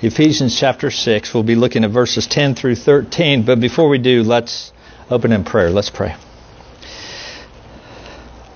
Ephesians 0.00 0.56
chapter 0.56 0.92
6. 0.92 1.34
We'll 1.34 1.42
be 1.42 1.56
looking 1.56 1.82
at 1.82 1.90
verses 1.90 2.28
10 2.28 2.54
through 2.54 2.76
13. 2.76 3.42
But 3.42 3.58
before 3.58 3.88
we 3.88 3.98
do, 3.98 4.22
let's 4.22 4.72
open 5.10 5.32
in 5.32 5.42
prayer. 5.42 5.70
Let's 5.70 5.90
pray. 5.90 6.14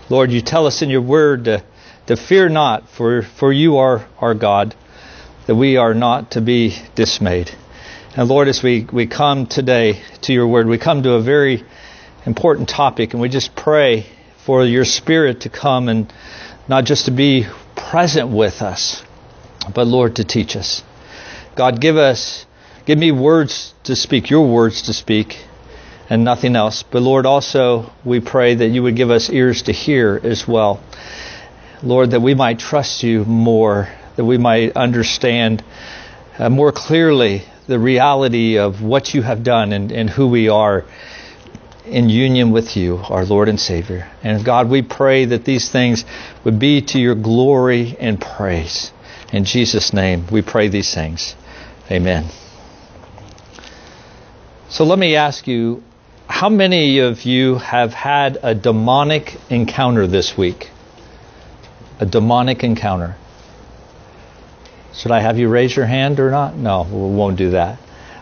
Lord, 0.08 0.30
you 0.30 0.40
tell 0.40 0.68
us 0.68 0.82
in 0.82 0.88
your 0.88 1.00
word 1.00 1.46
to, 1.46 1.64
to 2.06 2.16
fear 2.16 2.48
not, 2.48 2.88
for, 2.90 3.22
for 3.22 3.52
you 3.52 3.78
are 3.78 4.06
our 4.20 4.34
God, 4.34 4.76
that 5.48 5.56
we 5.56 5.78
are 5.78 5.94
not 5.94 6.30
to 6.32 6.40
be 6.40 6.78
dismayed. 6.94 7.50
And 8.16 8.28
Lord, 8.28 8.46
as 8.46 8.62
we, 8.62 8.86
we 8.92 9.08
come 9.08 9.46
today 9.46 10.00
to 10.20 10.32
your 10.32 10.46
word, 10.46 10.68
we 10.68 10.78
come 10.78 11.02
to 11.02 11.14
a 11.14 11.22
very 11.22 11.64
important 12.24 12.68
topic, 12.68 13.14
and 13.14 13.20
we 13.20 13.28
just 13.28 13.56
pray 13.56 14.06
for 14.46 14.64
your 14.64 14.84
spirit 14.84 15.40
to 15.40 15.48
come 15.48 15.88
and 15.88 16.12
not 16.68 16.84
just 16.84 17.06
to 17.06 17.10
be 17.10 17.48
present 17.74 18.28
with 18.28 18.62
us, 18.62 19.02
but 19.74 19.88
Lord, 19.88 20.16
to 20.16 20.24
teach 20.24 20.54
us. 20.54 20.84
God, 21.54 21.80
give 21.80 21.96
us, 21.96 22.46
give 22.86 22.98
me 22.98 23.12
words 23.12 23.74
to 23.84 23.94
speak, 23.94 24.30
your 24.30 24.46
words 24.46 24.82
to 24.82 24.94
speak, 24.94 25.44
and 26.08 26.24
nothing 26.24 26.56
else. 26.56 26.82
But 26.82 27.02
Lord, 27.02 27.26
also 27.26 27.92
we 28.04 28.20
pray 28.20 28.54
that 28.54 28.68
you 28.68 28.82
would 28.82 28.96
give 28.96 29.10
us 29.10 29.28
ears 29.28 29.62
to 29.62 29.72
hear 29.72 30.18
as 30.22 30.48
well. 30.48 30.82
Lord, 31.82 32.12
that 32.12 32.20
we 32.20 32.34
might 32.34 32.58
trust 32.58 33.02
you 33.02 33.24
more, 33.24 33.88
that 34.16 34.24
we 34.24 34.38
might 34.38 34.76
understand 34.76 35.62
uh, 36.38 36.48
more 36.48 36.72
clearly 36.72 37.42
the 37.66 37.78
reality 37.78 38.58
of 38.58 38.82
what 38.82 39.14
you 39.14 39.22
have 39.22 39.42
done 39.44 39.72
and, 39.72 39.92
and 39.92 40.08
who 40.08 40.28
we 40.28 40.48
are 40.48 40.84
in 41.84 42.08
union 42.08 42.52
with 42.52 42.76
you, 42.76 42.96
our 42.96 43.24
Lord 43.24 43.48
and 43.48 43.60
Savior. 43.60 44.08
And 44.22 44.44
God, 44.44 44.70
we 44.70 44.82
pray 44.82 45.26
that 45.26 45.44
these 45.44 45.70
things 45.70 46.04
would 46.44 46.58
be 46.58 46.80
to 46.82 46.98
your 46.98 47.14
glory 47.14 47.96
and 47.98 48.20
praise. 48.20 48.92
In 49.32 49.44
Jesus' 49.44 49.92
name, 49.92 50.26
we 50.30 50.42
pray 50.42 50.68
these 50.68 50.94
things. 50.94 51.34
Amen. 51.90 52.26
So 54.68 54.84
let 54.84 54.98
me 54.98 55.16
ask 55.16 55.46
you 55.46 55.82
how 56.28 56.48
many 56.48 57.00
of 57.00 57.24
you 57.24 57.56
have 57.56 57.92
had 57.92 58.38
a 58.42 58.54
demonic 58.54 59.36
encounter 59.50 60.06
this 60.06 60.36
week? 60.36 60.70
A 62.00 62.06
demonic 62.06 62.64
encounter. 62.64 63.16
Should 64.94 65.10
I 65.10 65.20
have 65.20 65.38
you 65.38 65.48
raise 65.48 65.74
your 65.74 65.86
hand 65.86 66.20
or 66.20 66.30
not? 66.30 66.56
No, 66.56 66.84
we 66.84 67.16
won't 67.16 67.36
do 67.36 67.50
that. 67.50 67.78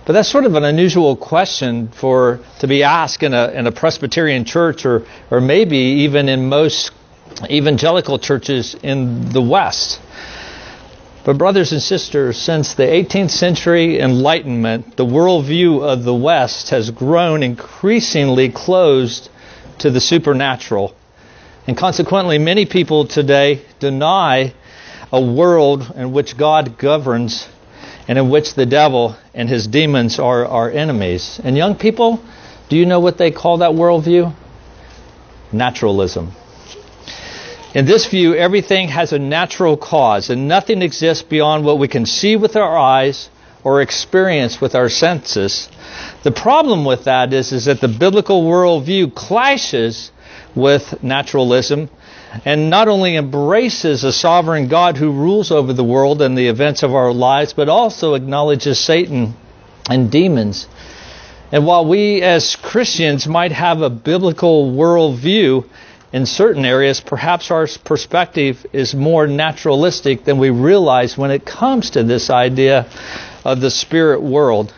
But 0.07 0.15
that's 0.15 0.29
sort 0.29 0.45
of 0.45 0.55
an 0.55 0.65
unusual 0.65 1.15
question 1.15 1.89
for 1.89 2.41
to 2.61 2.67
be 2.67 2.83
asked 2.83 3.23
in 3.23 3.35
a 3.35 3.49
in 3.49 3.67
a 3.67 3.73
Presbyterian 3.73 4.45
church 4.45 4.85
or 4.87 5.07
or 5.31 5.41
maybe 5.41 5.77
even 5.77 6.29
in 6.29 6.49
most 6.49 6.91
evangelical 7.49 8.19
churches 8.19 8.75
in 8.83 9.31
the 9.31 9.43
West. 9.43 10.01
But 11.23 11.37
brothers 11.37 11.73
and 11.73 11.83
sisters, 11.83 12.39
since 12.39 12.73
the 12.73 12.85
18th 12.85 13.31
century 13.31 14.01
Enlightenment, 14.01 14.97
the 14.97 15.05
worldview 15.05 15.83
of 15.83 16.03
the 16.05 16.15
West 16.15 16.71
has 16.71 16.91
grown 16.91 17.43
increasingly 17.43 18.49
closed 18.49 19.29
to 19.81 19.91
the 19.91 20.01
supernatural. 20.01 20.95
And 21.67 21.77
consequently, 21.77 22.39
many 22.39 22.65
people 22.65 23.07
today 23.07 23.61
deny 23.81 24.55
a 25.13 25.21
world 25.21 25.93
in 25.95 26.13
which 26.13 26.39
God 26.39 26.79
governs 26.79 27.47
and 28.09 28.19
in 28.19 28.31
which 28.31 28.55
the 28.55 28.67
devil 28.67 29.15
and 29.35 29.47
his 29.47 29.67
demons 29.67 30.19
are 30.19 30.47
our 30.47 30.71
enemies. 30.71 31.39
And 31.45 31.55
young 31.55 31.75
people, 31.75 32.23
do 32.71 32.77
you 32.77 32.87
know 32.87 33.01
what 33.01 33.19
they 33.19 33.31
call 33.31 33.59
that 33.59 33.73
worldview? 33.73 34.35
Naturalism. 35.53 36.33
In 37.73 37.87
this 37.87 38.07
view, 38.07 38.35
everything 38.35 38.89
has 38.89 39.13
a 39.13 39.19
natural 39.19 39.77
cause, 39.77 40.29
and 40.29 40.49
nothing 40.49 40.83
exists 40.83 41.23
beyond 41.23 41.65
what 41.65 41.79
we 41.79 41.87
can 41.87 42.05
see 42.05 42.35
with 42.35 42.57
our 42.57 42.77
eyes 42.77 43.31
or 43.63 43.81
experience 43.81 44.61
with 44.61 44.75
our 44.75 44.89
senses. 44.89 45.69
The 46.25 46.33
problem 46.33 46.85
with 46.85 47.05
that 47.05 47.33
is, 47.33 47.53
is 47.53 47.67
that 47.67 47.81
the 47.81 47.87
biblical 47.87 48.43
worldview 48.43 49.15
clashes 49.15 50.11
with 50.57 51.01
naturalism 51.05 51.91
and 52.45 52.71
not 52.71 52.89
only 52.89 53.17
embraces 53.17 54.03
a 54.03 54.13
sovereign 54.13 54.67
God 54.67 54.97
who 54.97 55.13
rules 55.13 55.53
over 55.53 55.73
the 55.73 55.85
world 55.85 56.23
and 56.23 56.37
the 56.37 56.49
events 56.49 56.83
of 56.83 56.95
our 56.95 57.13
lives, 57.13 57.53
but 57.53 57.69
also 57.69 58.15
acknowledges 58.15 58.81
Satan 58.81 59.35
and 59.89 60.11
demons. 60.11 60.67
And 61.53 61.67
while 61.67 61.85
we 61.85 62.23
as 62.23 62.57
Christians 62.57 63.29
might 63.29 63.53
have 63.53 63.83
a 63.83 63.91
biblical 63.91 64.73
worldview, 64.73 65.69
in 66.13 66.27
certain 66.27 66.65
areas, 66.65 67.01
perhaps 67.01 67.51
our 67.51 67.69
perspective 67.85 68.67
is 68.73 68.95
more 68.95 69.27
naturalistic 69.27 70.25
than 70.25 70.39
we 70.39 70.51
realize 70.51 71.17
when 71.17 71.31
it 71.31 71.45
comes 71.45 71.91
to 71.91 72.03
this 72.03 72.31
idea 72.31 72.87
of 73.45 73.61
the 73.61 73.71
spirit 73.71 74.21
world. 74.21 74.75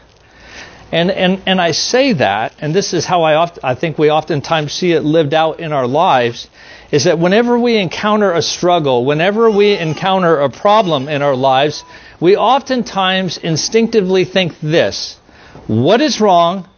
And, 0.93 1.11
and, 1.11 1.43
and 1.47 1.59
I 1.59 1.71
say 1.71 2.13
that, 2.13 2.55
and 2.61 2.75
this 2.75 2.93
is 2.93 3.07
how 3.07 3.23
I, 3.23 3.37
oft, 3.37 3.59
I 3.65 3.75
think 3.75 3.99
we 3.99 4.11
oftentimes 4.11 4.75
see 4.75 4.93
it 4.93 5.01
lived 5.01 5.33
out 5.33 5.59
in 5.59 5.73
our 5.73 5.87
lives, 5.87 6.49
is 6.91 7.05
that 7.05 7.19
whenever 7.19 7.59
we 7.59 7.79
encounter 7.79 8.31
a 8.33 8.43
struggle, 8.43 9.07
whenever 9.07 9.51
we 9.51 9.79
encounter 9.79 10.39
a 10.39 10.51
problem 10.51 11.09
in 11.09 11.23
our 11.23 11.35
lives, 11.35 11.83
we 12.21 12.37
oftentimes 12.37 13.39
instinctively 13.39 14.27
think 14.27 14.61
this 14.61 15.19
what 15.67 16.01
is 16.03 16.21
wrong, 16.21 16.69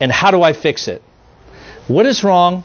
and 0.00 0.10
how 0.10 0.30
do 0.30 0.42
I 0.42 0.52
fix 0.54 0.88
it? 0.88 1.02
What 1.86 2.06
is 2.06 2.22
wrong, 2.24 2.64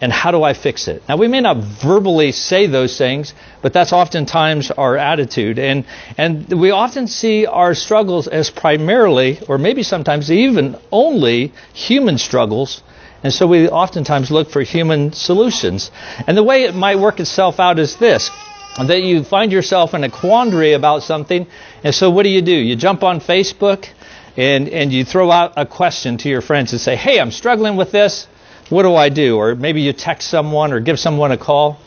and 0.00 0.12
how 0.12 0.30
do 0.30 0.42
I 0.42 0.52
fix 0.52 0.88
it? 0.88 1.02
Now, 1.08 1.16
we 1.16 1.26
may 1.26 1.40
not 1.40 1.56
verbally 1.56 2.32
say 2.32 2.66
those 2.66 2.98
things, 2.98 3.32
but 3.62 3.72
that's 3.72 3.92
oftentimes 3.92 4.70
our 4.70 4.96
attitude. 4.96 5.58
And, 5.58 5.86
and 6.18 6.52
we 6.52 6.70
often 6.70 7.06
see 7.06 7.46
our 7.46 7.74
struggles 7.74 8.28
as 8.28 8.50
primarily, 8.50 9.40
or 9.48 9.56
maybe 9.56 9.82
sometimes 9.82 10.30
even 10.30 10.76
only, 10.92 11.52
human 11.72 12.18
struggles. 12.18 12.82
And 13.22 13.32
so 13.32 13.46
we 13.46 13.68
oftentimes 13.68 14.30
look 14.30 14.50
for 14.50 14.60
human 14.62 15.12
solutions. 15.12 15.90
And 16.26 16.36
the 16.36 16.44
way 16.44 16.64
it 16.64 16.74
might 16.74 16.98
work 16.98 17.18
itself 17.18 17.58
out 17.58 17.78
is 17.78 17.96
this 17.96 18.30
that 18.78 19.02
you 19.02 19.24
find 19.24 19.52
yourself 19.52 19.94
in 19.94 20.04
a 20.04 20.10
quandary 20.10 20.74
about 20.74 21.02
something. 21.02 21.46
And 21.82 21.94
so 21.94 22.10
what 22.10 22.24
do 22.24 22.28
you 22.28 22.42
do? 22.42 22.52
You 22.52 22.76
jump 22.76 23.02
on 23.02 23.20
Facebook 23.20 23.88
and, 24.36 24.68
and 24.68 24.92
you 24.92 25.02
throw 25.02 25.30
out 25.30 25.54
a 25.56 25.64
question 25.64 26.18
to 26.18 26.28
your 26.28 26.42
friends 26.42 26.72
and 26.72 26.80
say, 26.80 26.94
Hey, 26.94 27.18
I'm 27.18 27.30
struggling 27.30 27.76
with 27.76 27.90
this 27.90 28.28
what 28.68 28.82
do 28.82 28.94
I 28.94 29.08
do? 29.08 29.36
Or 29.36 29.54
maybe 29.54 29.82
you 29.82 29.92
text 29.92 30.28
someone 30.28 30.72
or 30.72 30.80
give 30.80 30.98
someone 30.98 31.32
a 31.32 31.38
call. 31.38 31.78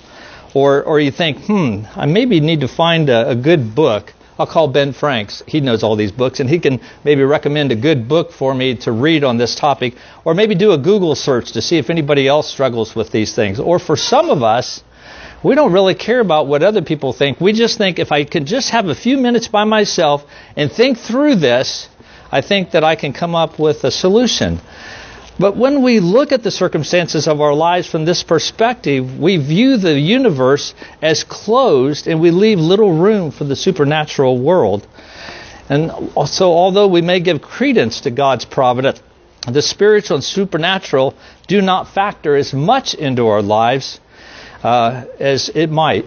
Or, 0.53 0.83
or 0.83 0.99
you 0.99 1.11
think, 1.11 1.45
hmm, 1.45 1.83
I 1.95 2.05
maybe 2.05 2.39
need 2.39 2.61
to 2.61 2.67
find 2.67 3.09
a, 3.09 3.29
a 3.29 3.35
good 3.35 3.75
book. 3.75 4.13
I'll 4.39 4.47
call 4.47 4.69
Ben 4.69 4.93
Franks. 4.93 5.43
He 5.45 5.59
knows 5.59 5.83
all 5.83 5.97
these 5.97 6.13
books, 6.13 6.39
and 6.39 6.49
he 6.49 6.59
can 6.59 6.79
maybe 7.03 7.23
recommend 7.23 7.71
a 7.71 7.75
good 7.75 8.07
book 8.07 8.31
for 8.31 8.55
me 8.55 8.75
to 8.77 8.91
read 8.91 9.23
on 9.23 9.37
this 9.37 9.53
topic. 9.53 9.95
Or 10.23 10.33
maybe 10.33 10.55
do 10.55 10.71
a 10.71 10.77
Google 10.77 11.13
search 11.15 11.51
to 11.51 11.61
see 11.61 11.77
if 11.77 11.89
anybody 11.89 12.27
else 12.27 12.49
struggles 12.49 12.95
with 12.95 13.11
these 13.11 13.35
things. 13.35 13.59
Or 13.59 13.79
for 13.79 13.97
some 13.97 14.29
of 14.29 14.41
us, 14.41 14.81
we 15.43 15.55
don't 15.55 15.73
really 15.73 15.93
care 15.93 16.21
about 16.21 16.47
what 16.47 16.63
other 16.63 16.81
people 16.81 17.13
think. 17.13 17.39
We 17.39 17.53
just 17.53 17.77
think 17.77 17.99
if 17.99 18.11
I 18.11 18.23
can 18.23 18.45
just 18.45 18.69
have 18.69 18.87
a 18.87 18.95
few 18.95 19.17
minutes 19.17 19.47
by 19.47 19.65
myself 19.65 20.25
and 20.55 20.71
think 20.71 20.97
through 20.97 21.35
this, 21.35 21.89
I 22.31 22.41
think 22.41 22.71
that 22.71 22.83
I 22.83 22.95
can 22.95 23.13
come 23.13 23.35
up 23.35 23.59
with 23.59 23.83
a 23.83 23.91
solution. 23.91 24.59
But 25.39 25.55
when 25.55 25.83
we 25.83 26.01
look 26.01 26.33
at 26.33 26.43
the 26.43 26.51
circumstances 26.51 27.25
of 27.25 27.39
our 27.39 27.53
lives 27.53 27.87
from 27.87 28.03
this 28.03 28.23
perspective, 28.23 29.17
we 29.17 29.37
view 29.37 29.77
the 29.77 29.97
universe 29.97 30.73
as 31.01 31.23
closed 31.23 32.07
and 32.07 32.19
we 32.19 32.31
leave 32.31 32.59
little 32.59 32.91
room 32.91 33.31
for 33.31 33.45
the 33.45 33.55
supernatural 33.55 34.37
world. 34.37 34.85
And 35.69 35.91
so, 36.25 36.51
although 36.51 36.87
we 36.87 37.01
may 37.01 37.21
give 37.21 37.41
credence 37.41 38.01
to 38.01 38.11
God's 38.11 38.43
providence, 38.43 39.01
the 39.47 39.61
spiritual 39.61 40.15
and 40.15 40.23
supernatural 40.23 41.13
do 41.47 41.61
not 41.61 41.87
factor 41.87 42.35
as 42.35 42.53
much 42.53 42.93
into 42.93 43.27
our 43.27 43.41
lives 43.41 44.01
uh, 44.61 45.05
as 45.19 45.49
it 45.55 45.71
might. 45.71 46.05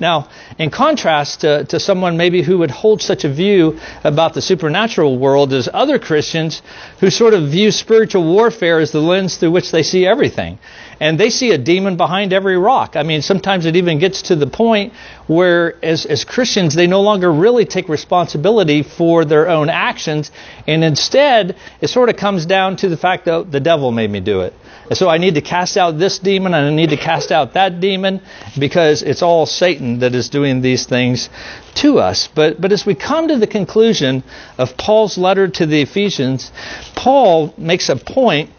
Now, 0.00 0.28
in 0.58 0.70
contrast 0.70 1.40
to, 1.40 1.64
to 1.64 1.80
someone 1.80 2.16
maybe 2.16 2.42
who 2.42 2.58
would 2.58 2.70
hold 2.70 3.02
such 3.02 3.24
a 3.24 3.28
view 3.28 3.78
about 4.04 4.34
the 4.34 4.42
supernatural 4.42 5.18
world 5.18 5.52
as 5.52 5.68
other 5.72 5.98
Christians 5.98 6.62
who 7.00 7.10
sort 7.10 7.34
of 7.34 7.48
view 7.48 7.72
spiritual 7.72 8.24
warfare 8.24 8.78
as 8.78 8.92
the 8.92 9.00
lens 9.00 9.36
through 9.36 9.50
which 9.50 9.72
they 9.72 9.82
see 9.82 10.06
everything. 10.06 10.58
And 11.00 11.18
they 11.18 11.30
see 11.30 11.52
a 11.52 11.58
demon 11.58 11.96
behind 11.96 12.32
every 12.32 12.58
rock. 12.58 12.96
I 12.96 13.02
mean, 13.02 13.22
sometimes 13.22 13.66
it 13.66 13.76
even 13.76 13.98
gets 13.98 14.22
to 14.22 14.36
the 14.36 14.48
point 14.48 14.92
where, 15.26 15.76
as, 15.84 16.06
as 16.06 16.24
Christians, 16.24 16.74
they 16.74 16.88
no 16.88 17.02
longer 17.02 17.32
really 17.32 17.64
take 17.64 17.88
responsibility 17.88 18.82
for 18.82 19.24
their 19.24 19.48
own 19.48 19.68
actions. 19.68 20.32
And 20.66 20.82
instead, 20.82 21.56
it 21.80 21.88
sort 21.88 22.08
of 22.08 22.16
comes 22.16 22.46
down 22.46 22.76
to 22.76 22.88
the 22.88 22.96
fact 22.96 23.26
that 23.26 23.50
the 23.50 23.60
devil 23.60 23.92
made 23.92 24.10
me 24.10 24.20
do 24.20 24.40
it. 24.40 24.54
So 24.92 25.08
I 25.08 25.18
need 25.18 25.34
to 25.34 25.42
cast 25.42 25.76
out 25.76 25.98
this 25.98 26.18
demon 26.18 26.54
and 26.54 26.66
I 26.66 26.74
need 26.74 26.90
to 26.90 26.96
cast 26.96 27.30
out 27.30 27.54
that 27.54 27.80
demon 27.80 28.22
because 28.58 29.02
it's 29.02 29.22
all 29.22 29.44
Satan 29.44 29.98
that 29.98 30.14
is 30.14 30.30
doing 30.30 30.62
these 30.62 30.86
things 30.86 31.28
to 31.76 31.98
us. 31.98 32.28
But, 32.34 32.60
but 32.60 32.72
as 32.72 32.86
we 32.86 32.94
come 32.94 33.28
to 33.28 33.36
the 33.36 33.46
conclusion 33.46 34.22
of 34.56 34.76
Paul's 34.76 35.18
letter 35.18 35.48
to 35.48 35.66
the 35.66 35.82
Ephesians, 35.82 36.50
Paul 36.94 37.52
makes 37.58 37.88
a 37.90 37.96
point 37.96 38.50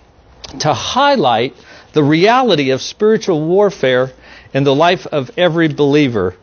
to 0.60 0.74
highlight 0.74 1.56
the 1.94 2.04
reality 2.04 2.72
of 2.72 2.82
spiritual 2.82 3.46
warfare 3.48 4.12
in 4.54 4.64
the 4.64 4.76
life 4.76 5.08
of 5.08 5.32
every 5.38 5.68
believer. 5.68 6.36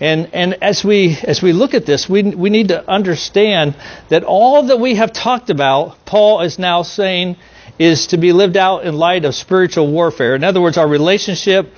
And, 0.00 0.30
and 0.32 0.54
as, 0.62 0.84
we, 0.84 1.16
as 1.24 1.42
we 1.42 1.52
look 1.52 1.74
at 1.74 1.86
this, 1.86 2.08
we, 2.08 2.22
we 2.22 2.50
need 2.50 2.68
to 2.68 2.88
understand 2.88 3.74
that 4.08 4.24
all 4.24 4.64
that 4.64 4.80
we 4.80 4.94
have 4.94 5.12
talked 5.12 5.50
about, 5.50 6.04
Paul 6.06 6.40
is 6.40 6.58
now 6.58 6.82
saying, 6.82 7.36
is 7.80 8.08
to 8.08 8.18
be 8.18 8.30
lived 8.34 8.58
out 8.58 8.84
in 8.84 8.94
light 8.94 9.24
of 9.24 9.34
spiritual 9.34 9.90
warfare. 9.90 10.34
In 10.34 10.44
other 10.44 10.60
words, 10.60 10.76
our 10.76 10.86
relationship 10.86 11.72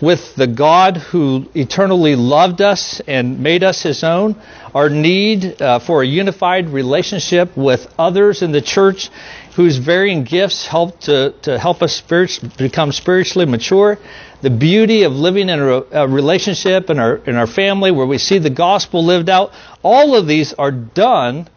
with 0.00 0.36
the 0.36 0.46
God 0.46 0.96
who 0.96 1.50
eternally 1.56 2.14
loved 2.14 2.60
us 2.60 3.00
and 3.00 3.40
made 3.40 3.64
us 3.64 3.82
his 3.82 4.04
own, 4.04 4.40
our 4.76 4.88
need 4.88 5.60
uh, 5.60 5.80
for 5.80 6.02
a 6.02 6.06
unified 6.06 6.68
relationship 6.68 7.56
with 7.56 7.92
others 7.98 8.42
in 8.42 8.52
the 8.52 8.62
church 8.62 9.10
whose 9.56 9.76
varying 9.76 10.22
gifts 10.22 10.68
help 10.68 11.00
to, 11.00 11.34
to 11.42 11.58
help 11.58 11.82
us 11.82 11.96
spirit, 11.96 12.38
become 12.56 12.92
spiritually 12.92 13.44
mature, 13.44 13.98
the 14.42 14.50
beauty 14.50 15.02
of 15.02 15.12
living 15.12 15.48
in 15.48 15.58
a, 15.58 15.82
a 15.90 16.08
relationship 16.08 16.90
in 16.90 17.00
our, 17.00 17.16
in 17.16 17.34
our 17.34 17.48
family 17.48 17.90
where 17.90 18.06
we 18.06 18.18
see 18.18 18.38
the 18.38 18.50
gospel 18.50 19.04
lived 19.04 19.28
out, 19.28 19.52
all 19.82 20.14
of 20.14 20.28
these 20.28 20.54
are 20.54 20.70
done 20.70 21.48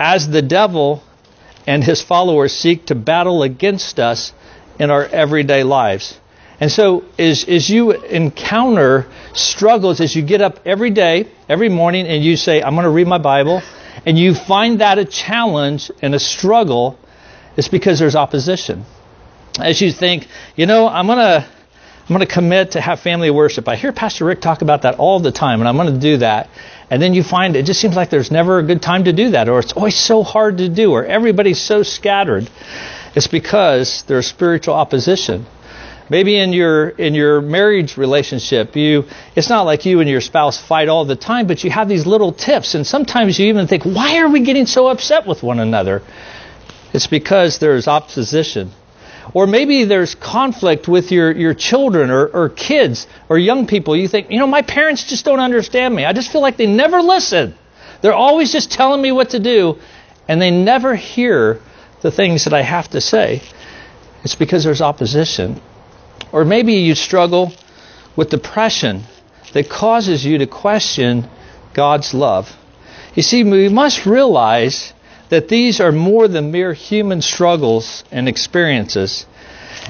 as 0.00 0.26
the 0.26 0.40
devil 0.40 1.02
and 1.66 1.82
his 1.82 2.02
followers 2.02 2.54
seek 2.54 2.86
to 2.86 2.94
battle 2.94 3.42
against 3.42 3.98
us 3.98 4.32
in 4.78 4.90
our 4.90 5.04
everyday 5.04 5.62
lives. 5.62 6.18
And 6.60 6.72
so, 6.72 7.04
as, 7.18 7.44
as 7.44 7.68
you 7.68 7.92
encounter 7.92 9.06
struggles, 9.34 10.00
as 10.00 10.16
you 10.16 10.22
get 10.22 10.40
up 10.40 10.60
every 10.64 10.90
day, 10.90 11.28
every 11.48 11.68
morning, 11.68 12.06
and 12.06 12.24
you 12.24 12.36
say, 12.36 12.62
I'm 12.62 12.74
going 12.74 12.84
to 12.84 12.90
read 12.90 13.06
my 13.06 13.18
Bible, 13.18 13.62
and 14.06 14.18
you 14.18 14.34
find 14.34 14.80
that 14.80 14.98
a 14.98 15.04
challenge 15.04 15.90
and 16.00 16.14
a 16.14 16.18
struggle, 16.18 16.98
it's 17.56 17.68
because 17.68 17.98
there's 17.98 18.16
opposition. 18.16 18.86
As 19.58 19.80
you 19.80 19.92
think, 19.92 20.28
you 20.54 20.66
know, 20.66 20.88
I'm 20.88 21.06
going 21.06 21.18
to. 21.18 21.46
I'm 22.08 22.14
going 22.14 22.24
to 22.24 22.32
commit 22.32 22.72
to 22.72 22.80
have 22.80 23.00
family 23.00 23.30
worship. 23.30 23.66
I 23.66 23.74
hear 23.74 23.92
Pastor 23.92 24.24
Rick 24.24 24.40
talk 24.40 24.62
about 24.62 24.82
that 24.82 25.00
all 25.00 25.18
the 25.18 25.32
time, 25.32 25.60
and 25.60 25.68
I'm 25.68 25.76
going 25.76 25.92
to 25.92 26.00
do 26.00 26.18
that. 26.18 26.48
And 26.88 27.02
then 27.02 27.14
you 27.14 27.24
find 27.24 27.56
it 27.56 27.64
just 27.64 27.80
seems 27.80 27.96
like 27.96 28.10
there's 28.10 28.30
never 28.30 28.60
a 28.60 28.62
good 28.62 28.80
time 28.80 29.04
to 29.04 29.12
do 29.12 29.30
that, 29.30 29.48
or 29.48 29.58
it's 29.58 29.72
always 29.72 29.96
so 29.96 30.22
hard 30.22 30.58
to 30.58 30.68
do, 30.68 30.92
or 30.92 31.04
everybody's 31.04 31.60
so 31.60 31.82
scattered. 31.82 32.48
It's 33.16 33.26
because 33.26 34.04
there's 34.04 34.28
spiritual 34.28 34.74
opposition. 34.74 35.46
Maybe 36.08 36.38
in 36.38 36.52
your 36.52 36.90
in 36.90 37.14
your 37.14 37.40
marriage 37.40 37.96
relationship, 37.96 38.76
you 38.76 39.06
it's 39.34 39.48
not 39.48 39.62
like 39.62 39.84
you 39.84 39.98
and 39.98 40.08
your 40.08 40.20
spouse 40.20 40.60
fight 40.60 40.88
all 40.88 41.06
the 41.06 41.16
time, 41.16 41.48
but 41.48 41.64
you 41.64 41.70
have 41.70 41.88
these 41.88 42.06
little 42.06 42.32
tips, 42.32 42.76
and 42.76 42.86
sometimes 42.86 43.36
you 43.40 43.48
even 43.48 43.66
think, 43.66 43.82
why 43.82 44.18
are 44.18 44.28
we 44.28 44.44
getting 44.44 44.66
so 44.66 44.86
upset 44.86 45.26
with 45.26 45.42
one 45.42 45.58
another? 45.58 46.02
It's 46.92 47.08
because 47.08 47.58
there's 47.58 47.88
opposition. 47.88 48.70
Or 49.34 49.46
maybe 49.46 49.84
there's 49.84 50.14
conflict 50.14 50.88
with 50.88 51.10
your, 51.10 51.32
your 51.32 51.54
children 51.54 52.10
or, 52.10 52.26
or 52.26 52.48
kids 52.48 53.06
or 53.28 53.38
young 53.38 53.66
people. 53.66 53.96
You 53.96 54.08
think, 54.08 54.30
you 54.30 54.38
know, 54.38 54.46
my 54.46 54.62
parents 54.62 55.04
just 55.04 55.24
don't 55.24 55.40
understand 55.40 55.94
me. 55.94 56.04
I 56.04 56.12
just 56.12 56.30
feel 56.30 56.40
like 56.40 56.56
they 56.56 56.66
never 56.66 57.02
listen. 57.02 57.54
They're 58.02 58.14
always 58.14 58.52
just 58.52 58.70
telling 58.70 59.00
me 59.02 59.12
what 59.12 59.30
to 59.30 59.40
do, 59.40 59.78
and 60.28 60.40
they 60.40 60.50
never 60.50 60.94
hear 60.94 61.60
the 62.02 62.10
things 62.10 62.44
that 62.44 62.52
I 62.52 62.62
have 62.62 62.90
to 62.90 63.00
say. 63.00 63.42
It's 64.22 64.34
because 64.34 64.64
there's 64.64 64.82
opposition. 64.82 65.60
Or 66.32 66.44
maybe 66.44 66.74
you 66.74 66.94
struggle 66.94 67.52
with 68.16 68.30
depression 68.30 69.04
that 69.52 69.68
causes 69.68 70.24
you 70.24 70.38
to 70.38 70.46
question 70.46 71.28
God's 71.74 72.14
love. 72.14 72.54
You 73.14 73.22
see, 73.22 73.44
we 73.44 73.68
must 73.68 74.04
realize 74.04 74.92
that 75.28 75.48
these 75.48 75.80
are 75.80 75.92
more 75.92 76.28
than 76.28 76.50
mere 76.50 76.72
human 76.72 77.22
struggles 77.22 78.04
and 78.10 78.28
experiences. 78.28 79.26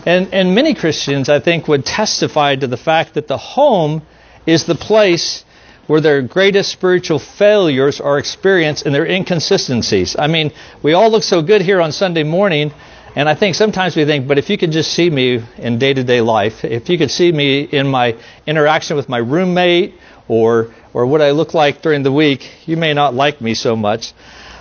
And, 0.05 0.33
and 0.33 0.55
many 0.55 0.75
Christians, 0.75 1.29
I 1.29 1.41
think, 1.41 1.69
would 1.69 1.85
testify 1.85 2.57
to 2.57 2.67
the 2.67 2.77
fact 2.77 3.15
that 3.15 3.29
the 3.29 3.39
home 3.39 4.03
is 4.47 4.65
the 4.65 4.75
place 4.75 5.45
where 5.87 6.01
their 6.01 6.23
greatest 6.23 6.73
spiritual 6.73 7.19
failures 7.19 8.01
are 8.01 8.19
experienced 8.19 8.87
and 8.87 8.95
their 8.95 9.07
inconsistencies. 9.07 10.17
I 10.19 10.27
mean, 10.27 10.53
we 10.83 10.95
all 10.95 11.11
look 11.11 11.23
so 11.23 11.43
good 11.43 11.63
here 11.63 11.81
on 11.81 11.93
Sunday 11.93 12.25
morning, 12.25 12.73
and 13.15 13.29
I 13.29 13.35
think 13.35 13.55
sometimes 13.55 13.97
we 13.97 14.05
think, 14.05 14.27
but 14.27 14.39
if 14.39 14.51
you 14.51 14.59
could 14.59 14.73
just 14.73 14.93
see 14.93 15.09
me 15.09 15.43
in 15.59 15.79
day 15.79 15.95
to 15.95 16.03
day 16.03 16.21
life, 16.21 16.65
if 16.65 16.89
you 16.89 16.99
could 16.99 17.11
see 17.11 17.31
me 17.31 17.63
in 17.63 17.87
my 17.87 18.17
interaction 18.47 18.97
with 18.97 19.09
my 19.09 19.19
roommate 19.19 19.95
or, 20.29 20.75
or 20.93 21.07
what 21.07 21.23
I 21.23 21.31
look 21.31 21.55
like 21.55 21.83
during 21.83 22.03
the 22.03 22.13
week, 22.13 22.51
you 22.67 22.77
may 22.77 22.93
not 22.93 23.15
like 23.15 23.41
me 23.41 23.55
so 23.55 23.77
much. 23.77 24.13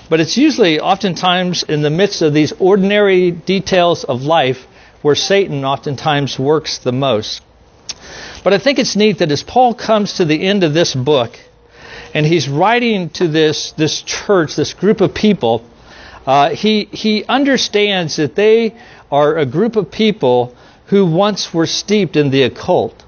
But 0.10 0.20
it's 0.20 0.38
usually, 0.38 0.80
oftentimes, 0.80 1.64
in 1.64 1.82
the 1.82 1.90
midst 1.90 2.22
of 2.22 2.34
these 2.34 2.54
ordinary 2.60 3.32
details 3.32 4.04
of 4.04 4.24
life 4.24 4.68
where 5.02 5.16
Satan 5.16 5.66
oftentimes 5.66 6.40
works 6.40 6.80
the 6.80 6.92
most. 6.92 7.42
But 8.44 8.54
I 8.54 8.60
think 8.60 8.80
it's 8.80 8.96
neat 8.96 9.20
that 9.20 9.32
as 9.32 9.44
Paul 9.44 9.74
comes 9.74 10.16
to 10.16 10.26
the 10.26 10.44
end 10.44 10.64
of 10.64 10.74
this 10.74 10.94
book, 10.94 11.40
and 12.14 12.26
he's 12.26 12.50
writing 12.50 13.10
to 13.12 13.28
this, 13.28 13.72
this 13.74 14.02
church, 14.02 14.56
this 14.56 14.74
group 14.74 15.02
of 15.02 15.14
people, 15.14 15.64
uh, 16.26 16.50
he, 16.50 16.86
he 16.86 17.24
understands 17.26 18.16
that 18.16 18.36
they 18.36 18.76
are 19.12 19.38
a 19.38 19.46
group 19.46 19.76
of 19.76 19.92
people 19.92 20.56
who 20.88 21.06
once 21.06 21.54
were 21.54 21.68
steeped 21.68 22.16
in 22.16 22.32
the 22.32 22.44
occult. 22.44 23.05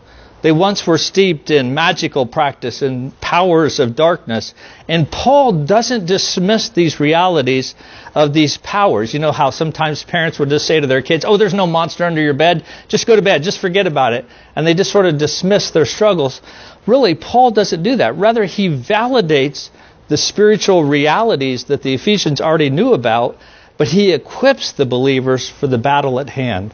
They 0.47 0.53
once 0.53 0.87
were 0.87 0.97
steeped 0.97 1.51
in 1.51 1.73
magical 1.73 2.25
practice 2.25 2.81
and 2.81 3.19
powers 3.19 3.81
of 3.81 3.97
darkness. 3.97 4.53
And 4.87 5.11
Paul 5.11 5.65
doesn't 5.65 6.05
dismiss 6.05 6.69
these 6.69 7.01
realities 7.01 7.75
of 8.15 8.31
these 8.31 8.55
powers. 8.55 9.13
You 9.13 9.19
know 9.19 9.33
how 9.33 9.49
sometimes 9.49 10.05
parents 10.05 10.39
would 10.39 10.47
just 10.47 10.65
say 10.65 10.79
to 10.79 10.87
their 10.87 11.01
kids, 11.01 11.25
Oh, 11.25 11.35
there's 11.35 11.53
no 11.53 11.67
monster 11.67 12.05
under 12.05 12.21
your 12.21 12.33
bed. 12.33 12.63
Just 12.87 13.07
go 13.07 13.17
to 13.17 13.21
bed. 13.21 13.43
Just 13.43 13.59
forget 13.59 13.87
about 13.87 14.13
it. 14.13 14.23
And 14.55 14.65
they 14.65 14.73
just 14.73 14.89
sort 14.89 15.05
of 15.05 15.17
dismiss 15.17 15.71
their 15.71 15.83
struggles. 15.83 16.39
Really, 16.85 17.13
Paul 17.13 17.51
doesn't 17.51 17.83
do 17.83 17.97
that. 17.97 18.15
Rather, 18.15 18.45
he 18.45 18.69
validates 18.69 19.69
the 20.07 20.15
spiritual 20.15 20.85
realities 20.85 21.65
that 21.65 21.81
the 21.81 21.93
Ephesians 21.93 22.39
already 22.39 22.69
knew 22.69 22.93
about, 22.93 23.37
but 23.77 23.87
he 23.87 24.11
equips 24.11 24.73
the 24.73 24.85
believers 24.85 25.49
for 25.49 25.67
the 25.67 25.77
battle 25.77 26.19
at 26.19 26.29
hand. 26.29 26.73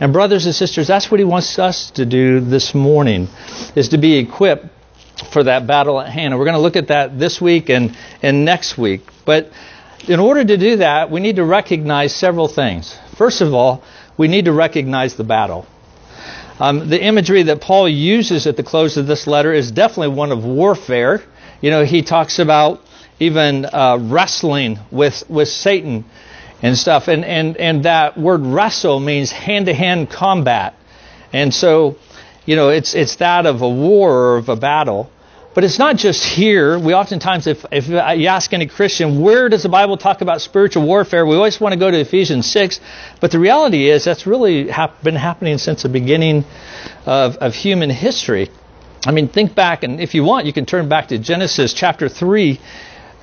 And 0.00 0.12
brothers 0.12 0.46
and 0.46 0.54
sisters, 0.54 0.86
that's 0.86 1.10
what 1.10 1.20
he 1.20 1.24
wants 1.24 1.58
us 1.58 1.90
to 1.92 2.04
do 2.04 2.40
this 2.40 2.74
morning, 2.74 3.28
is 3.74 3.90
to 3.90 3.98
be 3.98 4.16
equipped 4.18 4.66
for 5.32 5.44
that 5.44 5.66
battle 5.66 6.00
at 6.00 6.08
hand. 6.08 6.32
And 6.32 6.38
we're 6.38 6.46
going 6.46 6.56
to 6.56 6.60
look 6.60 6.76
at 6.76 6.88
that 6.88 7.18
this 7.18 7.40
week 7.40 7.70
and, 7.70 7.96
and 8.22 8.44
next 8.44 8.76
week. 8.76 9.02
But 9.24 9.50
in 10.08 10.20
order 10.20 10.44
to 10.44 10.56
do 10.56 10.76
that, 10.76 11.10
we 11.10 11.20
need 11.20 11.36
to 11.36 11.44
recognize 11.44 12.14
several 12.14 12.48
things. 12.48 12.96
First 13.16 13.40
of 13.40 13.54
all, 13.54 13.82
we 14.16 14.28
need 14.28 14.46
to 14.46 14.52
recognize 14.52 15.16
the 15.16 15.24
battle. 15.24 15.66
Um, 16.58 16.88
the 16.88 17.02
imagery 17.02 17.44
that 17.44 17.60
Paul 17.60 17.88
uses 17.88 18.46
at 18.46 18.56
the 18.56 18.62
close 18.62 18.96
of 18.96 19.06
this 19.06 19.26
letter 19.26 19.52
is 19.52 19.72
definitely 19.72 20.14
one 20.14 20.30
of 20.30 20.44
warfare. 20.44 21.22
You 21.60 21.70
know, 21.70 21.84
he 21.84 22.02
talks 22.02 22.38
about 22.38 22.80
even 23.18 23.64
uh, 23.64 23.98
wrestling 24.00 24.78
with, 24.90 25.24
with 25.28 25.48
Satan 25.48 26.04
and 26.64 26.78
stuff. 26.78 27.08
And, 27.08 27.26
and, 27.26 27.58
and 27.58 27.84
that 27.84 28.16
word 28.16 28.40
wrestle 28.40 28.98
means 28.98 29.30
hand 29.30 29.66
to 29.66 29.74
hand 29.74 30.08
combat. 30.08 30.74
And 31.30 31.52
so, 31.52 31.96
you 32.46 32.56
know, 32.56 32.70
it's, 32.70 32.94
it's 32.94 33.16
that 33.16 33.44
of 33.44 33.60
a 33.60 33.68
war 33.68 34.10
or 34.10 34.36
of 34.38 34.48
a 34.48 34.56
battle. 34.56 35.10
But 35.54 35.64
it's 35.64 35.78
not 35.78 35.96
just 35.96 36.24
here. 36.24 36.78
We 36.78 36.94
oftentimes, 36.94 37.46
if, 37.46 37.66
if 37.70 37.88
you 37.88 37.98
ask 37.98 38.52
any 38.54 38.66
Christian, 38.66 39.20
where 39.20 39.50
does 39.50 39.62
the 39.62 39.68
Bible 39.68 39.98
talk 39.98 40.22
about 40.22 40.40
spiritual 40.40 40.86
warfare? 40.86 41.26
We 41.26 41.36
always 41.36 41.60
want 41.60 41.74
to 41.74 41.78
go 41.78 41.90
to 41.90 42.00
Ephesians 42.00 42.50
6. 42.50 42.80
But 43.20 43.30
the 43.30 43.38
reality 43.38 43.90
is 43.90 44.04
that's 44.04 44.26
really 44.26 44.68
hap- 44.68 45.02
been 45.02 45.16
happening 45.16 45.58
since 45.58 45.82
the 45.82 45.90
beginning 45.90 46.46
of, 47.04 47.36
of 47.36 47.54
human 47.54 47.90
history. 47.90 48.48
I 49.04 49.12
mean, 49.12 49.28
think 49.28 49.54
back, 49.54 49.82
and 49.82 50.00
if 50.00 50.14
you 50.14 50.24
want, 50.24 50.46
you 50.46 50.54
can 50.54 50.64
turn 50.64 50.88
back 50.88 51.08
to 51.08 51.18
Genesis 51.18 51.74
chapter 51.74 52.08
3 52.08 52.58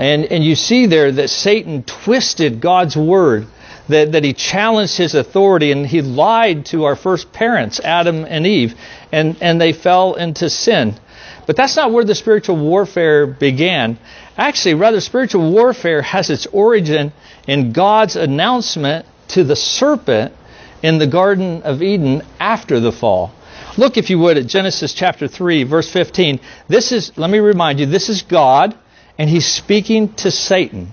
and, 0.02 0.26
and 0.26 0.44
you 0.44 0.56
see 0.56 0.88
there 0.88 1.12
that 1.12 1.30
Satan 1.30 1.84
twisted 1.84 2.60
God's 2.60 2.98
word, 2.98 3.46
that, 3.88 4.14
that 4.14 4.24
he 4.24 4.34
challenged 4.34 4.98
his 4.98 5.14
authority, 5.14 5.72
and 5.72 5.86
he 5.86 6.02
lied 6.02 6.66
to 6.68 6.86
our 6.86 6.96
first 6.96 7.32
parents, 7.32 7.80
Adam 7.80 8.26
and 8.28 8.48
Eve, 8.48 8.74
and, 9.12 9.38
and 9.42 9.62
they 9.62 9.74
fell 9.74 10.16
into 10.16 10.50
sin. 10.50 10.96
But 11.46 11.56
that's 11.56 11.76
not 11.76 11.92
where 11.92 12.04
the 12.04 12.16
spiritual 12.16 12.58
warfare 12.58 13.28
began. 13.28 14.00
Actually, 14.40 14.74
rather, 14.74 15.02
spiritual 15.02 15.52
warfare 15.52 16.02
has 16.02 16.32
its 16.32 16.48
origin 16.48 17.14
in 17.46 17.72
God's 17.72 18.16
announcement 18.16 19.06
to 19.28 19.44
the 19.44 19.56
serpent 19.56 20.34
in 20.82 20.98
the 20.98 21.06
Garden 21.06 21.62
of 21.62 21.84
Eden 21.84 22.24
after 22.40 22.80
the 22.80 22.92
fall. 22.92 23.34
Look, 23.78 23.98
if 23.98 24.10
you 24.10 24.18
would, 24.18 24.40
at 24.40 24.48
Genesis 24.48 24.96
chapter 24.96 25.28
3, 25.28 25.64
verse 25.64 25.92
15. 25.92 26.40
This 26.68 26.92
is, 26.92 27.16
let 27.20 27.30
me 27.30 27.38
remind 27.38 27.80
you, 27.80 27.86
this 27.86 28.10
is 28.10 28.24
God 28.24 28.76
and 29.18 29.30
he's 29.30 29.46
speaking 29.46 30.14
to 30.16 30.32
Satan. 30.32 30.92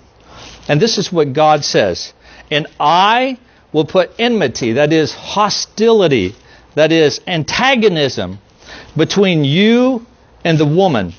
And 0.68 0.80
this 0.80 0.98
is 0.98 1.12
what 1.12 1.32
God 1.32 1.64
says 1.64 2.12
And 2.50 2.66
I 2.78 3.38
will 3.72 3.84
put 3.84 4.12
enmity, 4.18 4.72
that 4.72 4.92
is 4.92 5.12
hostility, 5.12 6.34
that 6.74 6.92
is 6.92 7.20
antagonism, 7.26 8.38
between 8.96 9.44
you 9.44 10.06
and 10.44 10.58
the 10.58 10.66
woman, 10.66 11.14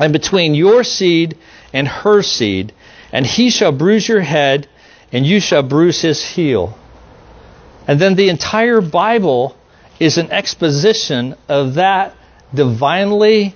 and 0.00 0.12
between 0.12 0.54
your 0.54 0.84
seed 0.84 1.36
and 1.72 1.86
her 1.86 2.22
seed, 2.22 2.72
and 3.12 3.26
he 3.26 3.50
shall 3.50 3.72
bruise 3.72 4.08
your 4.08 4.20
head, 4.20 4.68
and 5.12 5.26
you 5.26 5.40
shall 5.40 5.62
bruise 5.62 6.00
his 6.00 6.24
heel. 6.24 6.76
And 7.86 8.00
then 8.00 8.14
the 8.14 8.28
entire 8.28 8.80
Bible 8.80 9.56
is 9.98 10.16
an 10.18 10.30
exposition 10.30 11.34
of 11.48 11.74
that 11.74 12.14
divinely 12.54 13.54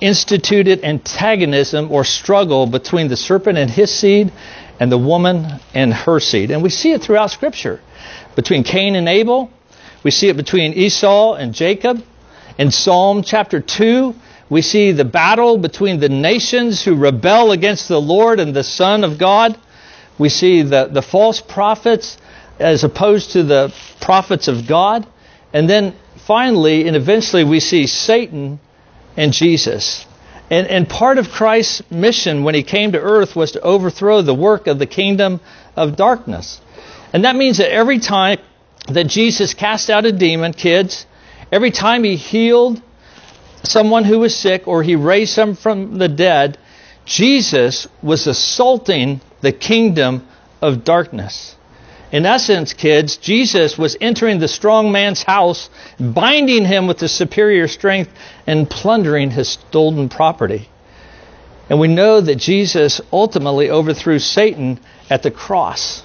instituted 0.00 0.84
antagonism 0.84 1.90
or 1.90 2.04
struggle 2.04 2.66
between 2.66 3.08
the 3.08 3.16
serpent 3.16 3.58
and 3.58 3.70
his 3.70 3.90
seed 3.90 4.32
and 4.78 4.92
the 4.92 4.98
woman 4.98 5.60
and 5.74 5.92
her 5.92 6.20
seed. 6.20 6.50
And 6.50 6.62
we 6.62 6.70
see 6.70 6.92
it 6.92 7.02
throughout 7.02 7.30
Scripture. 7.30 7.80
Between 8.34 8.64
Cain 8.64 8.94
and 8.94 9.08
Abel, 9.08 9.50
we 10.02 10.10
see 10.10 10.28
it 10.28 10.36
between 10.36 10.74
Esau 10.74 11.34
and 11.34 11.54
Jacob. 11.54 12.04
In 12.58 12.70
Psalm 12.70 13.22
chapter 13.22 13.60
2, 13.60 14.14
we 14.48 14.62
see 14.62 14.92
the 14.92 15.04
battle 15.04 15.58
between 15.58 15.98
the 15.98 16.08
nations 16.08 16.82
who 16.82 16.94
rebel 16.94 17.52
against 17.52 17.88
the 17.88 18.00
Lord 18.00 18.38
and 18.38 18.54
the 18.54 18.62
Son 18.62 19.02
of 19.02 19.18
God. 19.18 19.58
We 20.18 20.28
see 20.28 20.62
the, 20.62 20.86
the 20.86 21.02
false 21.02 21.40
prophets 21.40 22.18
as 22.58 22.84
opposed 22.84 23.32
to 23.32 23.42
the 23.42 23.74
prophets 24.00 24.48
of 24.48 24.66
God. 24.66 25.06
And 25.52 25.68
then 25.68 25.94
finally 26.26 26.86
and 26.86 26.96
eventually 26.96 27.44
we 27.44 27.60
see 27.60 27.86
Satan 27.86 28.60
and 29.16 29.32
Jesus. 29.32 30.06
And, 30.50 30.66
and 30.68 30.88
part 30.88 31.18
of 31.18 31.30
Christ's 31.30 31.82
mission 31.90 32.44
when 32.44 32.54
he 32.54 32.62
came 32.62 32.92
to 32.92 33.00
earth 33.00 33.34
was 33.34 33.52
to 33.52 33.60
overthrow 33.60 34.22
the 34.22 34.34
work 34.34 34.66
of 34.66 34.78
the 34.78 34.86
kingdom 34.86 35.40
of 35.74 35.96
darkness. 35.96 36.60
And 37.12 37.24
that 37.24 37.34
means 37.34 37.58
that 37.58 37.72
every 37.72 37.98
time 37.98 38.38
that 38.88 39.08
Jesus 39.08 39.54
cast 39.54 39.90
out 39.90 40.04
a 40.04 40.12
demon, 40.12 40.52
kids, 40.52 41.06
every 41.50 41.72
time 41.72 42.04
he 42.04 42.16
healed 42.16 42.80
someone 43.64 44.04
who 44.04 44.20
was 44.20 44.36
sick 44.36 44.68
or 44.68 44.82
he 44.82 44.94
raised 44.94 45.32
some 45.32 45.56
from 45.56 45.98
the 45.98 46.08
dead, 46.08 46.58
Jesus 47.04 47.88
was 48.02 48.26
assaulting 48.26 49.20
the 49.40 49.52
kingdom 49.52 50.26
of 50.62 50.84
darkness. 50.84 51.55
In 52.12 52.24
essence, 52.24 52.72
kids, 52.72 53.16
Jesus 53.16 53.76
was 53.76 53.96
entering 54.00 54.38
the 54.38 54.48
strong 54.48 54.92
man's 54.92 55.22
house, 55.22 55.68
binding 55.98 56.64
him 56.64 56.86
with 56.86 56.98
the 56.98 57.08
superior 57.08 57.66
strength, 57.66 58.10
and 58.46 58.70
plundering 58.70 59.30
his 59.32 59.48
stolen 59.48 60.08
property. 60.08 60.68
And 61.68 61.80
we 61.80 61.88
know 61.88 62.20
that 62.20 62.36
Jesus 62.36 63.00
ultimately 63.12 63.70
overthrew 63.70 64.20
Satan 64.20 64.78
at 65.10 65.24
the 65.24 65.32
cross. 65.32 66.04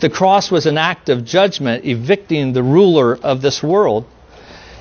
The 0.00 0.10
cross 0.10 0.50
was 0.50 0.66
an 0.66 0.78
act 0.78 1.08
of 1.08 1.24
judgment, 1.24 1.84
evicting 1.84 2.52
the 2.52 2.62
ruler 2.62 3.16
of 3.16 3.42
this 3.42 3.60
world. 3.60 4.04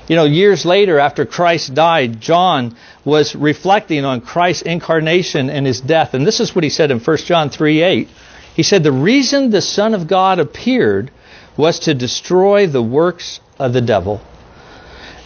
You 0.08 0.16
know, 0.16 0.26
years 0.26 0.66
later, 0.66 1.00
after 1.00 1.26
Christ 1.26 1.74
died, 1.74 2.22
John 2.22 2.76
was 3.04 3.36
reflecting 3.36 4.06
on 4.06 4.22
Christ's 4.22 4.62
incarnation 4.62 5.50
and 5.50 5.66
his 5.66 5.82
death. 5.82 6.14
And 6.14 6.26
this 6.26 6.40
is 6.40 6.54
what 6.54 6.64
he 6.64 6.70
said 6.70 6.92
in 6.92 7.00
1 7.00 7.18
John 7.18 7.50
3 7.50 7.82
8. 7.82 8.10
He 8.58 8.64
said, 8.64 8.82
The 8.82 8.92
reason 8.92 9.52
the 9.52 9.62
Son 9.62 9.94
of 9.94 10.08
God 10.08 10.40
appeared 10.40 11.12
was 11.56 11.78
to 11.82 11.94
destroy 11.94 12.66
the 12.66 12.82
works 12.82 13.40
of 13.60 13.72
the 13.72 13.82
devil. 13.82 14.20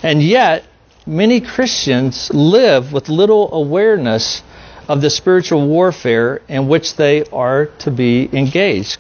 And 0.04 0.22
yet, 0.22 0.66
many 1.06 1.40
Christians 1.40 2.30
live 2.34 2.92
with 2.92 3.08
little 3.08 3.54
awareness 3.54 4.44
of 4.90 5.00
the 5.00 5.10
spiritual 5.10 5.66
warfare 5.66 6.42
in 6.50 6.68
which 6.68 6.98
they 6.98 7.24
are 7.32 7.68
to 7.80 7.90
be 7.90 8.30
engaged. 8.34 8.98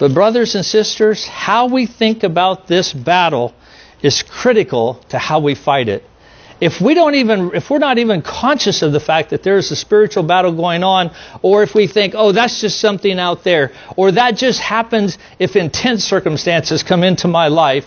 But, 0.00 0.14
brothers 0.14 0.54
and 0.54 0.64
sisters, 0.64 1.26
how 1.26 1.66
we 1.66 1.84
think 1.84 2.22
about 2.22 2.66
this 2.66 2.94
battle 2.94 3.52
is 4.00 4.22
critical 4.22 4.94
to 5.10 5.18
how 5.18 5.40
we 5.40 5.54
fight 5.54 5.90
it 5.90 6.02
if 6.62 6.80
we 6.80 6.94
don't 6.94 7.16
even 7.16 7.50
if 7.54 7.68
we're 7.70 7.78
not 7.78 7.98
even 7.98 8.22
conscious 8.22 8.82
of 8.82 8.92
the 8.92 9.00
fact 9.00 9.30
that 9.30 9.42
there's 9.42 9.70
a 9.72 9.76
spiritual 9.76 10.22
battle 10.22 10.52
going 10.52 10.84
on 10.84 11.10
or 11.42 11.62
if 11.62 11.74
we 11.74 11.86
think 11.86 12.14
oh 12.16 12.30
that's 12.32 12.60
just 12.60 12.78
something 12.80 13.18
out 13.18 13.42
there 13.42 13.72
or 13.96 14.12
that 14.12 14.36
just 14.36 14.60
happens 14.60 15.18
if 15.38 15.56
intense 15.56 16.04
circumstances 16.04 16.82
come 16.82 17.02
into 17.02 17.26
my 17.26 17.48
life 17.48 17.86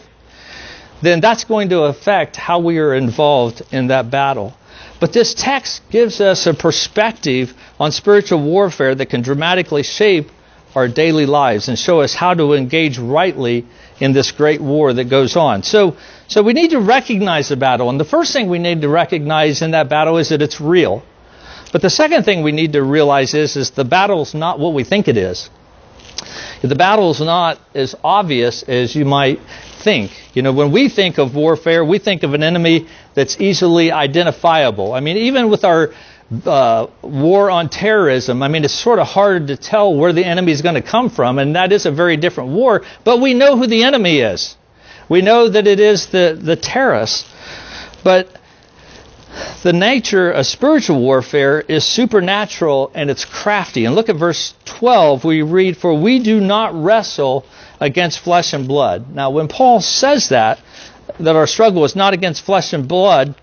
then 1.01 1.21
that's 1.21 1.43
going 1.43 1.69
to 1.69 1.83
affect 1.83 2.35
how 2.35 2.59
we 2.59 2.79
are 2.79 2.95
involved 2.95 3.61
in 3.71 3.87
that 3.87 4.09
battle. 4.09 4.53
But 4.99 5.13
this 5.13 5.33
text 5.33 5.81
gives 5.89 6.21
us 6.21 6.47
a 6.47 6.53
perspective 6.53 7.53
on 7.79 7.91
spiritual 7.91 8.41
warfare 8.41 8.95
that 8.95 9.07
can 9.07 9.21
dramatically 9.21 9.83
shape 9.83 10.29
our 10.73 10.87
daily 10.87 11.25
lives 11.25 11.67
and 11.67 11.77
show 11.77 12.01
us 12.01 12.13
how 12.13 12.33
to 12.33 12.53
engage 12.53 12.97
rightly 12.97 13.65
in 13.99 14.13
this 14.13 14.31
great 14.31 14.61
war 14.61 14.93
that 14.93 15.05
goes 15.05 15.35
on. 15.35 15.63
So, 15.63 15.95
so 16.27 16.43
we 16.43 16.53
need 16.53 16.71
to 16.71 16.79
recognize 16.79 17.49
the 17.49 17.55
battle. 17.55 17.89
And 17.89 17.99
the 17.99 18.05
first 18.05 18.33
thing 18.33 18.49
we 18.49 18.59
need 18.59 18.81
to 18.81 18.89
recognize 18.89 19.61
in 19.61 19.71
that 19.71 19.89
battle 19.89 20.17
is 20.17 20.29
that 20.29 20.41
it's 20.41 20.59
real. 20.59 21.03
But 21.71 21.81
the 21.81 21.89
second 21.89 22.23
thing 22.23 22.43
we 22.43 22.51
need 22.51 22.73
to 22.73 22.83
realize 22.83 23.33
is, 23.33 23.55
is 23.55 23.71
the 23.71 23.85
battle's 23.85 24.33
not 24.33 24.59
what 24.59 24.73
we 24.73 24.83
think 24.83 25.07
it 25.07 25.17
is. 25.17 25.49
The 26.61 26.75
battle's 26.75 27.19
not 27.19 27.59
as 27.73 27.95
obvious 28.03 28.63
as 28.63 28.95
you 28.95 29.05
might 29.05 29.39
think. 29.79 30.11
You 30.33 30.41
know, 30.41 30.51
when 30.53 30.71
we 30.71 30.89
think 30.89 31.17
of 31.19 31.35
warfare, 31.35 31.83
we 31.83 31.99
think 31.99 32.23
of 32.23 32.33
an 32.33 32.43
enemy 32.43 32.87
that's 33.13 33.39
easily 33.39 33.91
identifiable. 33.91 34.93
I 34.93 34.99
mean, 34.99 35.17
even 35.17 35.49
with 35.49 35.63
our 35.63 35.91
uh, 36.45 36.87
war 37.01 37.51
on 37.51 37.69
terrorism, 37.69 38.41
I 38.41 38.47
mean, 38.47 38.63
it's 38.63 38.73
sort 38.73 38.99
of 38.99 39.07
hard 39.07 39.47
to 39.47 39.57
tell 39.57 39.93
where 39.93 40.13
the 40.13 40.25
enemy 40.25 40.51
is 40.51 40.61
going 40.61 40.75
to 40.75 40.81
come 40.81 41.09
from, 41.09 41.39
and 41.39 41.55
that 41.55 41.71
is 41.71 41.85
a 41.85 41.91
very 41.91 42.17
different 42.17 42.51
war, 42.51 42.83
but 43.03 43.21
we 43.21 43.33
know 43.33 43.57
who 43.57 43.67
the 43.67 43.83
enemy 43.83 44.19
is. 44.19 44.57
We 45.07 45.21
know 45.21 45.49
that 45.49 45.67
it 45.67 45.79
is 45.79 46.07
the, 46.07 46.37
the 46.39 46.55
terrorists. 46.55 47.31
But 48.03 48.29
the 49.63 49.73
nature 49.73 50.31
of 50.31 50.45
spiritual 50.45 50.99
warfare 50.99 51.61
is 51.61 51.83
supernatural 51.83 52.91
and 52.93 53.09
it's 53.09 53.25
crafty. 53.25 53.85
And 53.85 53.95
look 53.95 54.09
at 54.09 54.15
verse 54.15 54.53
12. 54.65 55.23
We 55.23 55.41
read, 55.41 55.77
For 55.77 55.93
we 55.93 56.19
do 56.19 56.39
not 56.39 56.73
wrestle 56.73 57.45
against 57.79 58.19
flesh 58.19 58.53
and 58.53 58.67
blood. 58.67 59.13
Now, 59.13 59.31
when 59.31 59.47
Paul 59.47 59.81
says 59.81 60.29
that, 60.29 60.59
that 61.19 61.35
our 61.35 61.47
struggle 61.47 61.83
is 61.83 61.95
not 61.95 62.13
against 62.13 62.43
flesh 62.43 62.73
and 62.73 62.87
blood, 62.87 63.35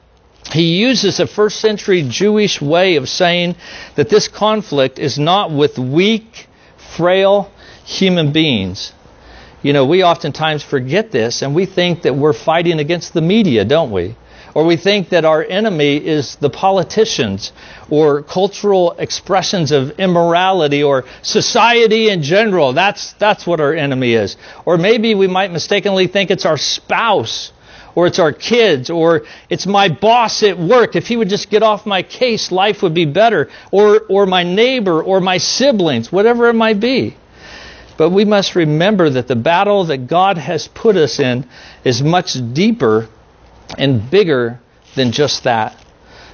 he 0.51 0.79
uses 0.81 1.21
a 1.21 1.27
first 1.27 1.61
century 1.61 2.03
Jewish 2.03 2.61
way 2.61 2.97
of 2.97 3.09
saying 3.09 3.57
that 3.95 4.09
this 4.09 4.29
conflict 4.29 4.99
is 4.99 5.19
not 5.19 5.51
with 5.51 5.79
weak, 5.79 6.49
frail 6.97 7.51
human 7.85 8.33
beings. 8.33 8.93
You 9.63 9.73
know, 9.73 9.87
we 9.87 10.03
oftentimes 10.03 10.63
forget 10.63 11.11
this 11.11 11.43
and 11.43 11.55
we 11.55 11.67
think 11.67 12.03
that 12.03 12.17
we're 12.17 12.33
fighting 12.33 12.81
against 12.81 13.15
the 13.15 13.21
media, 13.21 13.65
don't 13.65 13.93
we? 13.93 14.17
Or 14.55 14.67
we 14.67 14.77
think 14.77 15.11
that 15.11 15.25
our 15.25 15.43
enemy 15.43 15.97
is 15.97 16.37
the 16.37 16.51
politicians 16.51 17.53
or 17.89 18.23
cultural 18.23 18.93
expressions 18.99 19.73
of 19.73 19.99
immorality 19.99 20.83
or 20.83 21.05
society 21.23 22.11
in 22.11 22.23
general. 22.23 22.75
That's, 22.75 23.15
that's 23.15 23.47
what 23.47 23.61
our 23.61 23.73
enemy 23.73 24.13
is. 24.13 24.37
Or 24.67 24.77
maybe 24.77 25.15
we 25.15 25.27
might 25.27 25.53
mistakenly 25.53 26.07
think 26.07 26.31
it's 26.31 26.45
our 26.45 26.59
spouse 26.59 27.53
or 27.95 28.07
it's 28.07 28.19
our 28.19 28.33
kids, 28.33 28.91
or 28.91 29.23
it's 29.49 29.67
my 29.67 29.89
boss 29.89 30.43
at 30.43 30.59
work. 30.59 30.97
If 30.97 31.07
he 31.07 31.17
would 31.17 31.29
just 31.29 31.51
get 31.51 31.63
off 31.63 31.87
my 31.87 32.03
case, 32.03 32.51
life 32.51 32.83
would 32.83 32.95
be 32.95 33.05
better. 33.05 33.51
Or, 33.71 34.01
or 34.09 34.27
my 34.27 34.43
neighbor, 34.43 35.03
or 35.03 35.21
my 35.21 35.39
siblings, 35.39 36.11
whatever 36.11 36.49
it 36.49 36.55
might 36.55 36.81
be. 36.81 37.17
But 37.97 38.11
we 38.11 38.25
must 38.25 38.55
remember 38.55 39.11
that 39.11 39.29
the 39.29 39.37
battle 39.37 39.85
that 39.87 40.07
God 40.07 40.39
has 40.39 40.69
put 40.69 40.97
us 40.97 41.21
in 41.21 41.47
is 41.85 42.03
much 42.03 42.37
deeper 42.53 43.09
and 43.79 44.11
bigger 44.11 44.61
than 44.95 45.13
just 45.13 45.45
that. 45.45 45.77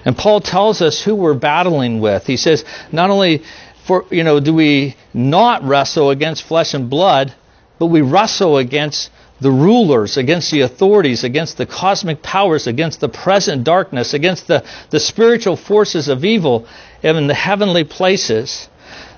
And 0.04 0.16
Paul 0.16 0.40
tells 0.40 0.80
us 0.80 1.02
who 1.02 1.14
we're 1.14 1.34
battling 1.34 2.00
with. 2.00 2.26
He 2.26 2.36
says, 2.36 2.64
not 2.92 3.10
only 3.10 3.42
for, 3.84 4.04
you 4.10 4.24
know, 4.24 4.40
do 4.40 4.54
we 4.54 4.96
not 5.12 5.64
wrestle 5.64 6.10
against 6.10 6.44
flesh 6.44 6.74
and 6.74 6.88
blood, 6.88 7.34
but 7.78 7.86
we 7.86 8.00
wrestle 8.00 8.58
against 8.58 9.10
the 9.40 9.50
rulers, 9.50 10.16
against 10.16 10.50
the 10.50 10.62
authorities, 10.62 11.22
against 11.22 11.56
the 11.56 11.66
cosmic 11.66 12.22
powers, 12.22 12.66
against 12.66 13.00
the 13.00 13.08
present 13.08 13.64
darkness, 13.64 14.14
against 14.14 14.48
the, 14.48 14.64
the 14.90 14.98
spiritual 14.98 15.56
forces 15.56 16.08
of 16.08 16.24
evil 16.24 16.66
in 17.02 17.26
the 17.28 17.34
heavenly 17.34 17.84
places. 17.84 18.68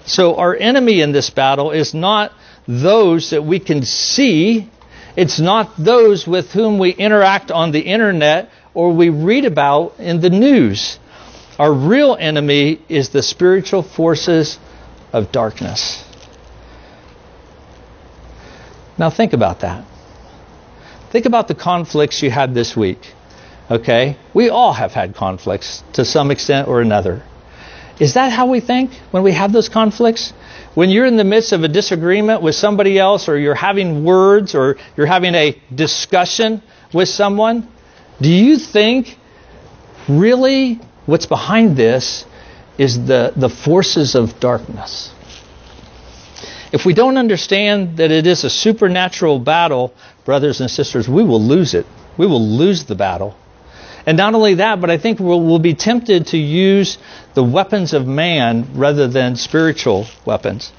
So 0.05 0.37
our 0.37 0.55
enemy 0.55 1.01
in 1.01 1.13
this 1.13 1.31
battle 1.31 1.71
is 1.71 1.95
not 1.95 2.33
those 2.67 3.31
that 3.31 3.45
we 3.45 3.59
can 3.59 3.83
see. 3.83 4.69
It's 5.17 5.41
not 5.41 5.73
those 5.79 6.27
with 6.27 6.53
whom 6.53 6.79
we 6.79 6.91
interact 6.91 7.51
on 7.51 7.73
the 7.73 7.81
internet 7.81 8.51
or 8.75 8.93
we 8.93 9.09
read 9.09 9.47
about 9.47 9.99
in 9.99 10.21
the 10.21 10.31
news. 10.31 10.99
Our 11.59 11.73
real 11.73 12.17
enemy 12.19 12.81
is 12.89 13.11
the 13.11 13.23
spiritual 13.23 13.83
forces 13.83 14.59
of 15.13 15.33
darkness. 15.33 16.05
Now 18.99 19.11
think 19.11 19.33
about 19.33 19.61
that. 19.61 19.85
Think 21.11 21.27
about 21.27 21.49
the 21.49 21.55
conflicts 21.55 22.23
you 22.23 22.31
had 22.31 22.55
this 22.55 22.77
week. 22.77 23.15
Okay? 23.71 24.17
We 24.35 24.49
all 24.49 24.73
have 24.73 24.93
had 24.93 25.15
conflicts 25.15 25.83
to 25.95 26.05
some 26.05 26.31
extent 26.31 26.69
or 26.69 26.81
another. 26.81 27.23
Is 27.99 28.15
that 28.15 28.33
how 28.33 28.47
we 28.47 28.61
think 28.61 28.93
when 29.11 29.23
we 29.23 29.33
have 29.33 29.53
those 29.53 29.69
conflicts? 29.69 30.33
When 30.75 30.89
you're 30.89 31.07
in 31.07 31.17
the 31.17 31.25
midst 31.25 31.53
of 31.53 31.65
a 31.65 31.69
disagreement 31.69 32.43
with 32.43 32.55
somebody 32.55 32.99
else, 32.99 33.29
or 33.29 33.39
you're 33.39 33.55
having 33.55 34.05
words, 34.05 34.55
or 34.55 34.77
you're 34.97 35.07
having 35.07 35.35
a 35.35 35.61
discussion 35.75 36.63
with 36.95 37.09
someone, 37.09 37.69
do 38.21 38.31
you 38.31 38.57
think 38.57 39.19
really 40.09 40.81
what's 41.07 41.27
behind 41.27 41.77
this 41.77 42.25
is 42.79 43.05
the, 43.05 43.33
the 43.37 43.49
forces 43.49 44.15
of 44.15 44.41
darkness? 44.41 45.13
If 46.73 46.87
we 46.87 46.95
don't 46.95 47.17
understand 47.17 47.97
that 47.97 48.11
it 48.11 48.27
is 48.27 48.45
a 48.45 48.51
supernatural 48.51 49.41
battle, 49.41 49.93
brothers 50.31 50.61
and 50.61 50.71
sisters, 50.71 51.09
we 51.09 51.25
will 51.25 51.43
lose 51.43 51.75
it. 51.75 51.85
We 52.17 52.25
will 52.25 52.47
lose 52.57 52.85
the 52.85 52.95
battle. 52.95 53.35
And 54.07 54.17
not 54.17 54.33
only 54.37 54.55
that, 54.55 54.81
but 54.81 54.89
I 54.89 54.97
think 54.97 55.19
we'll, 55.19 55.43
we'll 55.43 55.59
be 55.59 55.75
tempted 55.75 56.29
to 56.29 56.39
use 56.39 56.99
the 57.35 57.43
weapons 57.43 57.95
of 57.95 58.07
man 58.07 58.69
rather 58.75 59.09
than 59.09 59.35
spiritual 59.35 60.07
weapons. 60.25 60.71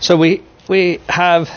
So 0.00 0.18
we 0.18 0.42
we 0.68 1.00
have 1.08 1.48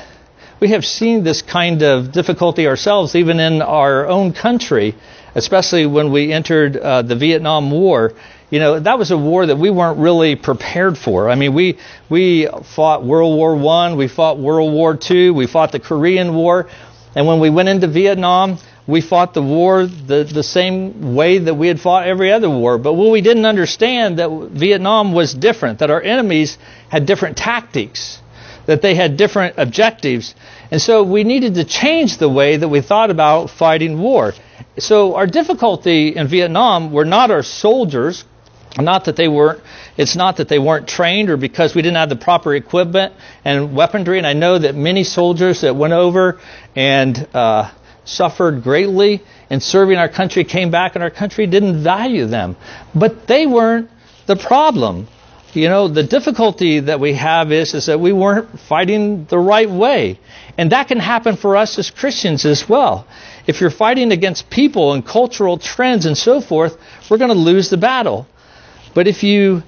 we 0.61 0.69
have 0.69 0.85
seen 0.85 1.25
this 1.25 1.41
kind 1.41 1.83
of 1.83 2.13
difficulty 2.13 2.65
ourselves, 2.65 3.13
even 3.13 3.41
in 3.41 3.61
our 3.61 4.07
own 4.07 4.31
country, 4.31 4.95
especially 5.35 5.85
when 5.85 6.13
we 6.13 6.31
entered 6.31 6.77
uh, 6.77 7.01
the 7.01 7.17
Vietnam 7.17 7.71
War. 7.71 8.13
You 8.53 8.59
know, 8.59 8.79
that 8.79 8.99
was 8.99 9.09
a 9.09 9.17
war 9.17 9.47
that 9.47 9.55
we 9.55 9.71
weren't 9.71 9.97
really 9.97 10.35
prepared 10.35 10.95
for. 10.95 11.27
I 11.27 11.33
mean, 11.33 11.55
we 11.55 11.79
we 12.07 12.47
fought 12.75 13.03
World 13.03 13.35
War 13.35 13.55
One, 13.55 13.97
we 13.97 14.07
fought 14.07 14.37
World 14.37 14.71
War 14.71 14.95
Two, 14.95 15.33
we 15.33 15.47
fought 15.47 15.71
the 15.71 15.79
Korean 15.79 16.35
War, 16.35 16.69
and 17.15 17.25
when 17.25 17.39
we 17.39 17.49
went 17.49 17.69
into 17.69 17.87
Vietnam, 17.87 18.59
we 18.85 19.01
fought 19.01 19.33
the 19.33 19.41
war 19.41 19.87
the, 19.87 20.23
the 20.23 20.43
same 20.43 21.15
way 21.15 21.39
that 21.39 21.55
we 21.55 21.67
had 21.67 21.81
fought 21.81 22.05
every 22.05 22.31
other 22.31 22.47
war. 22.47 22.77
But 22.77 22.93
what 22.93 23.09
we 23.09 23.21
didn't 23.21 23.47
understand 23.47 24.19
that 24.19 24.29
Vietnam 24.51 25.13
was 25.13 25.33
different, 25.33 25.79
that 25.79 25.89
our 25.89 26.03
enemies 26.03 26.59
had 26.89 27.07
different 27.07 27.37
tactics, 27.37 28.21
that 28.67 28.83
they 28.83 28.93
had 28.93 29.17
different 29.17 29.55
objectives. 29.57 30.35
And 30.69 30.79
so 30.79 31.01
we 31.01 31.23
needed 31.23 31.55
to 31.55 31.63
change 31.63 32.19
the 32.19 32.29
way 32.29 32.57
that 32.57 32.69
we 32.69 32.81
thought 32.81 33.09
about 33.09 33.49
fighting 33.49 33.97
war. 33.97 34.35
So 34.77 35.15
our 35.15 35.25
difficulty 35.25 36.15
in 36.15 36.27
Vietnam 36.27 36.91
were 36.91 37.05
not 37.05 37.31
our 37.31 37.41
soldiers, 37.41 38.25
not 38.77 39.05
that 39.05 39.15
they 39.15 39.27
weren't 39.27 39.61
it's 39.97 40.15
not 40.15 40.37
that 40.37 40.47
they 40.49 40.59
weren't 40.59 40.87
trained 40.87 41.29
or 41.29 41.37
because 41.37 41.75
we 41.75 41.81
didn't 41.81 41.97
have 41.97 42.09
the 42.09 42.15
proper 42.15 42.55
equipment 42.55 43.13
and 43.45 43.75
weaponry 43.75 44.17
and 44.17 44.25
i 44.25 44.33
know 44.33 44.57
that 44.57 44.75
many 44.75 45.03
soldiers 45.03 45.61
that 45.61 45.75
went 45.75 45.93
over 45.93 46.39
and 46.75 47.27
uh, 47.33 47.69
suffered 48.05 48.63
greatly 48.63 49.21
in 49.49 49.59
serving 49.59 49.97
our 49.97 50.09
country 50.09 50.43
came 50.43 50.71
back 50.71 50.95
and 50.95 51.03
our 51.03 51.09
country 51.09 51.47
didn't 51.47 51.83
value 51.83 52.25
them. 52.25 52.55
But 52.93 53.27
they 53.27 53.45
weren't 53.45 53.89
the 54.25 54.35
problem. 54.35 55.07
You 55.53 55.69
know, 55.69 55.87
the 55.87 56.03
difficulty 56.03 56.79
that 56.79 56.99
we 56.99 57.13
have 57.13 57.51
is, 57.51 57.75
is 57.75 57.85
that 57.85 57.99
we 57.99 58.11
weren't 58.11 58.59
fighting 58.59 59.25
the 59.25 59.37
right 59.37 59.69
way. 59.69 60.19
And 60.57 60.71
that 60.71 60.87
can 60.87 60.99
happen 60.99 61.35
for 61.35 61.55
us 61.55 61.77
as 61.77 61.91
Christians 61.91 62.45
as 62.45 62.67
well. 62.67 63.05
If 63.45 63.61
you're 63.61 63.69
fighting 63.69 64.11
against 64.11 64.49
people 64.49 64.93
and 64.93 65.05
cultural 65.05 65.59
trends 65.59 66.07
and 66.07 66.17
so 66.17 66.41
forth, 66.41 66.77
we're 67.09 67.19
going 67.19 67.29
to 67.29 67.35
lose 67.37 67.69
the 67.69 67.77
battle. 67.77 68.27
But 68.93 69.07
if 69.07 69.23
you 69.23 69.63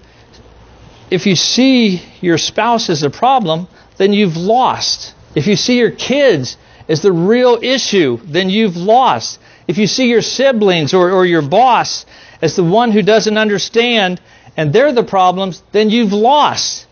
if 1.12 1.28
you 1.28 1.36
see 1.36 2.02
your 2.22 2.38
spouse 2.38 2.90
as 2.90 3.04
a 3.04 3.10
problem, 3.10 3.68
then 3.98 4.14
you've 4.14 4.38
lost. 4.38 5.14
If 5.36 5.48
you 5.48 5.56
see 5.56 5.78
your 5.78 5.92
kids 5.92 6.58
as 6.90 7.02
the 7.02 7.12
real 7.12 7.60
issue, 7.62 8.20
then 8.24 8.50
you've 8.50 8.76
lost. 8.76 9.40
If 9.68 9.78
you 9.78 9.88
see 9.88 10.10
your 10.10 10.22
siblings 10.22 10.94
or, 10.94 11.12
or 11.12 11.26
your 11.26 11.42
boss 11.42 12.06
as 12.42 12.56
the 12.56 12.64
one 12.64 12.92
who 12.92 13.02
doesn't 13.02 13.38
understand 13.38 14.22
and 14.58 14.72
they're 14.74 14.94
the 14.94 15.04
problems, 15.04 15.62
then 15.72 15.90
you've 15.90 16.14
lost. 16.14 16.88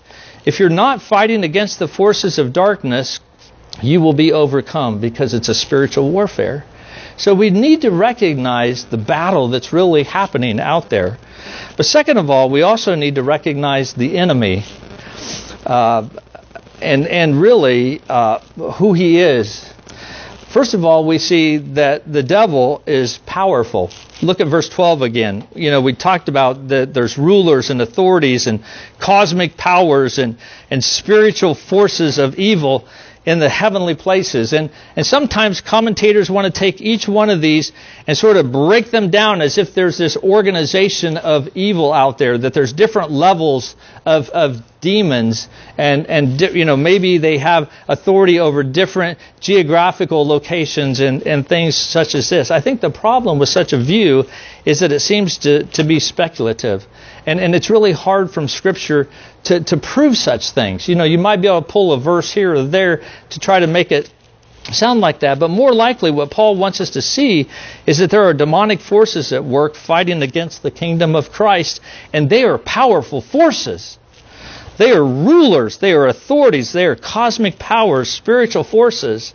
If 0.46 0.60
you're 0.60 0.70
not 0.70 1.02
fighting 1.02 1.44
against 1.44 1.80
the 1.80 1.88
forces 1.88 2.38
of 2.38 2.54
darkness, 2.54 3.20
you 3.82 4.02
will 4.02 4.14
be 4.14 4.32
overcome 4.32 5.00
because 5.00 5.34
it's 5.34 5.50
a 5.50 5.56
spiritual 5.56 6.12
warfare. 6.12 6.66
So 7.18 7.34
we 7.36 7.50
need 7.50 7.82
to 7.82 7.92
recognize 7.92 8.86
the 8.86 8.98
battle 8.98 9.50
that's 9.50 9.72
really 9.72 10.04
happening 10.04 10.60
out 10.60 10.90
there. 10.90 11.18
But 11.78 11.86
second 11.86 12.18
of 12.18 12.30
all, 12.30 12.50
we 12.50 12.62
also 12.62 12.96
need 12.96 13.16
to 13.16 13.24
recognize 13.24 13.94
the 13.94 14.18
enemy. 14.18 14.64
Uh, 15.66 16.10
and 16.82 17.08
and 17.08 17.40
really 17.40 18.02
uh, 18.10 18.40
who 18.40 18.94
he 18.94 19.20
is 19.20 19.74
First 20.54 20.76
of 20.76 20.86
all, 20.86 21.04
we 21.04 21.18
see 21.18 21.58
that 21.74 22.04
the 22.06 22.22
devil 22.22 22.84
is 22.86 23.18
powerful. 23.26 23.90
Look 24.22 24.40
at 24.40 24.46
verse 24.46 24.70
12 24.70 25.02
again. 25.02 25.48
You 25.56 25.72
know, 25.72 25.82
we 25.82 25.94
talked 25.94 26.30
about 26.30 26.68
that 26.68 26.94
there's 26.94 27.18
rulers 27.18 27.72
and 27.72 27.82
authorities 27.82 28.46
and 28.46 28.64
cosmic 29.00 29.58
powers 29.58 30.20
and, 30.20 30.38
and 30.70 30.84
spiritual 30.84 31.56
forces 31.56 32.20
of 32.20 32.36
evil 32.36 32.88
in 33.26 33.40
the 33.40 33.50
heavenly 33.50 33.96
places. 33.96 34.54
And, 34.54 34.70
and 34.96 35.06
sometimes 35.06 35.62
commentators 35.62 36.30
want 36.30 36.54
to 36.54 36.60
take 36.60 36.82
each 36.82 37.08
one 37.08 37.30
of 37.30 37.42
these 37.42 37.72
and 38.08 38.18
sort 38.18 38.38
of 38.38 38.52
break 38.52 38.92
them 38.92 39.10
down 39.10 39.42
as 39.42 39.58
if 39.58 39.74
there's 39.74 39.98
this 39.98 40.18
organization 40.18 41.18
of 41.18 41.50
evil 41.56 41.94
out 41.94 42.18
there, 42.18 42.38
that 42.38 42.54
there's 42.54 42.74
different 42.74 43.12
levels 43.12 43.76
of, 44.06 44.30
of 44.30 44.62
demons, 44.84 45.48
and, 45.78 46.06
and 46.08 46.40
you 46.42 46.66
know, 46.66 46.76
maybe 46.76 47.18
they 47.18 47.38
have 47.38 47.72
authority 47.88 48.40
over 48.40 48.64
different 48.64 49.18
geographical 49.40 50.28
locations 50.28 51.00
and, 51.00 51.26
and 51.26 51.48
things 51.48 51.76
such 51.76 52.14
as 52.14 52.30
this. 52.30 52.52
I 52.52 52.60
think 52.60 52.82
the 52.82 52.90
problem 52.90 53.40
with 53.40 53.50
such 53.50 53.72
a 53.72 53.80
view 53.82 54.26
is 54.66 54.82
that 54.82 54.92
it 54.92 55.00
seems 55.00 55.38
to, 55.40 55.64
to 55.78 55.84
be 55.86 56.00
speculative. 56.00 56.86
And, 57.26 57.40
and 57.40 57.56
it's 57.56 57.70
really 57.70 57.94
hard 57.94 58.30
from 58.30 58.50
Scripture 58.50 59.08
to, 59.46 59.62
to 59.62 59.78
prove 59.78 60.18
such 60.18 60.52
things. 60.52 60.90
You 60.90 60.96
know, 60.96 61.06
you 61.06 61.18
might 61.18 61.42
be 61.42 61.48
able 61.48 61.62
to 61.62 61.68
pull 61.68 61.94
a 61.94 62.00
verse 62.00 62.30
here 62.32 62.54
or 62.54 62.64
there 62.64 63.02
to 63.30 63.40
try 63.40 63.60
to 63.62 63.68
make 63.68 63.94
it 63.94 64.12
sound 64.72 65.00
like 65.00 65.22
that, 65.22 65.40
but 65.40 65.50
more 65.50 65.74
likely 65.74 66.12
what 66.12 66.30
Paul 66.30 66.56
wants 66.58 66.82
us 66.82 66.92
to 66.92 67.02
see 67.02 67.50
is 67.86 67.98
that 68.00 68.10
there 68.12 68.24
are 68.24 68.34
demonic 68.34 68.80
forces 68.80 69.32
at 69.34 69.44
work 69.44 69.76
fighting 69.76 70.22
against 70.22 70.62
the 70.62 70.72
kingdom 70.72 71.16
of 71.16 71.32
Christ, 71.32 71.82
and 72.14 72.30
they 72.30 72.44
are 72.44 72.58
powerful 72.58 73.22
forces. 73.22 73.98
They 74.78 74.92
are 74.92 75.06
rulers, 75.06 75.78
they 75.78 75.94
are 75.94 76.08
authorities, 76.08 76.72
they 76.72 76.86
are 76.86 76.96
cosmic 76.96 77.60
powers, 77.60 78.10
spiritual 78.10 78.64
forces. 78.64 79.34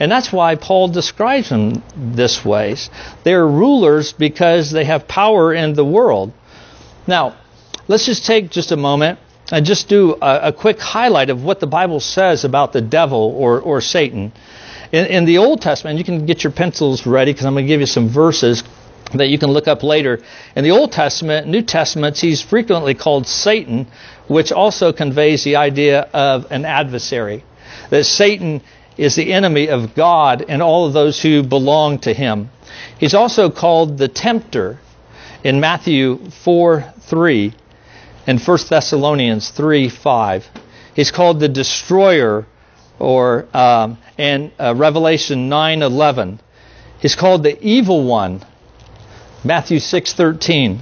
And 0.00 0.10
that's 0.10 0.32
why 0.32 0.56
Paul 0.56 0.88
describes 0.88 1.50
them 1.50 1.82
this 1.96 2.44
way. 2.44 2.76
They're 3.22 3.46
rulers 3.46 4.12
because 4.12 4.70
they 4.70 4.84
have 4.84 5.06
power 5.06 5.54
in 5.54 5.74
the 5.74 5.84
world. 5.84 6.32
Now, 7.06 7.36
let's 7.86 8.06
just 8.06 8.26
take 8.26 8.50
just 8.50 8.72
a 8.72 8.76
moment 8.76 9.18
and 9.52 9.66
just 9.66 9.88
do 9.88 10.16
a, 10.20 10.48
a 10.48 10.52
quick 10.52 10.80
highlight 10.80 11.30
of 11.30 11.44
what 11.44 11.60
the 11.60 11.66
Bible 11.66 12.00
says 12.00 12.44
about 12.44 12.72
the 12.72 12.80
devil 12.80 13.34
or, 13.36 13.60
or 13.60 13.80
Satan. 13.80 14.32
In, 14.90 15.06
in 15.06 15.24
the 15.24 15.38
Old 15.38 15.60
Testament, 15.60 15.98
you 15.98 16.04
can 16.04 16.26
get 16.26 16.42
your 16.42 16.52
pencils 16.52 17.06
ready 17.06 17.32
because 17.32 17.46
I'm 17.46 17.54
going 17.54 17.66
to 17.66 17.68
give 17.68 17.80
you 17.80 17.86
some 17.86 18.08
verses 18.08 18.64
that 19.18 19.28
you 19.28 19.38
can 19.38 19.50
look 19.50 19.68
up 19.68 19.82
later. 19.82 20.20
In 20.56 20.64
the 20.64 20.70
Old 20.70 20.92
Testament, 20.92 21.46
New 21.46 21.62
Testaments, 21.62 22.20
he's 22.20 22.42
frequently 22.42 22.94
called 22.94 23.26
Satan, 23.26 23.86
which 24.28 24.52
also 24.52 24.92
conveys 24.92 25.44
the 25.44 25.56
idea 25.56 26.02
of 26.12 26.50
an 26.50 26.64
adversary. 26.64 27.44
That 27.90 28.04
Satan 28.04 28.62
is 28.96 29.16
the 29.16 29.32
enemy 29.32 29.68
of 29.68 29.94
God 29.94 30.44
and 30.48 30.62
all 30.62 30.86
of 30.86 30.92
those 30.92 31.20
who 31.20 31.42
belong 31.42 31.98
to 32.00 32.12
him. 32.12 32.50
He's 32.98 33.14
also 33.14 33.50
called 33.50 33.98
the 33.98 34.08
tempter 34.08 34.78
in 35.44 35.60
Matthew 35.60 36.30
4 36.30 36.92
3 37.00 37.54
and 38.26 38.40
1 38.40 38.58
Thessalonians 38.68 39.50
3 39.50 39.88
5. 39.88 40.48
He's 40.94 41.10
called 41.10 41.40
the 41.40 41.48
destroyer 41.48 42.46
or 42.98 43.48
um, 43.56 43.98
and 44.18 44.52
uh, 44.60 44.74
Revelation 44.76 45.48
9 45.48 45.82
11. 45.82 46.40
He's 47.00 47.16
called 47.16 47.42
the 47.42 47.60
evil 47.60 48.04
one 48.04 48.42
Matthew 49.44 49.78
6:13. 49.78 50.80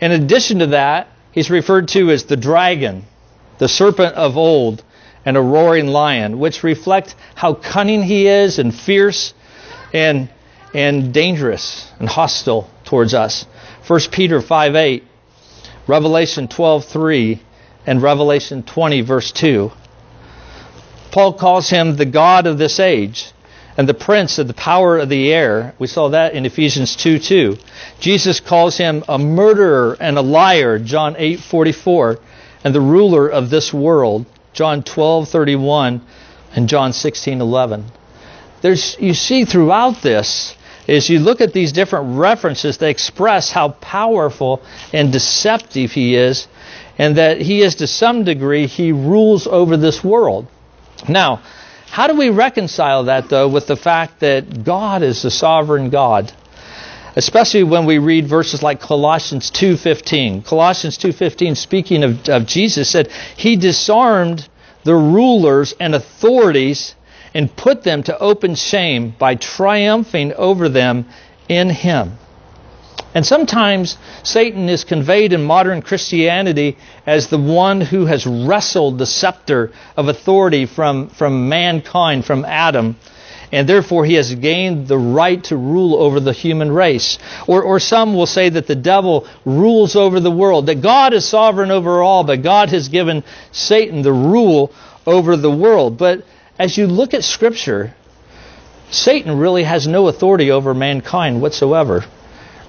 In 0.00 0.12
addition 0.12 0.58
to 0.58 0.66
that, 0.68 1.08
he's 1.32 1.50
referred 1.50 1.88
to 1.88 2.10
as 2.10 2.24
the 2.24 2.36
dragon, 2.36 3.04
the 3.58 3.68
serpent 3.68 4.14
of 4.16 4.36
old, 4.36 4.82
and 5.24 5.36
a 5.36 5.40
roaring 5.40 5.88
lion, 5.88 6.38
which 6.38 6.62
reflect 6.62 7.14
how 7.34 7.54
cunning 7.54 8.02
he 8.02 8.26
is 8.26 8.58
and 8.58 8.74
fierce 8.74 9.32
and 9.92 10.28
and 10.74 11.12
dangerous 11.12 11.90
and 11.98 12.08
hostile 12.08 12.68
towards 12.84 13.14
us. 13.14 13.46
1 13.86 14.00
Peter 14.10 14.40
5:8, 14.40 15.02
Revelation 15.86 16.48
12:3, 16.48 17.38
and 17.86 18.02
Revelation 18.02 18.62
20 18.62 19.00
verse 19.00 19.32
2. 19.32 19.72
Paul 21.10 21.32
calls 21.32 21.70
him 21.70 21.96
the 21.96 22.04
god 22.04 22.46
of 22.46 22.58
this 22.58 22.78
age 22.78 23.32
and 23.80 23.88
the 23.88 23.94
prince 23.94 24.38
of 24.38 24.46
the 24.46 24.52
power 24.52 24.98
of 24.98 25.08
the 25.08 25.32
air. 25.32 25.72
We 25.78 25.86
saw 25.86 26.10
that 26.10 26.34
in 26.34 26.44
Ephesians 26.44 26.96
2 26.96 27.18
2. 27.18 27.56
Jesus 27.98 28.38
calls 28.38 28.76
him 28.76 29.02
a 29.08 29.18
murderer 29.18 29.96
and 29.98 30.18
a 30.18 30.20
liar, 30.20 30.78
John 30.78 31.14
8 31.16 31.40
44, 31.40 32.18
and 32.62 32.74
the 32.74 32.80
ruler 32.82 33.26
of 33.26 33.48
this 33.48 33.72
world, 33.72 34.26
John 34.52 34.82
12 34.82 35.30
31, 35.30 36.02
and 36.54 36.68
John 36.68 36.92
16 36.92 37.40
11. 37.40 37.86
There's, 38.60 38.98
you 39.00 39.14
see 39.14 39.46
throughout 39.46 40.02
this, 40.02 40.54
as 40.86 41.08
you 41.08 41.18
look 41.18 41.40
at 41.40 41.54
these 41.54 41.72
different 41.72 42.18
references, 42.18 42.76
they 42.76 42.90
express 42.90 43.50
how 43.50 43.70
powerful 43.70 44.60
and 44.92 45.10
deceptive 45.10 45.92
he 45.92 46.16
is, 46.16 46.48
and 46.98 47.16
that 47.16 47.40
he 47.40 47.62
is 47.62 47.76
to 47.76 47.86
some 47.86 48.24
degree, 48.24 48.66
he 48.66 48.92
rules 48.92 49.46
over 49.46 49.78
this 49.78 50.04
world. 50.04 50.48
Now, 51.08 51.40
how 51.90 52.06
do 52.06 52.14
we 52.14 52.30
reconcile 52.30 53.04
that, 53.04 53.28
though, 53.28 53.48
with 53.48 53.66
the 53.66 53.76
fact 53.76 54.20
that 54.20 54.64
God 54.64 55.02
is 55.02 55.22
the 55.22 55.30
sovereign 55.30 55.90
God? 55.90 56.32
Especially 57.16 57.64
when 57.64 57.84
we 57.84 57.98
read 57.98 58.28
verses 58.28 58.62
like 58.62 58.80
Colossians 58.80 59.50
2.15. 59.50 60.44
Colossians 60.44 60.96
2.15, 60.98 61.56
speaking 61.56 62.04
of, 62.04 62.28
of 62.28 62.46
Jesus, 62.46 62.88
said, 62.88 63.10
He 63.36 63.56
disarmed 63.56 64.48
the 64.84 64.94
rulers 64.94 65.74
and 65.80 65.96
authorities 65.96 66.94
and 67.34 67.54
put 67.56 67.82
them 67.82 68.04
to 68.04 68.16
open 68.18 68.54
shame 68.54 69.12
by 69.18 69.34
triumphing 69.34 70.32
over 70.34 70.68
them 70.68 71.06
in 71.48 71.70
him. 71.70 72.18
And 73.14 73.26
sometimes 73.26 73.98
Satan 74.22 74.68
is 74.68 74.84
conveyed 74.84 75.32
in 75.32 75.42
modern 75.42 75.82
Christianity 75.82 76.76
as 77.06 77.26
the 77.26 77.38
one 77.38 77.80
who 77.80 78.06
has 78.06 78.24
wrestled 78.26 78.98
the 78.98 79.06
scepter 79.06 79.72
of 79.96 80.08
authority 80.08 80.66
from, 80.66 81.08
from 81.08 81.48
mankind, 81.48 82.24
from 82.24 82.44
Adam, 82.44 82.96
and 83.52 83.68
therefore 83.68 84.04
he 84.04 84.14
has 84.14 84.32
gained 84.36 84.86
the 84.86 84.98
right 84.98 85.42
to 85.44 85.56
rule 85.56 85.96
over 85.96 86.20
the 86.20 86.32
human 86.32 86.70
race. 86.70 87.18
Or, 87.48 87.62
or 87.62 87.80
some 87.80 88.14
will 88.14 88.26
say 88.26 88.48
that 88.48 88.68
the 88.68 88.76
devil 88.76 89.26
rules 89.44 89.96
over 89.96 90.20
the 90.20 90.30
world, 90.30 90.66
that 90.66 90.80
God 90.80 91.12
is 91.12 91.24
sovereign 91.24 91.72
over 91.72 92.00
all, 92.02 92.22
but 92.22 92.42
God 92.42 92.68
has 92.68 92.88
given 92.88 93.24
Satan 93.50 94.02
the 94.02 94.12
rule 94.12 94.72
over 95.04 95.36
the 95.36 95.50
world. 95.50 95.98
But 95.98 96.24
as 96.60 96.78
you 96.78 96.86
look 96.86 97.12
at 97.12 97.24
Scripture, 97.24 97.92
Satan 98.92 99.36
really 99.38 99.64
has 99.64 99.88
no 99.88 100.06
authority 100.06 100.52
over 100.52 100.74
mankind 100.74 101.42
whatsoever. 101.42 102.04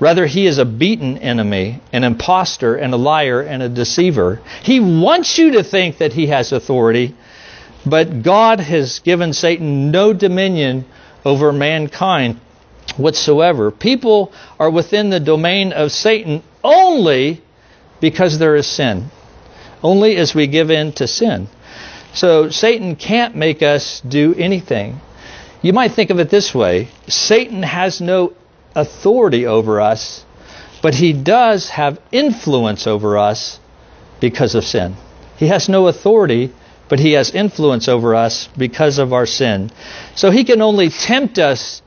Rather, 0.01 0.25
he 0.25 0.47
is 0.47 0.57
a 0.57 0.65
beaten 0.65 1.19
enemy, 1.19 1.79
an 1.93 2.03
impostor, 2.03 2.75
and 2.75 2.91
a 2.91 2.97
liar, 2.97 3.39
and 3.39 3.61
a 3.61 3.69
deceiver. 3.69 4.41
He 4.63 4.79
wants 4.79 5.37
you 5.37 5.51
to 5.51 5.63
think 5.63 5.99
that 5.99 6.11
he 6.11 6.25
has 6.25 6.51
authority, 6.51 7.13
but 7.85 8.23
God 8.23 8.59
has 8.59 8.97
given 8.97 9.31
Satan 9.31 9.91
no 9.91 10.11
dominion 10.11 10.85
over 11.23 11.53
mankind 11.53 12.39
whatsoever. 12.97 13.69
People 13.69 14.33
are 14.59 14.71
within 14.71 15.11
the 15.11 15.19
domain 15.19 15.71
of 15.71 15.91
Satan 15.91 16.41
only 16.63 17.39
because 17.99 18.39
there 18.39 18.55
is 18.55 18.65
sin, 18.65 19.11
only 19.83 20.17
as 20.17 20.33
we 20.33 20.47
give 20.47 20.71
in 20.71 20.93
to 20.93 21.07
sin. 21.07 21.47
So 22.15 22.49
Satan 22.49 22.95
can't 22.95 23.35
make 23.35 23.61
us 23.61 24.01
do 24.01 24.33
anything. 24.33 24.99
You 25.61 25.73
might 25.73 25.91
think 25.91 26.09
of 26.09 26.19
it 26.19 26.31
this 26.31 26.55
way 26.55 26.89
Satan 27.07 27.61
has 27.61 28.01
no 28.01 28.33
authority 28.75 29.45
over 29.45 29.81
us, 29.81 30.25
but 30.81 30.95
he 30.95 31.13
does 31.13 31.69
have 31.69 31.99
influence 32.11 32.87
over 32.87 33.17
us 33.17 33.59
because 34.19 34.55
of 34.55 34.63
sin. 34.63 34.95
He 35.37 35.47
has 35.47 35.69
no 35.69 35.87
authority, 35.87 36.51
but 36.89 36.99
he 36.99 37.13
has 37.13 37.31
influence 37.31 37.87
over 37.87 38.15
us 38.15 38.47
because 38.57 38.97
of 38.97 39.13
our 39.13 39.25
sin. 39.25 39.71
So 40.15 40.29
he 40.29 40.43
can 40.43 40.61
only 40.61 40.89
tempt 40.89 41.39
us 41.39 41.81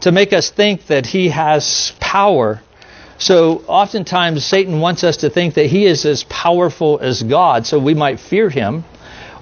to 0.00 0.12
make 0.12 0.32
us 0.32 0.50
think 0.50 0.86
that 0.86 1.06
he 1.06 1.28
has 1.28 1.92
power. 2.00 2.60
So 3.18 3.62
oftentimes 3.66 4.44
Satan 4.44 4.80
wants 4.80 5.04
us 5.04 5.18
to 5.18 5.30
think 5.30 5.54
that 5.54 5.66
he 5.66 5.86
is 5.86 6.04
as 6.04 6.24
powerful 6.24 6.98
as 7.00 7.22
God, 7.22 7.66
so 7.66 7.78
we 7.78 7.94
might 7.94 8.20
fear 8.20 8.48
him. 8.48 8.84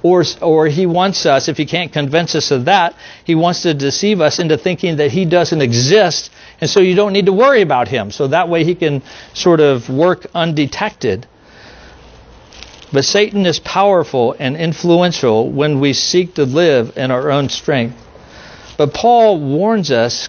Or, 0.03 0.23
or 0.41 0.69
he 0.69 0.87
wants 0.87 1.27
us, 1.27 1.49
if 1.49 1.57
he 1.57 1.67
can't 1.67 1.93
convince 1.93 2.35
us 2.35 2.51
of 2.53 2.67
that, 2.67 2.95
he 3.25 3.35
wants 3.35 3.63
to 3.63 3.75
deceive 3.75 4.21
us 4.21 4.39
into 4.39 4.57
thinking 4.57 4.97
that 4.99 5.11
he 5.11 5.25
doesn't 5.25 5.61
exist, 5.61 6.31
and 6.61 6.71
so 6.71 6.81
you 6.81 6.95
don't 6.95 7.13
need 7.13 7.27
to 7.27 7.33
worry 7.33 7.63
about 7.63 7.89
him. 7.89 8.11
So 8.11 8.29
that 8.29 8.49
way 8.49 8.65
he 8.65 8.75
can 8.75 9.03
sort 9.35 9.61
of 9.61 9.89
work 9.91 10.27
undetected. 10.35 11.27
But 12.93 13.05
Satan 13.05 13.45
is 13.47 13.59
powerful 13.59 14.35
and 14.39 14.57
influential 14.57 15.51
when 15.51 15.81
we 15.81 15.93
seek 15.93 16.35
to 16.35 16.45
live 16.45 16.97
in 16.97 17.11
our 17.11 17.31
own 17.31 17.49
strength. 17.49 17.97
But 18.79 18.95
Paul 18.95 19.41
warns 19.41 19.91
us 19.91 20.29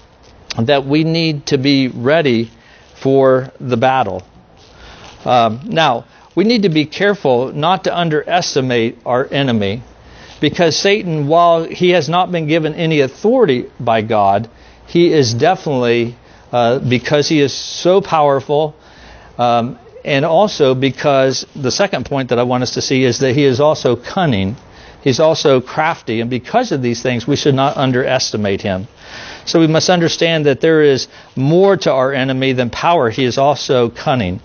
that 0.58 0.86
we 0.86 1.04
need 1.04 1.48
to 1.48 1.58
be 1.58 1.88
ready 1.88 2.52
for 2.96 3.52
the 3.60 3.78
battle. 3.78 4.24
Um, 5.24 5.62
now, 5.66 6.06
we 6.36 6.44
need 6.44 6.64
to 6.64 6.70
be 6.70 6.86
careful 6.86 7.52
not 7.52 7.84
to 7.86 7.98
underestimate 7.98 8.98
our 9.06 9.28
enemy 9.32 9.84
because 10.40 10.76
Satan, 10.76 11.28
while 11.28 11.64
he 11.64 11.92
has 11.92 12.10
not 12.10 12.32
been 12.32 12.48
given 12.48 12.74
any 12.76 13.02
authority 13.02 13.66
by 13.80 14.02
God, 14.02 14.50
he 14.88 15.12
is 15.12 15.34
definitely, 15.34 16.16
uh, 16.52 16.80
because 16.80 17.28
he 17.28 17.42
is 17.42 17.54
so 17.54 18.02
powerful, 18.02 18.76
um, 19.38 19.78
and 20.04 20.26
also 20.26 20.74
because 20.74 21.46
the 21.56 21.72
second 21.72 22.06
point 22.06 22.30
that 22.30 22.40
I 22.40 22.44
want 22.44 22.64
us 22.64 22.72
to 22.72 22.82
see 22.82 23.04
is 23.04 23.20
that 23.20 23.34
he 23.34 23.44
is 23.44 23.60
also 23.60 23.96
cunning. 23.96 24.56
He's 25.04 25.20
also 25.20 25.62
crafty, 25.62 26.22
and 26.22 26.30
because 26.30 26.72
of 26.72 26.82
these 26.82 27.02
things, 27.02 27.28
we 27.28 27.36
should 27.36 27.56
not 27.56 27.78
underestimate 27.78 28.62
him. 28.62 28.88
So 29.46 29.60
we 29.60 29.68
must 29.68 29.90
understand 29.90 30.46
that 30.46 30.60
there 30.60 30.82
is 30.82 31.08
more 31.36 31.78
to 31.78 31.92
our 31.92 32.12
enemy 32.14 32.54
than 32.54 32.70
power. 32.70 33.10
He 33.10 33.24
is 33.24 33.38
also 33.38 33.90
cunning. 33.90 34.42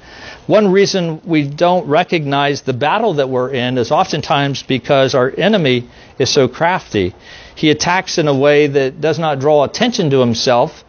One 0.48 0.72
reason 0.72 1.20
we 1.24 1.48
don't 1.48 1.86
recognize 1.86 2.62
the 2.62 2.72
battle 2.72 3.14
that 3.14 3.28
we're 3.28 3.50
in 3.50 3.78
is 3.78 3.92
oftentimes 3.92 4.64
because 4.64 5.14
our 5.14 5.32
enemy 5.36 5.88
is 6.18 6.30
so 6.30 6.48
crafty. 6.48 7.14
He 7.54 7.70
attacks 7.70 8.18
in 8.18 8.26
a 8.26 8.34
way 8.34 8.66
that 8.66 9.00
does 9.00 9.20
not 9.20 9.38
draw 9.38 9.62
attention 9.62 10.10
to 10.10 10.18
himself, 10.18 10.84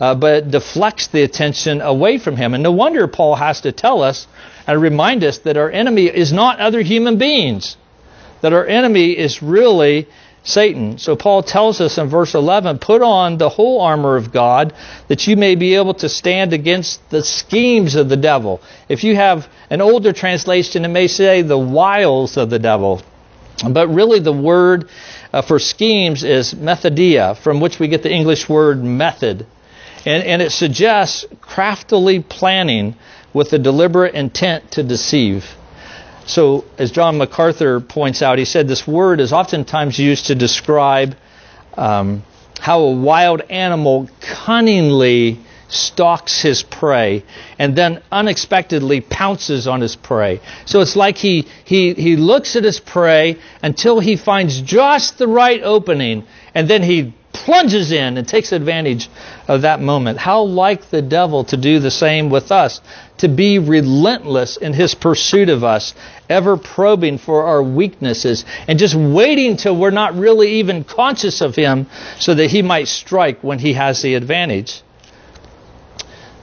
uh, 0.00 0.16
but 0.16 0.50
deflects 0.50 1.06
the 1.06 1.22
attention 1.22 1.80
away 1.82 2.18
from 2.18 2.36
him. 2.36 2.52
And 2.52 2.64
no 2.64 2.72
wonder 2.72 3.06
Paul 3.06 3.36
has 3.36 3.60
to 3.60 3.70
tell 3.70 4.02
us 4.02 4.26
and 4.66 4.82
remind 4.82 5.22
us 5.22 5.38
that 5.38 5.56
our 5.56 5.70
enemy 5.70 6.06
is 6.06 6.32
not 6.32 6.58
other 6.58 6.80
human 6.80 7.16
beings, 7.16 7.76
that 8.40 8.52
our 8.52 8.66
enemy 8.66 9.12
is 9.12 9.40
really 9.40 10.08
Satan. 10.46 10.96
So 10.98 11.16
Paul 11.16 11.42
tells 11.42 11.80
us 11.80 11.98
in 11.98 12.08
verse 12.08 12.34
11, 12.34 12.78
put 12.78 13.02
on 13.02 13.36
the 13.36 13.48
whole 13.48 13.80
armor 13.80 14.14
of 14.14 14.32
God 14.32 14.72
that 15.08 15.26
you 15.26 15.36
may 15.36 15.56
be 15.56 15.74
able 15.74 15.94
to 15.94 16.08
stand 16.08 16.52
against 16.52 17.10
the 17.10 17.24
schemes 17.24 17.96
of 17.96 18.08
the 18.08 18.16
devil. 18.16 18.62
If 18.88 19.02
you 19.02 19.16
have 19.16 19.48
an 19.70 19.80
older 19.80 20.12
translation, 20.12 20.84
it 20.84 20.88
may 20.88 21.08
say 21.08 21.42
the 21.42 21.58
wiles 21.58 22.36
of 22.36 22.48
the 22.48 22.60
devil. 22.60 23.02
But 23.68 23.88
really 23.88 24.20
the 24.20 24.32
word 24.32 24.88
uh, 25.32 25.42
for 25.42 25.58
schemes 25.58 26.22
is 26.22 26.54
methodia, 26.54 27.36
from 27.36 27.60
which 27.60 27.80
we 27.80 27.88
get 27.88 28.04
the 28.04 28.12
English 28.12 28.48
word 28.48 28.84
method. 28.84 29.46
And, 30.04 30.22
and 30.22 30.42
it 30.42 30.52
suggests 30.52 31.24
craftily 31.40 32.20
planning 32.20 32.94
with 33.34 33.52
a 33.52 33.58
deliberate 33.58 34.14
intent 34.14 34.70
to 34.72 34.84
deceive. 34.84 35.56
So, 36.26 36.64
as 36.76 36.90
John 36.90 37.18
MacArthur 37.18 37.80
points 37.80 38.20
out, 38.20 38.38
he 38.38 38.44
said 38.44 38.66
this 38.66 38.86
word 38.86 39.20
is 39.20 39.32
oftentimes 39.32 39.98
used 39.98 40.26
to 40.26 40.34
describe 40.34 41.16
um, 41.76 42.24
how 42.58 42.80
a 42.80 42.92
wild 42.92 43.42
animal 43.42 44.08
cunningly 44.20 45.38
stalks 45.68 46.40
his 46.40 46.62
prey 46.62 47.24
and 47.58 47.76
then 47.76 48.02
unexpectedly 48.10 49.00
pounces 49.00 49.66
on 49.66 49.80
his 49.80 49.96
prey. 49.96 50.40
So 50.64 50.80
it's 50.80 50.96
like 50.96 51.16
he, 51.16 51.46
he, 51.64 51.94
he 51.94 52.16
looks 52.16 52.56
at 52.56 52.64
his 52.64 52.80
prey 52.80 53.38
until 53.62 54.00
he 54.00 54.16
finds 54.16 54.60
just 54.60 55.18
the 55.18 55.26
right 55.26 55.60
opening 55.62 56.24
and 56.54 56.68
then 56.68 56.82
he 56.82 57.14
plunges 57.32 57.92
in 57.92 58.16
and 58.16 58.26
takes 58.26 58.52
advantage 58.52 59.10
of 59.46 59.62
that 59.62 59.80
moment. 59.80 60.18
How 60.18 60.42
like 60.42 60.90
the 60.90 61.02
devil 61.02 61.44
to 61.44 61.56
do 61.56 61.78
the 61.78 61.90
same 61.90 62.30
with 62.30 62.50
us, 62.50 62.80
to 63.18 63.28
be 63.28 63.58
relentless 63.58 64.56
in 64.56 64.72
his 64.72 64.94
pursuit 64.94 65.48
of 65.48 65.62
us, 65.62 65.94
ever 66.28 66.56
probing 66.56 67.18
for 67.18 67.44
our 67.44 67.62
weaknesses, 67.62 68.44
and 68.68 68.78
just 68.78 68.94
waiting 68.94 69.56
till 69.56 69.76
we're 69.76 69.90
not 69.90 70.16
really 70.16 70.60
even 70.60 70.84
conscious 70.84 71.40
of 71.40 71.54
him 71.54 71.86
so 72.18 72.34
that 72.34 72.48
he 72.48 72.62
might 72.62 72.88
strike 72.88 73.42
when 73.42 73.58
he 73.58 73.72
has 73.74 74.02
the 74.02 74.14
advantage. 74.14 74.82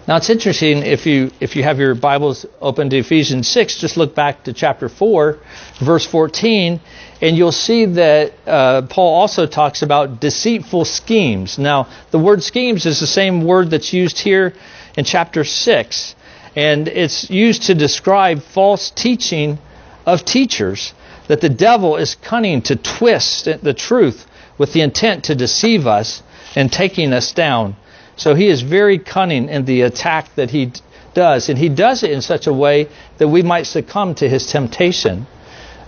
Now 0.05 0.17
it's 0.17 0.29
interesting 0.29 0.79
if 0.79 1.05
you 1.05 1.31
if 1.39 1.55
you 1.55 1.63
have 1.63 1.79
your 1.79 1.95
Bibles 1.95 2.45
open 2.59 2.89
to 2.89 2.97
Ephesians 2.97 3.47
6, 3.47 3.79
just 3.79 3.95
look 3.95 4.13
back 4.13 4.43
to 4.43 4.53
chapter 4.53 4.89
4, 4.89 5.39
verse 5.79 6.05
14, 6.05 6.81
and 7.21 7.37
you'll 7.37 7.53
see 7.53 7.85
that 7.85 8.33
uh, 8.45 8.81
Paul 8.81 9.21
also 9.21 9.47
talks 9.47 9.81
about 9.81 10.19
deceitful 10.19 10.83
schemes. 10.83 11.57
Now, 11.57 11.87
the 12.11 12.19
word 12.19 12.43
schemes 12.43 12.85
is 12.85 12.99
the 12.99 13.07
same 13.07 13.45
word 13.45 13.69
that's 13.69 13.93
used 13.93 14.19
here 14.19 14.53
in 14.97 15.05
chapter 15.05 15.45
6, 15.45 16.15
and 16.53 16.89
it's 16.89 17.29
used 17.29 17.63
to 17.63 17.73
describe 17.73 18.43
false 18.43 18.91
teaching 18.91 19.57
of 20.05 20.25
teachers, 20.25 20.93
that 21.27 21.41
the 21.41 21.49
devil 21.49 21.95
is 21.97 22.15
cunning 22.15 22.61
to 22.63 22.75
twist 22.75 23.45
the 23.45 23.73
truth 23.73 24.25
with 24.57 24.73
the 24.73 24.81
intent 24.81 25.25
to 25.25 25.35
deceive 25.35 25.87
us 25.87 26.21
and 26.55 26.71
taking 26.71 27.13
us 27.13 27.31
down. 27.33 27.75
So 28.15 28.35
he 28.35 28.47
is 28.47 28.61
very 28.61 28.99
cunning 28.99 29.49
in 29.49 29.65
the 29.65 29.81
attack 29.81 30.35
that 30.35 30.51
he 30.51 30.71
does, 31.13 31.49
and 31.49 31.57
he 31.57 31.69
does 31.69 32.03
it 32.03 32.11
in 32.11 32.21
such 32.21 32.47
a 32.47 32.53
way 32.53 32.87
that 33.17 33.27
we 33.27 33.41
might 33.41 33.63
succumb 33.63 34.15
to 34.15 34.29
his 34.29 34.47
temptation. 34.47 35.25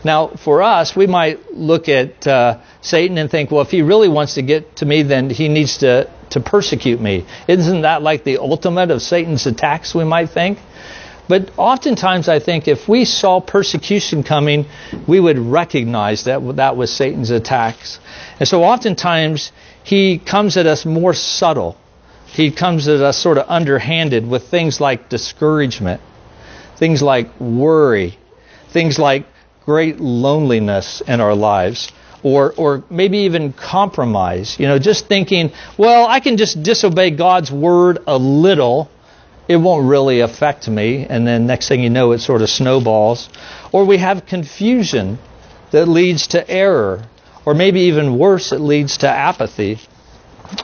Now, 0.04 0.28
for 0.28 0.62
us, 0.62 0.96
we 0.96 1.08
might 1.08 1.54
look 1.54 1.90
at 1.90 2.28
uh, 2.28 2.62
Satan 2.82 3.18
and 3.18 3.30
think, 3.30 3.50
well, 3.50 3.62
if 3.62 3.72
he 3.72 3.82
really 3.82 4.08
wants 4.08 4.36
to 4.36 4.44
get 4.44 4.76
to 4.78 4.86
me, 4.86 5.02
then 5.02 5.32
he 5.32 5.48
needs 5.48 5.80
to, 5.80 6.10
to 6.30 6.40
persecute 6.40 7.02
me. 7.02 7.26
Isn't 7.48 7.82
that 7.82 8.04
like 8.04 8.24
the 8.24 8.38
ultimate 8.38 8.92
of 8.92 9.02
Satan's 9.02 9.48
attacks, 9.48 9.96
we 9.96 10.04
might 10.04 10.30
think? 10.30 10.60
But 11.28 11.50
oftentimes, 11.58 12.30
I 12.30 12.40
think 12.40 12.68
if 12.68 12.88
we 12.88 13.06
saw 13.06 13.40
persecution 13.40 14.24
coming, 14.24 14.66
we 15.08 15.20
would 15.20 15.40
recognize 15.40 16.26
that 16.26 16.58
that 16.58 16.78
was 16.78 16.94
Satan's 16.94 17.32
attacks. 17.32 18.00
And 18.40 18.48
so 18.48 18.64
oftentimes, 18.64 19.52
he 19.84 20.20
comes 20.20 20.56
at 20.58 20.68
us 20.68 20.86
more 20.86 21.14
subtle. 21.14 21.78
He 22.28 22.52
comes 22.52 22.88
at 22.88 23.02
us 23.02 23.18
sort 23.18 23.38
of 23.38 23.46
underhanded 23.48 24.28
with 24.28 24.50
things 24.50 24.80
like 24.80 25.10
discouragement, 25.10 26.02
things 26.78 27.02
like 27.02 27.40
worry, 27.40 28.18
things 28.70 29.00
like 29.00 29.26
great 29.66 30.00
loneliness 30.00 31.02
in 31.08 31.22
our 31.22 31.34
lives. 31.34 31.92
or, 32.26 32.56
or 32.58 32.84
maybe 32.90 33.20
even 33.20 33.54
compromise. 33.54 34.60
You 34.60 34.68
know, 34.68 34.80
just 34.80 35.08
thinking, 35.08 35.52
well, 35.78 36.08
I 36.08 36.20
can 36.20 36.38
just 36.38 36.64
disobey 36.64 37.12
God's 37.12 37.52
word 37.52 38.00
a 38.08 38.18
little. 38.18 38.90
It 39.48 39.58
won't 39.58 39.88
really 39.88 40.22
affect 40.22 40.68
me. 40.68 41.06
And 41.08 41.26
then 41.28 41.46
next 41.46 41.68
thing 41.68 41.82
you 41.82 41.90
know, 41.90 42.12
it 42.12 42.20
sort 42.20 42.42
of 42.42 42.50
snowballs. 42.50 43.30
Or 43.72 43.86
we 43.86 43.98
have 43.98 44.26
confusion 44.26 45.20
that 45.72 45.88
leads 45.88 46.28
to 46.28 46.50
error. 46.50 47.04
Or 47.46 47.54
maybe 47.54 47.82
even 47.82 48.18
worse, 48.18 48.52
it 48.52 48.60
leads 48.60 48.98
to 48.98 49.10
apathy. 49.10 49.80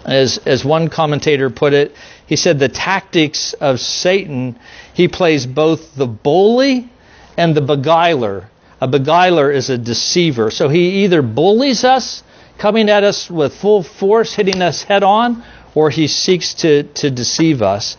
As, 0.06 0.40
as 0.40 0.66
one 0.66 0.90
commentator 0.90 1.50
put 1.50 1.74
it, 1.74 1.96
he 2.26 2.36
said 2.36 2.60
the 2.60 2.70
tactics 2.70 3.54
of 3.54 3.80
Satan, 3.80 4.58
he 4.94 5.08
plays 5.08 5.46
both 5.46 5.96
the 5.96 6.08
bully 6.08 6.90
and 7.38 7.56
the 7.56 7.62
beguiler. 7.62 8.50
A 8.80 8.88
beguiler 8.88 9.52
is 9.52 9.70
a 9.70 9.78
deceiver. 9.78 10.50
So 10.50 10.70
he 10.70 11.04
either 11.04 11.22
bullies 11.22 11.84
us, 11.84 12.24
coming 12.58 12.90
at 12.90 13.04
us 13.04 13.30
with 13.30 13.56
full 13.56 13.84
force, 13.84 14.34
hitting 14.34 14.62
us 14.62 14.84
head 14.84 15.04
on, 15.04 15.44
or 15.76 15.90
he 15.90 16.08
seeks 16.08 16.54
to, 16.56 16.84
to 16.84 17.12
deceive 17.12 17.62
us. 17.62 17.98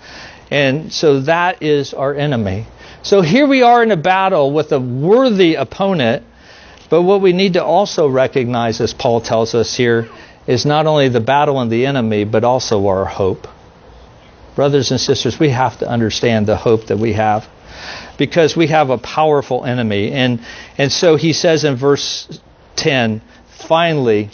And 0.53 0.93
so 0.93 1.21
that 1.21 1.63
is 1.63 1.95
our 1.95 2.15
enemy. 2.15 2.67
So 3.03 3.23
here 3.23 3.47
we 3.47 3.63
are 3.63 3.83
in 3.83 3.91
a 3.91 3.97
battle 3.97 4.53
with 4.53 4.71
a 4.73 4.79
worthy 4.79 5.55
opponent, 5.55 6.25
but 6.91 7.01
what 7.01 7.23
we 7.23 7.33
need 7.33 7.55
to 7.55 7.65
also 7.65 8.07
recognize, 8.07 8.79
as 8.83 8.93
Paul 8.93 9.23
tells 9.23 9.55
us 9.55 9.75
here, 9.75 10.11
is 10.47 10.67
not 10.67 10.87
only 10.87 11.09
the 11.09 11.23
battle 11.23 11.59
and 11.59 11.73
the 11.73 11.87
enemy, 11.87 12.25
but 12.25 12.45
also 12.45 12.87
our 12.89 13.07
hope. 13.07 13.49
Brothers 14.55 14.91
and 14.91 15.01
sisters, 15.01 15.41
we 15.41 15.49
have 15.49 15.79
to 15.79 15.89
understand 15.89 16.47
the 16.47 16.59
hope 16.59 16.89
that 16.89 16.99
we 16.99 17.15
have 17.15 17.49
because 18.19 18.55
we 18.55 18.67
have 18.67 18.91
a 18.91 18.99
powerful 18.99 19.65
enemy. 19.65 20.13
And, 20.13 20.45
and 20.77 20.93
so 20.93 21.17
he 21.17 21.33
says 21.33 21.65
in 21.65 21.77
verse 21.77 22.29
10 22.77 23.23
finally, 23.49 24.29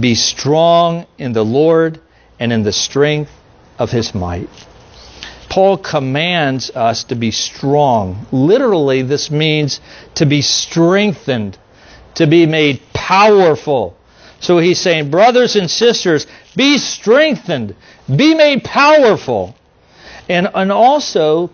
be 0.00 0.14
strong 0.14 1.04
in 1.18 1.34
the 1.34 1.44
Lord 1.44 2.00
and 2.38 2.50
in 2.50 2.62
the 2.62 2.72
strength 2.72 3.30
of 3.78 3.90
his 3.90 4.14
might. 4.14 4.48
Paul 5.50 5.78
commands 5.78 6.70
us 6.70 7.04
to 7.04 7.16
be 7.16 7.32
strong. 7.32 8.24
Literally, 8.30 9.02
this 9.02 9.32
means 9.32 9.80
to 10.14 10.24
be 10.24 10.42
strengthened, 10.42 11.58
to 12.14 12.26
be 12.28 12.46
made 12.46 12.80
powerful. 12.94 13.96
So 14.38 14.58
he's 14.58 14.78
saying, 14.78 15.10
brothers 15.10 15.56
and 15.56 15.68
sisters, 15.68 16.28
be 16.56 16.78
strengthened, 16.78 17.74
be 18.08 18.34
made 18.34 18.62
powerful. 18.62 19.56
And, 20.28 20.48
and 20.54 20.70
also, 20.70 21.50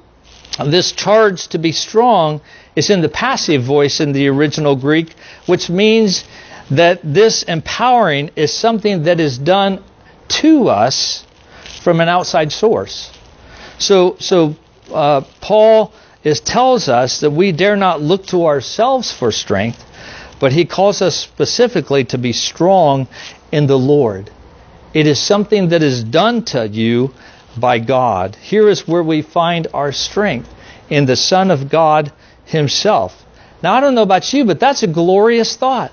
this 0.63 0.93
charge 0.93 1.49
to 1.49 1.59
be 1.59 1.73
strong 1.73 2.43
is 2.77 2.91
in 2.91 3.01
the 3.01 3.09
passive 3.09 3.63
voice 3.63 4.01
in 4.01 4.13
the 4.13 4.29
original 4.29 4.77
Greek, 4.77 5.15
which 5.47 5.71
means 5.71 6.25
that 6.71 7.01
this 7.03 7.45
empowering 7.45 8.31
is 8.37 8.53
something 8.53 9.05
that 9.05 9.21
is 9.21 9.39
done 9.39 9.83
to 10.29 10.69
us 10.69 11.25
from 11.81 12.01
an 12.01 12.09
outside 12.09 12.53
source. 12.53 13.16
So, 13.79 14.17
so 14.19 14.57
uh, 14.93 15.23
Paul 15.41 15.93
is, 16.25 16.41
tells 16.41 16.89
us 16.89 17.21
that 17.21 17.31
we 17.31 17.53
dare 17.53 17.77
not 17.77 18.01
look 18.01 18.27
to 18.27 18.47
ourselves 18.47 19.13
for 19.13 19.33
strength, 19.33 19.85
but 20.41 20.53
he 20.53 20.65
calls 20.65 21.03
us 21.03 21.17
specifically 21.17 22.05
to 22.05 22.19
be 22.19 22.33
strong 22.33 23.09
in 23.53 23.67
the 23.67 23.79
Lord. 23.79 24.31
It 24.95 25.07
is 25.07 25.21
something 25.21 25.69
that 25.71 25.83
is 25.83 26.03
done 26.03 26.45
to 26.47 26.67
you 26.67 27.13
by 27.57 27.79
God. 27.79 28.37
Here 28.37 28.69
is 28.69 28.89
where 28.89 29.03
we 29.03 29.23
find 29.23 29.67
our 29.75 29.93
strength 29.93 30.49
in 30.89 31.07
the 31.07 31.17
Son 31.17 31.51
of 31.51 31.69
God 31.69 32.13
Himself. 32.45 33.25
Now, 33.63 33.75
I 33.75 33.81
don't 33.81 33.95
know 33.95 34.03
about 34.03 34.33
you, 34.33 34.45
but 34.45 34.61
that's 34.61 34.83
a 34.83 34.87
glorious 34.87 35.57
thought. 35.57 35.93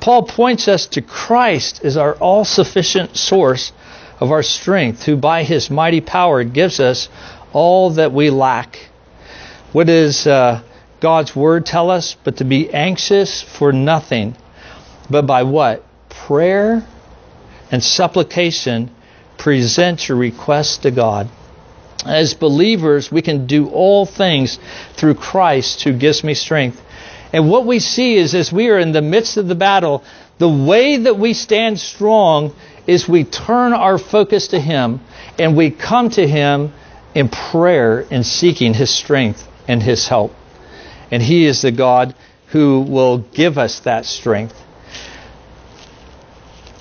Paul 0.00 0.24
points 0.24 0.68
us 0.68 0.86
to 0.88 1.02
Christ 1.02 1.84
as 1.84 1.96
our 1.96 2.14
all 2.14 2.44
sufficient 2.44 3.16
source 3.16 3.72
of 4.20 4.30
our 4.32 4.42
strength, 4.42 5.04
who 5.04 5.16
by 5.16 5.42
His 5.44 5.70
mighty 5.70 6.00
power 6.00 6.44
gives 6.44 6.80
us 6.80 7.08
all 7.52 7.90
that 7.90 8.12
we 8.12 8.30
lack. 8.30 8.88
What 9.72 9.86
does 9.86 10.26
uh, 10.26 10.62
God's 11.00 11.34
Word 11.34 11.66
tell 11.66 11.90
us? 11.90 12.16
But 12.24 12.38
to 12.38 12.44
be 12.44 12.72
anxious 12.72 13.42
for 13.42 13.72
nothing, 13.72 14.36
but 15.08 15.26
by 15.26 15.44
what? 15.44 15.84
Prayer 16.08 16.86
and 17.70 17.82
supplication 17.82 18.90
present 19.36 20.08
your 20.08 20.18
requests 20.18 20.78
to 20.78 20.90
God. 20.90 21.28
As 22.04 22.34
believers, 22.34 23.10
we 23.10 23.22
can 23.22 23.46
do 23.46 23.68
all 23.68 24.06
things 24.06 24.58
through 24.94 25.14
Christ 25.14 25.82
who 25.82 25.92
gives 25.92 26.22
me 26.22 26.34
strength. 26.34 26.80
And 27.32 27.50
what 27.50 27.66
we 27.66 27.78
see 27.78 28.16
is 28.16 28.34
as 28.34 28.52
we 28.52 28.68
are 28.70 28.78
in 28.78 28.92
the 28.92 29.02
midst 29.02 29.36
of 29.36 29.48
the 29.48 29.54
battle, 29.54 30.04
the 30.38 30.48
way 30.48 30.96
that 30.96 31.18
we 31.18 31.34
stand 31.34 31.78
strong 31.78 32.54
is 32.88 33.06
we 33.06 33.22
turn 33.22 33.74
our 33.74 33.98
focus 33.98 34.48
to 34.48 34.58
Him 34.58 35.00
and 35.38 35.56
we 35.56 35.70
come 35.70 36.08
to 36.10 36.26
Him 36.26 36.72
in 37.14 37.28
prayer 37.28 38.04
and 38.10 38.26
seeking 38.26 38.74
His 38.74 38.90
strength 38.90 39.46
and 39.68 39.80
His 39.80 40.08
help. 40.08 40.34
And 41.10 41.22
He 41.22 41.44
is 41.44 41.62
the 41.62 41.70
God 41.70 42.14
who 42.46 42.80
will 42.80 43.18
give 43.18 43.58
us 43.58 43.80
that 43.80 44.06
strength. 44.06 44.56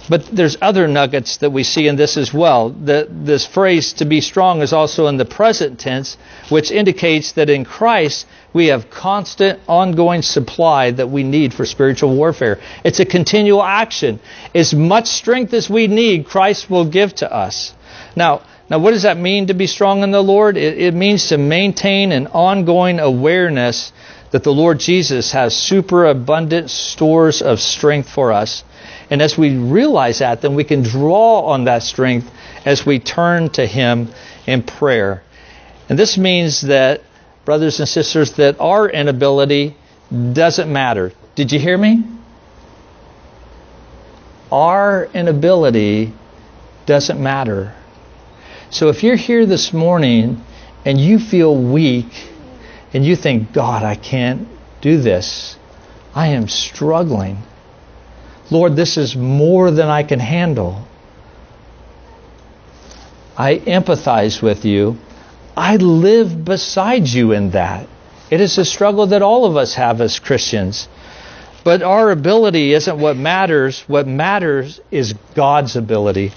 But 0.09 0.25
there's 0.33 0.57
other 0.61 0.87
nuggets 0.87 1.37
that 1.37 1.51
we 1.51 1.63
see 1.63 1.87
in 1.87 1.97
this 1.97 2.15
as 2.15 2.33
well. 2.33 2.69
The, 2.69 3.07
this 3.09 3.45
phrase 3.45 3.93
to 3.93 4.05
be 4.05 4.21
strong 4.21 4.61
is 4.61 4.71
also 4.71 5.07
in 5.07 5.17
the 5.17 5.25
present 5.25 5.79
tense, 5.79 6.17
which 6.49 6.71
indicates 6.71 7.33
that 7.33 7.49
in 7.49 7.65
Christ 7.65 8.25
we 8.53 8.67
have 8.67 8.89
constant, 8.89 9.59
ongoing 9.67 10.21
supply 10.21 10.91
that 10.91 11.09
we 11.09 11.23
need 11.23 11.53
for 11.53 11.65
spiritual 11.65 12.15
warfare. 12.15 12.59
It's 12.85 13.01
a 13.01 13.05
continual 13.05 13.61
action. 13.61 14.19
As 14.55 14.73
much 14.73 15.07
strength 15.07 15.53
as 15.53 15.69
we 15.69 15.87
need, 15.87 16.27
Christ 16.27 16.69
will 16.69 16.85
give 16.85 17.13
to 17.15 17.31
us. 17.31 17.73
Now, 18.15 18.43
now 18.69 18.79
what 18.79 18.91
does 18.91 19.03
that 19.03 19.17
mean 19.17 19.47
to 19.47 19.53
be 19.53 19.67
strong 19.67 20.03
in 20.03 20.11
the 20.11 20.23
Lord? 20.23 20.55
It, 20.55 20.77
it 20.79 20.93
means 20.93 21.27
to 21.27 21.37
maintain 21.37 22.13
an 22.13 22.27
ongoing 22.27 22.99
awareness 22.99 23.91
that 24.31 24.43
the 24.43 24.53
Lord 24.53 24.79
Jesus 24.79 25.31
has 25.33 25.55
superabundant 25.55 26.69
stores 26.69 27.41
of 27.41 27.59
strength 27.59 28.09
for 28.09 28.31
us 28.31 28.63
and 29.09 29.21
as 29.21 29.37
we 29.37 29.55
realize 29.55 30.19
that, 30.19 30.41
then 30.41 30.55
we 30.55 30.63
can 30.63 30.83
draw 30.83 31.41
on 31.41 31.65
that 31.65 31.83
strength 31.83 32.29
as 32.65 32.85
we 32.85 32.99
turn 32.99 33.49
to 33.51 33.65
Him 33.65 34.09
in 34.45 34.63
prayer. 34.63 35.23
And 35.89 35.97
this 35.97 36.17
means 36.17 36.61
that, 36.61 37.01
brothers 37.45 37.79
and 37.79 37.87
sisters, 37.87 38.33
that 38.33 38.59
our 38.59 38.89
inability 38.89 39.75
doesn't 40.33 40.71
matter. 40.71 41.13
Did 41.35 41.51
you 41.51 41.59
hear 41.59 41.77
me? 41.77 42.03
Our 44.51 45.05
inability 45.13 46.13
doesn't 46.85 47.21
matter. 47.21 47.73
So 48.69 48.89
if 48.89 49.03
you're 49.03 49.15
here 49.15 49.45
this 49.45 49.71
morning 49.71 50.43
and 50.85 50.99
you 50.99 51.19
feel 51.19 51.55
weak 51.55 52.11
and 52.93 53.05
you 53.05 53.15
think, 53.15 53.53
God, 53.53 53.83
I 53.83 53.95
can't 53.95 54.47
do 54.81 54.99
this, 54.99 55.57
I 56.15 56.29
am 56.29 56.47
struggling 56.47 57.37
Lord, 58.49 58.75
this 58.75 58.97
is 58.97 59.15
more 59.15 59.71
than 59.71 59.87
I 59.87 60.03
can 60.03 60.19
handle. 60.19 60.87
I 63.37 63.57
empathize 63.57 64.41
with 64.41 64.65
you. 64.65 64.97
I 65.55 65.75
live 65.75 66.45
beside 66.45 67.07
you 67.07 67.33
in 67.33 67.51
that. 67.51 67.87
It 68.29 68.41
is 68.41 68.57
a 68.57 68.65
struggle 68.65 69.07
that 69.07 69.21
all 69.21 69.45
of 69.45 69.57
us 69.57 69.75
have 69.75 70.01
as 70.01 70.19
Christians. 70.19 70.87
But 71.63 71.81
our 71.81 72.11
ability 72.11 72.73
isn't 72.73 72.97
what 72.97 73.17
matters. 73.17 73.81
What 73.87 74.07
matters 74.07 74.79
is 74.91 75.13
God's 75.35 75.75
ability. 75.75 76.31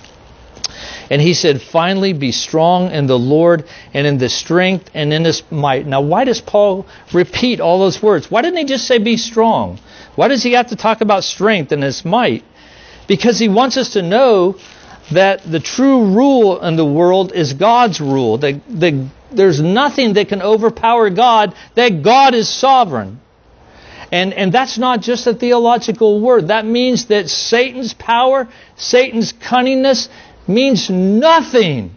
And 1.11 1.21
he 1.21 1.35
said, 1.35 1.61
finally, 1.61 2.13
be 2.13 2.33
strong 2.33 2.91
in 2.91 3.07
the 3.07 3.19
Lord 3.19 3.65
and 3.93 4.07
in 4.07 4.19
the 4.19 4.29
strength 4.29 4.91
and 4.95 5.13
in 5.13 5.25
his 5.25 5.43
might. 5.51 5.87
Now, 5.87 6.01
why 6.01 6.25
does 6.25 6.41
Paul 6.41 6.87
repeat 7.13 7.61
all 7.61 7.81
those 7.81 8.03
words? 8.03 8.31
Why 8.31 8.43
didn't 8.43 8.59
he 8.59 8.65
just 8.65 8.87
say 8.87 8.99
be 8.99 9.17
strong? 9.17 9.79
Why 10.17 10.29
does 10.29 10.43
he 10.43 10.53
have 10.53 10.69
to 10.69 10.77
talk 10.77 11.01
about 11.01 11.25
strength 11.25 11.73
and 11.73 11.83
his 11.83 12.05
might? 12.05 12.45
Because 13.07 13.39
he 13.39 13.49
wants 13.49 13.77
us 13.77 13.95
to 13.95 14.03
know 14.03 14.57
that 15.13 15.43
the 15.43 15.61
true 15.61 16.15
rule 16.15 16.61
in 16.63 16.77
the 16.77 16.85
world 16.85 17.33
is 17.33 17.55
God's 17.55 18.01
rule. 18.01 18.39
That, 18.39 19.11
there's 19.33 19.61
nothing 19.61 20.15
that 20.15 20.29
can 20.29 20.43
overpower 20.43 21.11
God, 21.11 21.55
that 21.75 22.03
God 22.03 22.35
is 22.35 22.49
sovereign. 22.49 23.21
And, 24.13 24.33
and 24.33 24.53
that's 24.53 24.77
not 24.79 25.03
just 25.03 25.27
a 25.27 25.35
theological 25.35 26.21
word. 26.21 26.49
That 26.49 26.67
means 26.67 27.07
that 27.07 27.29
Satan's 27.31 27.95
power, 27.95 28.49
Satan's 28.77 29.33
cunningness 29.33 30.09
means 30.49 30.91
nothing 30.91 31.95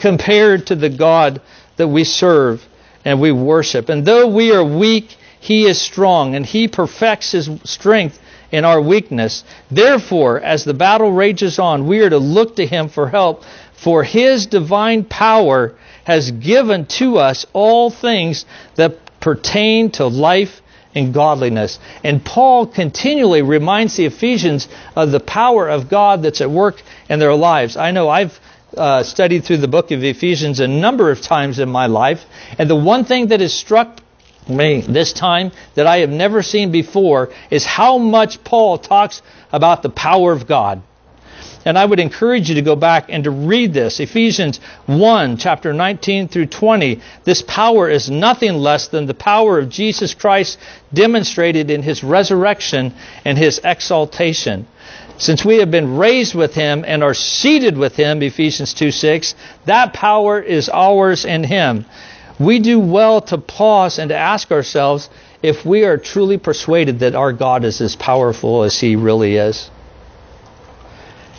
compared 0.00 0.66
to 0.66 0.74
the 0.74 0.90
God 0.90 1.40
that 1.76 1.86
we 1.86 2.02
serve 2.02 2.66
and 3.04 3.20
we 3.20 3.30
worship. 3.30 3.88
And 3.88 4.04
though 4.04 4.26
we 4.26 4.52
are 4.52 4.64
weak 4.64 5.16
he 5.42 5.66
is 5.66 5.80
strong, 5.80 6.36
and 6.36 6.46
He 6.46 6.68
perfects 6.68 7.32
His 7.32 7.50
strength 7.64 8.16
in 8.52 8.64
our 8.64 8.80
weakness. 8.80 9.42
Therefore, 9.72 10.38
as 10.38 10.62
the 10.62 10.72
battle 10.72 11.10
rages 11.10 11.58
on, 11.58 11.88
we 11.88 11.98
are 11.98 12.10
to 12.10 12.18
look 12.18 12.54
to 12.56 12.64
Him 12.64 12.88
for 12.88 13.08
help, 13.08 13.42
for 13.72 14.04
His 14.04 14.46
divine 14.46 15.02
power 15.02 15.74
has 16.04 16.30
given 16.30 16.86
to 17.00 17.18
us 17.18 17.44
all 17.52 17.90
things 17.90 18.46
that 18.76 18.98
pertain 19.18 19.90
to 19.92 20.06
life 20.06 20.62
and 20.94 21.12
godliness. 21.12 21.80
And 22.04 22.24
Paul 22.24 22.68
continually 22.68 23.42
reminds 23.42 23.96
the 23.96 24.06
Ephesians 24.06 24.68
of 24.94 25.10
the 25.10 25.18
power 25.18 25.68
of 25.68 25.88
God 25.88 26.22
that's 26.22 26.40
at 26.40 26.52
work 26.52 26.80
in 27.08 27.18
their 27.18 27.34
lives. 27.34 27.76
I 27.76 27.90
know 27.90 28.08
I've 28.08 28.38
uh, 28.76 29.02
studied 29.02 29.42
through 29.42 29.56
the 29.56 29.66
book 29.66 29.90
of 29.90 30.04
Ephesians 30.04 30.60
a 30.60 30.68
number 30.68 31.10
of 31.10 31.20
times 31.20 31.58
in 31.58 31.68
my 31.68 31.86
life, 31.86 32.24
and 32.58 32.70
the 32.70 32.76
one 32.76 33.04
thing 33.04 33.26
that 33.26 33.40
has 33.40 33.52
struck 33.52 34.01
me 34.48 34.80
this 34.80 35.12
time 35.12 35.52
that 35.74 35.86
I 35.86 35.98
have 35.98 36.10
never 36.10 36.42
seen 36.42 36.70
before 36.72 37.30
is 37.50 37.64
how 37.64 37.98
much 37.98 38.42
Paul 38.44 38.78
talks 38.78 39.22
about 39.52 39.82
the 39.82 39.90
power 39.90 40.32
of 40.32 40.46
God. 40.46 40.82
And 41.64 41.78
I 41.78 41.84
would 41.84 42.00
encourage 42.00 42.48
you 42.48 42.56
to 42.56 42.62
go 42.62 42.74
back 42.74 43.06
and 43.08 43.22
to 43.24 43.30
read 43.30 43.72
this. 43.72 44.00
Ephesians 44.00 44.58
1, 44.86 45.36
chapter 45.36 45.72
19 45.72 46.28
through 46.28 46.46
20. 46.46 47.00
This 47.24 47.42
power 47.42 47.88
is 47.88 48.10
nothing 48.10 48.54
less 48.54 48.88
than 48.88 49.06
the 49.06 49.14
power 49.14 49.60
of 49.60 49.68
Jesus 49.68 50.14
Christ 50.14 50.58
demonstrated 50.92 51.70
in 51.70 51.82
his 51.82 52.02
resurrection 52.02 52.94
and 53.24 53.38
his 53.38 53.60
exaltation. 53.62 54.66
Since 55.18 55.44
we 55.44 55.58
have 55.58 55.70
been 55.70 55.96
raised 55.96 56.34
with 56.34 56.54
him 56.54 56.84
and 56.84 57.04
are 57.04 57.14
seated 57.14 57.78
with 57.78 57.94
him, 57.94 58.22
Ephesians 58.22 58.74
2 58.74 58.90
6, 58.90 59.36
that 59.66 59.92
power 59.92 60.40
is 60.40 60.68
ours 60.68 61.24
in 61.24 61.44
him. 61.44 61.84
We 62.38 62.58
do 62.58 62.80
well 62.80 63.20
to 63.22 63.38
pause 63.38 63.98
and 63.98 64.08
to 64.08 64.16
ask 64.16 64.50
ourselves 64.50 65.08
if 65.42 65.64
we 65.64 65.84
are 65.84 65.98
truly 65.98 66.38
persuaded 66.38 67.00
that 67.00 67.14
our 67.14 67.32
God 67.32 67.64
is 67.64 67.80
as 67.80 67.96
powerful 67.96 68.62
as 68.62 68.78
he 68.78 68.96
really 68.96 69.36
is. 69.36 69.70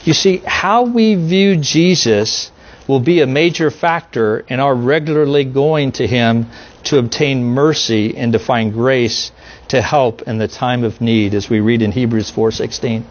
You 0.03 0.13
see, 0.13 0.41
how 0.45 0.83
we 0.83 1.15
view 1.15 1.55
Jesus 1.55 2.51
will 2.87 2.99
be 2.99 3.21
a 3.21 3.27
major 3.27 3.71
factor 3.71 4.39
in 4.39 4.59
our 4.59 4.75
regularly 4.75 5.45
going 5.45 5.93
to 5.93 6.07
Him 6.07 6.47
to 6.85 6.97
obtain 6.97 7.43
mercy 7.43 8.17
and 8.17 8.33
to 8.33 8.39
find 8.39 8.73
grace 8.73 9.31
to 9.69 9.81
help 9.81 10.23
in 10.23 10.37
the 10.37 10.47
time 10.47 10.83
of 10.83 10.99
need, 10.99 11.33
as 11.33 11.49
we 11.49 11.61
read 11.61 11.81
in 11.81 11.91
Hebrews 11.91 12.29
4:16. 12.31 13.03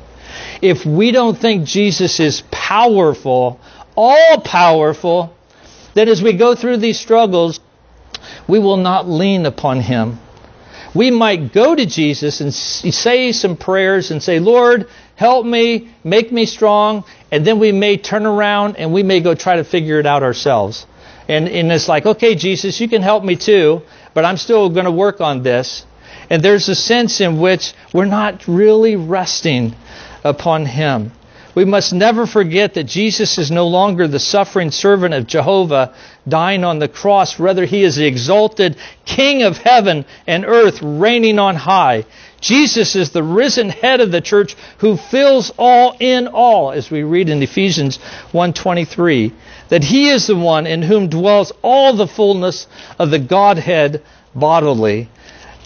If 0.60 0.84
we 0.84 1.10
don't 1.10 1.38
think 1.38 1.64
Jesus 1.64 2.20
is 2.20 2.42
powerful, 2.50 3.58
all 3.96 4.38
powerful, 4.40 5.34
then 5.94 6.08
as 6.08 6.22
we 6.22 6.34
go 6.34 6.54
through 6.54 6.78
these 6.78 7.00
struggles, 7.00 7.60
we 8.48 8.58
will 8.58 8.76
not 8.76 9.08
lean 9.08 9.46
upon 9.46 9.80
Him. 9.80 10.18
We 10.94 11.10
might 11.10 11.52
go 11.52 11.74
to 11.74 11.86
Jesus 11.86 12.40
and 12.40 12.52
say 12.52 13.32
some 13.32 13.56
prayers 13.56 14.10
and 14.10 14.22
say, 14.22 14.40
Lord, 14.40 14.88
help 15.14 15.46
me, 15.46 15.88
make 16.04 16.30
me 16.30 16.44
strong, 16.44 17.04
and 17.30 17.46
then 17.46 17.58
we 17.58 17.72
may 17.72 17.96
turn 17.96 18.26
around 18.26 18.76
and 18.76 18.92
we 18.92 19.02
may 19.02 19.20
go 19.20 19.34
try 19.34 19.56
to 19.56 19.64
figure 19.64 19.98
it 19.98 20.06
out 20.06 20.22
ourselves. 20.22 20.86
And, 21.28 21.48
and 21.48 21.72
it's 21.72 21.88
like, 21.88 22.04
okay, 22.04 22.34
Jesus, 22.34 22.80
you 22.80 22.88
can 22.88 23.00
help 23.00 23.24
me 23.24 23.36
too, 23.36 23.82
but 24.12 24.24
I'm 24.24 24.36
still 24.36 24.68
going 24.68 24.84
to 24.84 24.90
work 24.92 25.20
on 25.20 25.42
this. 25.42 25.86
And 26.28 26.42
there's 26.42 26.68
a 26.68 26.74
sense 26.74 27.20
in 27.20 27.40
which 27.40 27.72
we're 27.94 28.04
not 28.04 28.46
really 28.46 28.96
resting 28.96 29.74
upon 30.24 30.66
Him. 30.66 31.12
We 31.54 31.64
must 31.66 31.92
never 31.92 32.26
forget 32.26 32.74
that 32.74 32.84
Jesus 32.84 33.36
is 33.36 33.50
no 33.50 33.68
longer 33.68 34.08
the 34.08 34.18
suffering 34.18 34.70
servant 34.70 35.12
of 35.12 35.26
Jehovah 35.26 35.94
dying 36.26 36.64
on 36.64 36.78
the 36.78 36.88
cross. 36.88 37.38
Rather, 37.38 37.66
he 37.66 37.82
is 37.82 37.96
the 37.96 38.06
exalted 38.06 38.76
King 39.04 39.42
of 39.42 39.58
heaven 39.58 40.06
and 40.26 40.46
earth 40.46 40.80
reigning 40.82 41.38
on 41.38 41.56
high. 41.56 42.06
Jesus 42.40 42.96
is 42.96 43.10
the 43.10 43.22
risen 43.22 43.68
head 43.68 44.00
of 44.00 44.10
the 44.10 44.20
church 44.22 44.56
who 44.78 44.96
fills 44.96 45.52
all 45.58 45.94
in 46.00 46.26
all, 46.26 46.72
as 46.72 46.90
we 46.90 47.02
read 47.02 47.28
in 47.28 47.42
Ephesians 47.42 47.98
1.23, 48.32 49.32
that 49.68 49.84
he 49.84 50.08
is 50.08 50.26
the 50.26 50.36
one 50.36 50.66
in 50.66 50.82
whom 50.82 51.08
dwells 51.08 51.52
all 51.62 51.94
the 51.94 52.08
fullness 52.08 52.66
of 52.98 53.10
the 53.10 53.18
Godhead 53.18 54.02
bodily. 54.34 55.08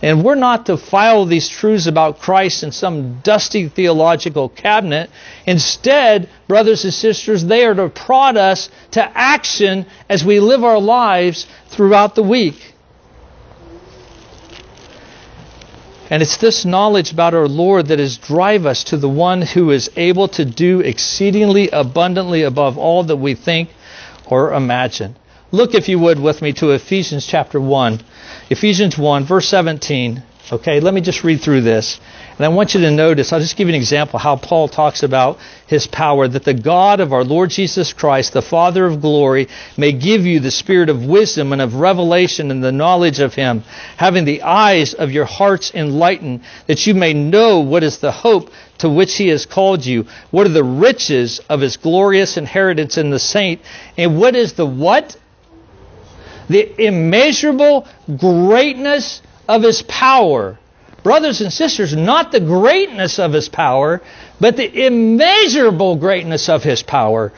And 0.02 0.22
we're 0.22 0.34
not 0.34 0.66
to 0.66 0.76
file 0.76 1.24
these 1.24 1.48
truths 1.48 1.86
about 1.86 2.20
Christ 2.20 2.62
in 2.62 2.70
some 2.70 3.20
dusty 3.20 3.68
theological 3.68 4.50
cabinet. 4.50 5.10
Instead, 5.46 6.28
brothers 6.46 6.84
and 6.84 6.92
sisters, 6.92 7.44
they 7.44 7.64
are 7.64 7.74
to 7.74 7.88
prod 7.88 8.36
us 8.36 8.68
to 8.90 9.02
action 9.02 9.86
as 10.08 10.22
we 10.22 10.38
live 10.38 10.64
our 10.64 10.80
lives 10.80 11.46
throughout 11.68 12.14
the 12.14 12.22
week. 12.22 12.74
And 16.10 16.22
it's 16.22 16.36
this 16.36 16.64
knowledge 16.64 17.12
about 17.12 17.34
our 17.34 17.48
Lord 17.48 17.86
that 17.86 17.98
is 17.98 18.18
drive 18.18 18.64
us 18.66 18.84
to 18.84 18.96
the 18.96 19.08
one 19.08 19.42
who 19.42 19.70
is 19.70 19.90
able 19.96 20.28
to 20.28 20.44
do 20.44 20.80
exceedingly 20.80 21.70
abundantly 21.70 22.42
above 22.42 22.78
all 22.78 23.02
that 23.04 23.16
we 23.16 23.34
think 23.34 23.70
or 24.26 24.52
imagine. 24.52 25.16
Look, 25.52 25.74
if 25.74 25.88
you 25.88 26.00
would, 26.00 26.18
with 26.18 26.42
me 26.42 26.52
to 26.54 26.72
Ephesians 26.72 27.24
chapter 27.24 27.60
1. 27.60 28.00
Ephesians 28.50 28.98
1, 28.98 29.24
verse 29.24 29.48
17. 29.48 30.20
Okay, 30.50 30.80
let 30.80 30.92
me 30.92 31.00
just 31.00 31.22
read 31.22 31.40
through 31.40 31.60
this. 31.60 32.00
And 32.36 32.44
I 32.44 32.48
want 32.48 32.74
you 32.74 32.80
to 32.80 32.90
notice, 32.90 33.32
I'll 33.32 33.38
just 33.38 33.56
give 33.56 33.68
you 33.68 33.74
an 33.74 33.80
example 33.80 34.18
how 34.18 34.34
Paul 34.34 34.66
talks 34.66 35.04
about 35.04 35.38
his 35.68 35.86
power, 35.86 36.26
that 36.26 36.44
the 36.44 36.52
God 36.52 36.98
of 36.98 37.12
our 37.12 37.22
Lord 37.22 37.50
Jesus 37.50 37.92
Christ, 37.92 38.32
the 38.32 38.42
Father 38.42 38.86
of 38.86 39.00
glory, 39.00 39.46
may 39.76 39.92
give 39.92 40.26
you 40.26 40.40
the 40.40 40.50
spirit 40.50 40.88
of 40.88 41.04
wisdom 41.04 41.52
and 41.52 41.62
of 41.62 41.76
revelation 41.76 42.50
and 42.50 42.62
the 42.62 42.72
knowledge 42.72 43.20
of 43.20 43.34
him, 43.34 43.62
having 43.96 44.24
the 44.24 44.42
eyes 44.42 44.94
of 44.94 45.12
your 45.12 45.26
hearts 45.26 45.72
enlightened, 45.72 46.40
that 46.66 46.88
you 46.88 46.94
may 46.94 47.14
know 47.14 47.60
what 47.60 47.84
is 47.84 47.98
the 47.98 48.12
hope 48.12 48.50
to 48.78 48.88
which 48.88 49.14
he 49.14 49.28
has 49.28 49.46
called 49.46 49.86
you, 49.86 50.06
what 50.32 50.46
are 50.46 50.50
the 50.50 50.64
riches 50.64 51.38
of 51.48 51.60
his 51.60 51.76
glorious 51.76 52.36
inheritance 52.36 52.98
in 52.98 53.10
the 53.10 53.20
saint, 53.20 53.62
and 53.96 54.18
what 54.18 54.34
is 54.34 54.54
the 54.54 54.66
what? 54.66 55.16
The 56.48 56.86
immeasurable 56.86 57.86
greatness 58.16 59.22
of 59.48 59.62
his 59.62 59.82
power 59.82 60.58
brothers 61.06 61.40
and 61.40 61.52
sisters, 61.52 61.94
not 61.94 62.32
the 62.32 62.40
greatness 62.40 63.20
of 63.20 63.32
his 63.32 63.48
power, 63.48 64.02
but 64.40 64.56
the 64.56 64.86
immeasurable 64.86 65.94
greatness 65.94 66.48
of 66.48 66.64
his 66.64 66.82
power 66.82 67.32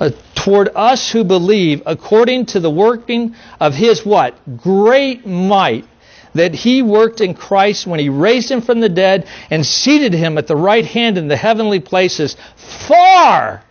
uh, 0.00 0.08
toward 0.34 0.70
us 0.74 1.10
who 1.10 1.22
believe 1.22 1.82
according 1.84 2.46
to 2.46 2.60
the 2.60 2.70
working 2.70 3.34
of 3.60 3.74
his 3.74 4.06
what? 4.06 4.34
Great 4.56 5.26
might 5.26 5.84
that 6.32 6.54
he 6.54 6.80
worked 6.80 7.20
in 7.20 7.34
Christ 7.34 7.86
when 7.86 8.00
he 8.00 8.08
raised 8.08 8.50
him 8.50 8.62
from 8.62 8.80
the 8.80 8.88
dead 8.88 9.26
and 9.50 9.66
seated 9.66 10.14
him 10.14 10.38
at 10.38 10.46
the 10.46 10.56
right 10.56 10.86
hand 10.86 11.18
in 11.18 11.28
the 11.28 11.36
heavenly 11.36 11.80
places 11.80 12.38
far, 12.56 13.62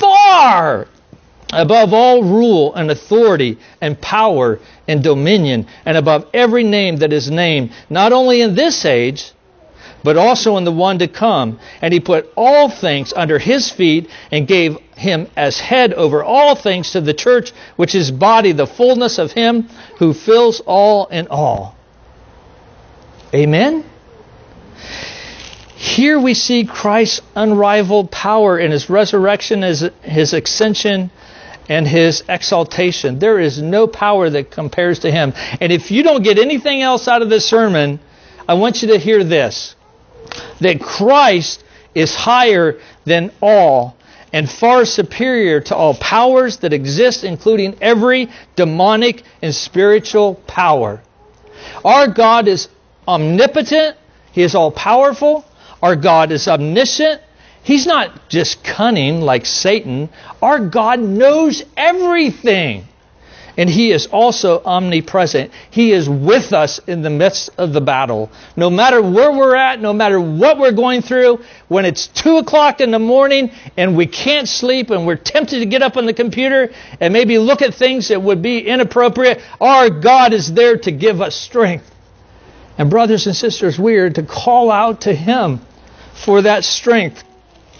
far 0.00 0.88
above 1.52 1.92
all 1.92 2.22
rule 2.22 2.74
and 2.74 2.90
authority 2.90 3.58
and 3.80 4.00
power 4.00 4.58
and 4.88 5.02
dominion, 5.02 5.66
and 5.84 5.96
above 5.96 6.26
every 6.32 6.64
name 6.64 6.96
that 6.96 7.12
is 7.12 7.30
named, 7.30 7.72
not 7.90 8.12
only 8.12 8.40
in 8.40 8.54
this 8.54 8.84
age, 8.84 9.32
but 10.02 10.16
also 10.16 10.56
in 10.56 10.64
the 10.64 10.72
one 10.72 10.98
to 10.98 11.08
come. 11.08 11.60
And 11.80 11.92
he 11.92 12.00
put 12.00 12.32
all 12.36 12.68
things 12.68 13.12
under 13.12 13.38
his 13.38 13.70
feet 13.70 14.10
and 14.32 14.48
gave 14.48 14.76
him 14.96 15.28
as 15.36 15.60
head 15.60 15.92
over 15.94 16.24
all 16.24 16.54
things 16.56 16.92
to 16.92 17.00
the 17.00 17.14
church, 17.14 17.52
which 17.76 17.94
is 17.94 18.10
body, 18.10 18.52
the 18.52 18.66
fullness 18.66 19.18
of 19.18 19.32
him 19.32 19.68
who 19.98 20.12
fills 20.12 20.60
all 20.60 21.06
in 21.06 21.28
all. 21.28 21.76
Amen? 23.34 23.84
Here 25.76 26.18
we 26.18 26.34
see 26.34 26.64
Christ's 26.64 27.22
unrivaled 27.34 28.10
power 28.10 28.58
in 28.58 28.70
his 28.70 28.88
resurrection, 28.88 29.62
his, 29.62 29.88
his 30.02 30.32
ascension, 30.32 31.10
and 31.68 31.86
his 31.86 32.22
exaltation. 32.28 33.18
There 33.18 33.38
is 33.38 33.60
no 33.60 33.86
power 33.86 34.28
that 34.30 34.50
compares 34.50 35.00
to 35.00 35.10
him. 35.10 35.32
And 35.60 35.72
if 35.72 35.90
you 35.90 36.02
don't 36.02 36.22
get 36.22 36.38
anything 36.38 36.82
else 36.82 37.08
out 37.08 37.22
of 37.22 37.30
this 37.30 37.46
sermon, 37.46 38.00
I 38.48 38.54
want 38.54 38.82
you 38.82 38.88
to 38.88 38.98
hear 38.98 39.24
this 39.24 39.74
that 40.60 40.80
Christ 40.80 41.62
is 41.94 42.14
higher 42.14 42.78
than 43.04 43.32
all 43.40 43.96
and 44.32 44.50
far 44.50 44.84
superior 44.84 45.60
to 45.60 45.76
all 45.76 45.94
powers 45.94 46.58
that 46.58 46.72
exist, 46.72 47.22
including 47.22 47.76
every 47.82 48.30
demonic 48.56 49.24
and 49.42 49.54
spiritual 49.54 50.36
power. 50.46 51.02
Our 51.84 52.08
God 52.08 52.48
is 52.48 52.68
omnipotent, 53.06 53.96
He 54.32 54.42
is 54.42 54.54
all 54.54 54.70
powerful. 54.70 55.44
Our 55.82 55.96
God 55.96 56.30
is 56.30 56.46
omniscient, 56.46 57.20
He's 57.62 57.86
not 57.86 58.28
just 58.28 58.64
cunning 58.64 59.20
like 59.20 59.46
Satan. 59.46 60.08
Our 60.40 60.58
God 60.58 61.00
knows 61.00 61.62
everything. 61.76 62.86
And 63.56 63.68
He 63.68 63.92
is 63.92 64.06
also 64.06 64.62
omnipresent. 64.64 65.52
He 65.70 65.92
is 65.92 66.08
with 66.08 66.54
us 66.54 66.78
in 66.86 67.02
the 67.02 67.10
midst 67.10 67.50
of 67.58 67.72
the 67.74 67.82
battle. 67.82 68.30
No 68.56 68.70
matter 68.70 69.02
where 69.02 69.30
we're 69.30 69.54
at, 69.54 69.80
no 69.80 69.92
matter 69.92 70.18
what 70.18 70.58
we're 70.58 70.72
going 70.72 71.02
through, 71.02 71.44
when 71.68 71.84
it's 71.84 72.06
2 72.08 72.38
o'clock 72.38 72.80
in 72.80 72.90
the 72.90 72.98
morning 72.98 73.52
and 73.76 73.96
we 73.96 74.06
can't 74.06 74.48
sleep 74.48 74.90
and 74.90 75.06
we're 75.06 75.16
tempted 75.16 75.60
to 75.60 75.66
get 75.66 75.82
up 75.82 75.98
on 75.98 76.06
the 76.06 76.14
computer 76.14 76.72
and 76.98 77.12
maybe 77.12 77.38
look 77.38 77.60
at 77.60 77.74
things 77.74 78.08
that 78.08 78.22
would 78.22 78.40
be 78.40 78.66
inappropriate, 78.66 79.42
our 79.60 79.90
God 79.90 80.32
is 80.32 80.52
there 80.52 80.78
to 80.78 80.90
give 80.90 81.20
us 81.20 81.36
strength. 81.36 81.88
And 82.78 82.88
brothers 82.88 83.26
and 83.26 83.36
sisters, 83.36 83.78
we 83.78 83.96
are 83.96 84.08
to 84.08 84.22
call 84.22 84.70
out 84.70 85.02
to 85.02 85.14
Him 85.14 85.60
for 86.14 86.40
that 86.42 86.64
strength 86.64 87.22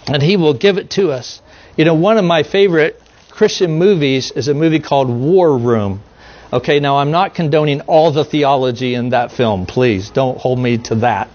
and 0.07 0.21
He 0.21 0.37
will 0.37 0.53
give 0.53 0.77
it 0.77 0.89
to 0.91 1.11
us. 1.11 1.41
You 1.77 1.85
know, 1.85 1.93
one 1.93 2.17
of 2.17 2.25
my 2.25 2.43
favorite 2.43 3.01
Christian 3.29 3.79
movies 3.79 4.31
is 4.31 4.47
a 4.47 4.53
movie 4.53 4.79
called 4.79 5.09
War 5.09 5.57
Room. 5.57 6.01
Okay, 6.51 6.79
now 6.79 6.97
I'm 6.97 7.09
not 7.09 7.33
condoning 7.33 7.81
all 7.81 8.11
the 8.11 8.23
theology 8.23 8.93
in 8.93 9.09
that 9.09 9.31
film. 9.31 9.65
Please 9.65 10.11
don't 10.11 10.37
hold 10.37 10.59
me 10.59 10.77
to 10.77 10.95
that. 10.95 11.29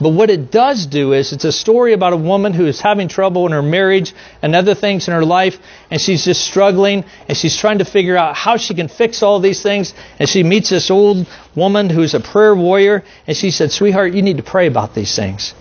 But 0.00 0.10
what 0.10 0.30
it 0.30 0.50
does 0.50 0.86
do 0.86 1.12
is 1.12 1.32
it's 1.32 1.44
a 1.44 1.52
story 1.52 1.92
about 1.92 2.14
a 2.14 2.16
woman 2.16 2.54
who 2.54 2.66
is 2.66 2.80
having 2.80 3.08
trouble 3.08 3.44
in 3.46 3.52
her 3.52 3.62
marriage 3.62 4.14
and 4.40 4.54
other 4.54 4.74
things 4.74 5.08
in 5.08 5.12
her 5.12 5.24
life, 5.24 5.58
and 5.90 6.00
she's 6.00 6.24
just 6.24 6.42
struggling, 6.42 7.04
and 7.28 7.36
she's 7.36 7.56
trying 7.56 7.78
to 7.78 7.84
figure 7.84 8.16
out 8.16 8.34
how 8.34 8.56
she 8.56 8.74
can 8.74 8.88
fix 8.88 9.22
all 9.22 9.40
these 9.40 9.62
things. 9.62 9.92
And 10.18 10.26
she 10.28 10.42
meets 10.42 10.70
this 10.70 10.90
old 10.90 11.26
woman 11.54 11.90
who's 11.90 12.14
a 12.14 12.20
prayer 12.20 12.54
warrior, 12.54 13.04
and 13.26 13.36
she 13.36 13.50
said, 13.50 13.72
Sweetheart, 13.72 14.14
you 14.14 14.22
need 14.22 14.38
to 14.38 14.42
pray 14.42 14.68
about 14.68 14.94
these 14.94 15.14
things. 15.14 15.52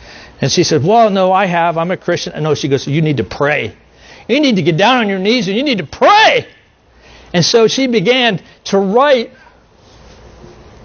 And 0.42 0.52
she 0.52 0.64
said, 0.64 0.84
Well, 0.84 1.10
no, 1.10 1.32
I 1.32 1.46
have. 1.46 1.78
I'm 1.78 1.92
a 1.92 1.98
Christian. 1.98 2.34
And 2.34 2.44
no, 2.44 2.56
she 2.56 2.68
goes, 2.68 2.88
You 2.88 3.02
need 3.02 3.18
to 3.18 3.24
pray. 3.24 3.76
You 4.28 4.40
need 4.40 4.56
to 4.58 4.62
get 4.62 4.78
down 4.78 4.98
on 4.98 5.10
your 5.10 5.20
knees 5.20 5.48
and 5.48 5.58
you 5.58 5.64
need 5.64 5.80
to 5.80 5.86
pray. 5.86 6.48
And 7.34 7.44
so 7.44 7.68
she 7.68 7.88
began 7.88 8.42
to 8.66 8.78
write 8.78 9.32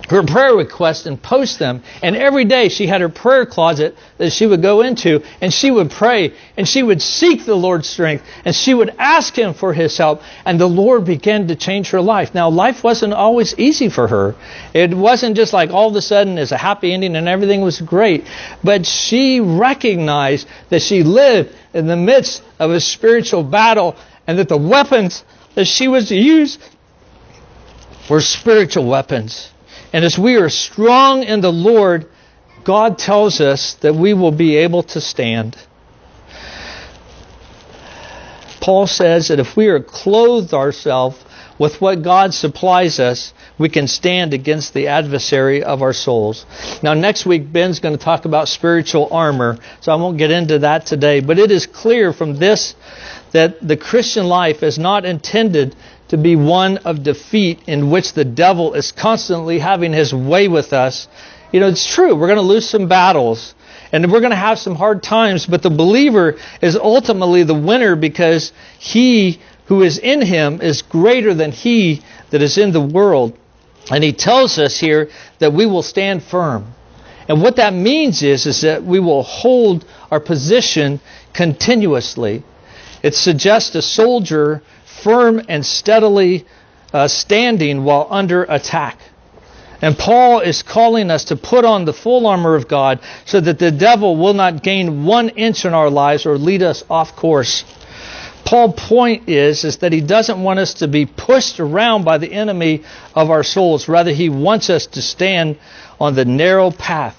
her 0.09 0.22
prayer 0.22 0.55
requests 0.55 1.07
and 1.07 1.20
post 1.20 1.59
them. 1.59 1.82
And 2.02 2.14
every 2.16 2.44
day 2.44 2.68
she 2.68 2.86
had 2.86 3.00
her 3.00 3.09
prayer 3.09 3.46
closet 3.46 3.96
that 4.18 4.32
she 4.32 4.46
would 4.46 4.61
go 4.61 4.82
into 4.82 5.22
and 5.40 5.52
she 5.52 5.70
would 5.70 5.90
pray 5.90 6.34
and 6.57 6.68
she 6.68 6.82
would 6.82 7.00
seek 7.00 7.44
the 7.44 7.55
Lord's 7.55 7.88
strength 7.88 8.24
and 8.44 8.55
she 8.55 8.74
would 8.74 8.94
ask 8.98 9.36
Him 9.36 9.55
for 9.55 9.72
His 9.72 9.96
help. 9.96 10.22
And 10.44 10.61
the 10.61 10.68
Lord 10.68 11.05
began 11.05 11.48
to 11.48 11.57
change 11.57 11.90
her 11.90 12.00
life. 12.00 12.34
Now, 12.34 12.50
life 12.50 12.84
wasn't 12.84 13.14
always 13.14 13.59
easy 13.59 13.88
for 13.88 14.07
her. 14.09 14.34
It 14.74 14.94
wasn't 14.94 15.36
just 15.36 15.52
like 15.52 15.70
all 15.70 15.88
of 15.88 15.96
a 15.96 16.02
sudden 16.02 16.36
it's 16.38 16.52
a 16.52 16.59
happy 16.59 16.92
ending 16.92 17.16
and 17.16 17.28
everything 17.28 17.62
was 17.62 17.80
great. 17.80 18.26
But 18.62 18.86
she 18.86 19.40
recognized 19.40 20.46
that 20.68 20.82
she 20.82 21.02
lived 21.02 21.55
in 21.72 21.86
the 21.86 21.96
midst 21.96 22.42
of 22.59 22.70
a 22.70 22.80
spiritual 22.80 23.42
battle 23.42 23.96
and 24.26 24.38
that 24.38 24.48
the 24.48 24.57
weapons 24.57 25.24
that 25.55 25.66
she 25.66 25.88
was 25.88 26.09
to 26.09 26.16
use 26.16 26.59
were 28.11 28.20
spiritual 28.20 28.86
weapons. 28.86 29.50
And 29.95 30.05
as 30.05 30.18
we 30.18 30.34
are 30.38 30.49
strong 30.49 31.22
in 31.22 31.40
the 31.40 31.53
Lord, 31.53 32.07
God 32.64 32.99
tells 32.99 33.40
us 33.40 33.74
that 33.74 33.95
we 33.95 34.12
will 34.12 34.32
be 34.32 34.57
able 34.57 34.82
to 34.82 35.01
stand. 35.01 35.57
Paul 38.61 38.88
says 38.88 39.28
that 39.28 39.38
if 39.38 39.57
we 39.57 39.68
are 39.68 39.78
clothed 39.78 40.53
ourselves 40.53 41.16
with 41.61 41.80
what 41.80 42.03
God 42.03 42.34
supplies 42.34 42.99
us, 42.99 43.32
we 43.57 43.68
can 43.68 43.86
stand 43.86 44.34
against 44.34 44.74
the 44.74 44.88
adversary 44.88 45.62
of 45.62 45.80
our 45.80 45.92
souls. 45.92 46.45
Now, 46.82 46.95
next 46.95 47.24
week, 47.24 47.53
Ben's 47.53 47.78
going 47.78 47.97
to 47.97 48.05
talk 48.05 48.24
about 48.24 48.49
spiritual 48.49 49.11
armor, 49.12 49.59
so 49.80 49.92
I 49.92 49.95
won't 49.95 50.18
get 50.18 50.32
into 50.32 50.59
that 50.61 50.86
today. 50.86 51.20
But 51.20 51.38
it 51.38 51.53
is 51.53 51.66
clear 51.66 52.12
from 52.12 52.34
this 52.34 52.74
that 53.30 53.61
the 53.61 53.76
Christian 53.76 54.26
life 54.26 54.64
is 54.64 54.76
not 54.76 55.05
intended 55.05 55.76
to 56.09 56.16
be 56.16 56.36
one 56.36 56.78
of 56.78 57.02
defeat 57.02 57.61
in 57.66 57.90
which 57.90 58.12
the 58.12 58.24
devil 58.24 58.74
is 58.74 58.92
constantly 58.92 59.59
having 59.59 59.92
his 59.92 60.14
way 60.14 60.48
with 60.48 60.72
us. 60.72 61.09
You 61.52 61.61
know, 61.61 61.68
it's 61.68 61.86
true. 61.86 62.14
We're 62.14 62.26
going 62.26 62.36
to 62.36 62.42
lose 62.42 62.68
some 62.68 62.88
battles 62.88 63.55
and 63.92 64.11
we're 64.11 64.20
going 64.20 64.30
to 64.30 64.36
have 64.36 64.59
some 64.59 64.74
hard 64.74 65.02
times, 65.02 65.46
but 65.46 65.62
the 65.62 65.70
believer 65.70 66.36
is 66.61 66.76
ultimately 66.76 67.44
the 67.44 67.55
winner 67.55 67.94
because 67.94 68.52
he 68.78 69.38
who 69.66 69.82
is 69.82 69.98
in 69.98 70.20
him 70.20 70.61
is 70.61 70.82
greater 70.82 71.32
than 71.32 71.52
he 71.52 72.02
that 72.30 72.42
is 72.42 72.59
in 72.59 72.72
the 72.72 72.80
world. 72.80 73.38
And 73.90 74.02
he 74.02 74.12
tells 74.12 74.59
us 74.59 74.78
here 74.78 75.11
that 75.38 75.52
we 75.52 75.66
will 75.66 75.82
stand 75.82 76.22
firm. 76.22 76.74
And 77.28 77.40
what 77.40 77.57
that 77.57 77.72
means 77.72 78.22
is, 78.22 78.46
is 78.46 78.62
that 78.62 78.82
we 78.82 79.00
will 79.00 79.22
hold 79.22 79.84
our 80.11 80.20
position 80.20 81.00
continuously. 81.32 82.42
It 83.02 83.14
suggests 83.14 83.74
a 83.74 83.82
soldier 83.82 84.62
firm 85.05 85.40
and 85.48 85.64
steadily 85.64 86.46
uh, 86.92 87.07
standing 87.07 87.84
while 87.84 88.09
under 88.11 88.44
attack. 88.44 88.98
And 89.82 89.98
Paul 89.98 90.40
is 90.40 90.62
calling 90.62 91.11
us 91.11 91.24
to 91.24 91.36
put 91.36 91.66
on 91.66 91.84
the 91.84 91.92
full 91.92 92.26
armor 92.26 92.55
of 92.55 92.68
God 92.68 93.00
so 93.26 93.38
that 93.38 93.59
the 93.59 93.70
devil 93.70 94.16
will 94.16 94.32
not 94.32 94.62
gain 94.62 95.05
one 95.05 95.28
inch 95.28 95.66
in 95.66 95.74
our 95.74 95.90
lives 95.90 96.24
or 96.24 96.38
lead 96.38 96.62
us 96.62 96.82
off 96.88 97.14
course. 97.14 97.64
Paul's 98.46 98.74
point 98.76 99.28
is, 99.28 99.64
is 99.64 99.78
that 99.78 99.92
he 99.92 100.00
doesn't 100.00 100.42
want 100.42 100.59
us 100.59 100.74
to 100.74 100.88
be 100.88 101.07
pushed 101.07 101.61
around 101.61 102.05
by 102.05 102.18
the 102.18 102.32
enemy 102.32 102.82
of 103.14 103.30
our 103.30 103.42
souls. 103.42 103.88
Rather, 103.88 104.12
he 104.12 104.28
wants 104.28 104.70
us 104.70 104.86
to 104.88 105.02
stand 105.02 105.59
on 106.00 106.14
the 106.14 106.24
narrow 106.24 106.70
path 106.70 107.16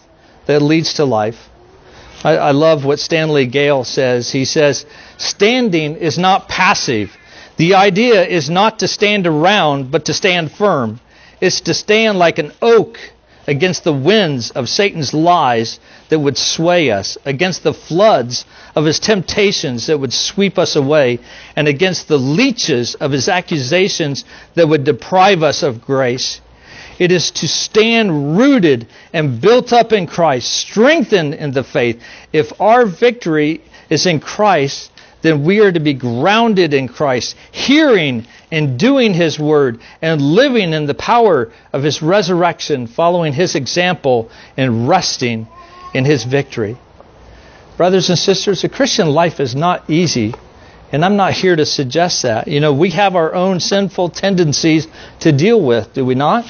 that 0.48 0.62
leads 0.62 0.96
to 0.96 1.06
life. 1.06 1.50
I, 2.24 2.38
I 2.38 2.52
love 2.52 2.86
what 2.86 3.00
Stanley 3.00 3.46
Gale 3.46 3.84
says. 3.84 4.32
He 4.32 4.46
says, 4.46 4.86
standing 5.18 5.98
is 5.98 6.18
not 6.18 6.50
passive. 6.50 7.16
The 7.58 7.76
idea 7.76 8.26
is 8.26 8.50
not 8.50 8.80
to 8.80 8.88
stand 8.88 9.26
around, 9.26 9.92
but 9.92 10.06
to 10.06 10.14
stand 10.14 10.52
firm. 10.52 11.00
It's 11.40 11.62
to 11.62 11.74
stand 11.74 12.20
like 12.20 12.38
an 12.40 12.52
oak 12.62 12.98
against 13.48 13.84
the 13.84 13.94
winds 13.94 14.52
of 14.52 14.68
Satan's 14.68 15.14
lies 15.14 15.80
that 16.10 16.20
would 16.20 16.38
sway 16.38 16.92
us, 16.92 17.18
against 17.26 17.64
the 17.64 17.74
floods 17.74 18.46
of 18.76 18.86
his 18.86 19.00
temptations 19.00 19.88
that 19.88 20.00
would 20.00 20.14
sweep 20.14 20.58
us 20.58 20.76
away, 20.76 21.20
and 21.56 21.68
against 21.68 22.08
the 22.08 22.18
leeches 22.18 22.96
of 22.96 23.12
his 23.12 23.30
accusations 23.30 24.26
that 24.56 24.68
would 24.68 24.84
deprive 24.84 25.44
us 25.44 25.64
of 25.64 25.82
grace. 25.82 26.42
It 26.98 27.12
is 27.12 27.32
to 27.32 27.48
stand 27.48 28.38
rooted 28.38 28.88
and 29.14 29.40
built 29.42 29.74
up 29.74 29.92
in 29.94 30.08
Christ, 30.08 30.52
strengthened 30.52 31.34
in 31.36 31.52
the 31.52 31.64
faith. 31.64 32.02
If 32.32 32.60
our 32.60 32.86
victory 32.86 33.62
is 33.90 34.06
in 34.06 34.20
Christ, 34.20 34.92
then 35.26 35.44
we 35.44 35.60
are 35.60 35.72
to 35.72 35.80
be 35.80 35.94
grounded 35.94 36.74
in 36.74 36.88
Christ, 36.88 37.36
hearing 37.52 38.28
and 38.52 38.78
doing 38.80 39.14
His 39.14 39.40
word, 39.40 39.80
and 40.02 40.22
living 40.22 40.74
in 40.74 40.86
the 40.86 40.94
power 40.94 41.52
of 41.74 41.84
His 41.84 42.02
resurrection, 42.02 42.88
following 42.88 43.34
His 43.34 43.56
example, 43.56 44.30
and 44.56 44.88
resting 44.88 45.48
in 45.94 46.06
His 46.06 46.24
victory. 46.24 46.78
Brothers 47.78 48.10
and 48.10 48.20
sisters, 48.20 48.64
a 48.64 48.70
Christian 48.70 49.10
life 49.10 49.40
is 49.40 49.56
not 49.56 49.90
easy. 49.90 50.34
And 50.92 51.04
I'm 51.04 51.18
not 51.18 51.34
here 51.34 51.56
to 51.56 51.66
suggest 51.66 52.22
that. 52.22 52.48
You 52.48 52.60
know, 52.60 52.74
we 52.74 52.92
have 52.92 53.16
our 53.16 53.34
own 53.34 53.60
sinful 53.60 54.10
tendencies 54.10 54.88
to 55.22 55.32
deal 55.32 55.62
with, 55.62 55.94
do 55.94 56.06
we 56.06 56.16
not? 56.16 56.46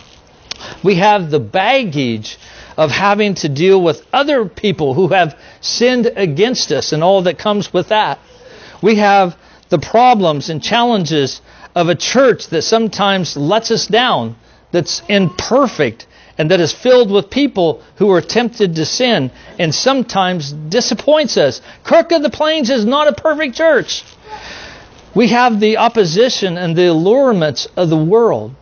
We 0.84 0.96
have 0.96 1.32
the 1.32 1.40
baggage 1.40 2.38
of 2.78 2.92
having 2.92 3.36
to 3.36 3.50
deal 3.50 3.82
with 3.82 4.06
other 4.12 4.46
people 4.46 4.94
who 4.94 5.08
have 5.08 5.40
sinned 5.62 6.12
against 6.16 6.72
us 6.72 6.92
and 6.92 7.04
all 7.04 7.24
that 7.24 7.38
comes 7.38 7.74
with 7.74 7.90
that. 7.90 8.20
We 8.86 8.98
have 8.98 9.36
the 9.70 9.80
problems 9.80 10.52
and 10.52 10.62
challenges 10.62 11.42
of 11.74 11.90
a 11.90 11.96
church 11.96 12.50
that 12.50 12.62
sometimes 12.62 13.36
lets 13.36 13.72
us 13.72 13.88
down, 13.88 14.36
that's 14.72 15.02
imperfect, 15.10 16.06
and 16.38 16.52
that 16.52 16.60
is 16.60 16.72
filled 16.72 17.10
with 17.10 17.32
people 17.32 17.82
who 17.96 18.12
are 18.12 18.22
tempted 18.22 18.76
to 18.76 18.86
sin 18.86 19.32
and 19.58 19.74
sometimes 19.74 20.52
disappoints 20.52 21.36
us. 21.36 21.62
Kirk 21.84 22.12
of 22.12 22.22
the 22.22 22.30
Plains 22.30 22.70
is 22.70 22.86
not 22.86 23.08
a 23.08 23.14
perfect 23.14 23.56
church. 23.56 24.04
We 25.16 25.30
have 25.30 25.60
the 25.60 25.78
opposition 25.78 26.56
and 26.56 26.76
the 26.76 26.92
allurements 26.92 27.68
of 27.76 27.90
the 27.90 27.98
world. 27.98 28.54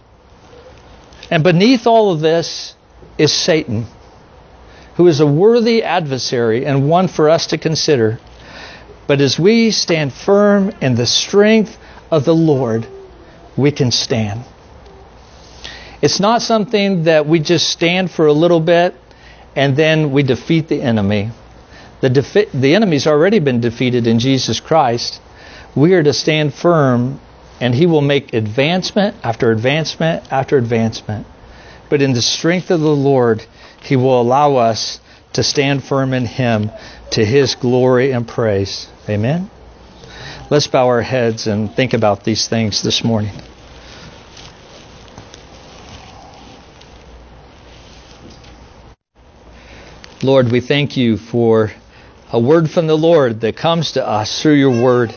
And 1.30 1.44
beneath 1.44 1.86
all 1.86 2.14
of 2.14 2.22
this 2.22 2.76
is 3.18 3.34
Satan, 3.34 3.88
who 4.96 5.06
is 5.08 5.20
a 5.20 5.28
worthy 5.28 5.84
adversary 5.84 6.66
and 6.66 6.88
one 6.88 7.10
for 7.10 7.30
us 7.30 7.48
to 7.48 7.58
consider. 7.58 8.22
But 9.08 9.22
as 9.22 9.38
we 9.38 9.72
stand 9.72 10.14
firm 10.14 10.72
in 10.82 10.96
the 10.96 11.06
strength 11.06 11.78
of 12.10 12.26
the 12.26 12.36
Lord, 12.36 12.88
we 13.58 13.72
can 13.72 13.92
stand. 13.92 14.44
It's 16.02 16.20
not 16.20 16.42
something 16.42 17.04
that 17.04 17.26
we 17.28 17.40
just 17.40 17.70
stand 17.70 18.12
for 18.12 18.28
a 18.28 18.34
little 18.34 18.60
bit 18.60 18.96
and 19.56 19.76
then 19.76 20.12
we 20.12 20.24
defeat 20.24 20.68
the 20.68 20.82
enemy. 20.82 21.32
The, 22.02 22.10
defi- 22.10 22.50
the 22.54 22.76
enemy's 22.76 23.08
already 23.08 23.40
been 23.40 23.62
defeated 23.62 24.08
in 24.08 24.20
Jesus 24.20 24.60
Christ. 24.60 25.22
We 25.76 25.94
are 25.94 26.04
to 26.04 26.14
stand 26.14 26.54
firm 26.54 27.20
and 27.62 27.74
he 27.74 27.86
will 27.86 28.02
make 28.02 28.34
advancement 28.34 29.16
after 29.24 29.52
advancement 29.52 30.32
after 30.32 30.58
advancement. 30.58 31.26
But 31.90 32.02
in 32.02 32.14
the 32.14 32.22
strength 32.22 32.72
of 32.72 32.80
the 32.80 32.96
Lord, 32.96 33.46
he 33.82 33.96
will 33.96 34.20
allow 34.20 34.56
us 34.56 35.00
to 35.34 35.44
stand 35.44 35.84
firm 35.84 36.14
in 36.14 36.26
him 36.26 36.72
to 37.12 37.26
his 37.26 37.56
glory 37.56 38.12
and 38.12 38.28
praise. 38.28 38.88
Amen? 39.10 39.50
Let's 40.50 40.68
bow 40.68 40.88
our 40.88 41.02
heads 41.02 41.48
and 41.48 41.74
think 41.74 41.94
about 41.94 42.24
these 42.24 42.48
things 42.48 42.84
this 42.84 43.04
morning. 43.04 43.34
Lord, 50.22 50.52
we 50.52 50.62
thank 50.62 50.96
you 50.96 51.18
for 51.18 51.72
a 52.32 52.40
word 52.40 52.70
from 52.70 52.88
the 52.88 52.98
Lord 52.98 53.42
that 53.42 53.58
comes 53.58 53.94
to 53.94 54.08
us 54.08 54.42
through 54.42 54.54
your 54.54 54.82
word. 54.82 55.14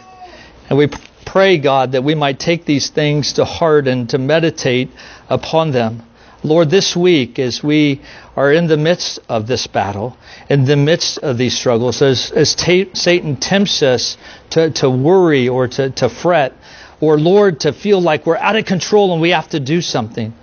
And 0.69 0.77
we 0.77 0.89
pray, 1.25 1.59
God, 1.59 1.93
that 1.93 2.03
we 2.03 2.15
might 2.15 2.41
take 2.41 2.65
these 2.65 2.91
things 2.91 3.35
to 3.35 3.45
heart 3.45 3.87
and 3.87 4.11
to 4.11 4.19
meditate 4.19 4.91
upon 5.29 5.71
them. 5.71 6.03
Lord, 6.43 6.71
this 6.71 6.97
week, 6.97 7.39
as 7.39 7.63
we 7.63 8.03
are 8.37 8.53
in 8.53 8.67
the 8.67 8.77
midst 8.77 9.19
of 9.29 9.47
this 9.47 9.67
battle, 9.67 10.17
in 10.51 10.67
the 10.67 10.77
midst 10.77 11.19
of 11.19 11.39
these 11.39 11.57
struggles, 11.59 12.03
as, 12.03 12.31
as 12.33 12.55
ta- 12.55 12.93
Satan 12.93 13.37
tempts 13.37 13.83
us 13.83 14.19
to, 14.51 14.71
to 14.73 14.91
worry 14.91 15.49
or 15.49 15.67
to, 15.67 15.91
to 15.91 16.09
fret, 16.11 16.53
or 17.01 17.19
Lord, 17.19 17.61
to 17.61 17.73
feel 17.73 18.01
like 18.01 18.27
we're 18.27 18.37
out 18.37 18.57
of 18.57 18.67
control 18.67 19.13
and 19.13 19.23
we 19.23 19.31
have 19.31 19.49
to 19.49 19.61
do 19.61 19.81
something. 19.81 20.35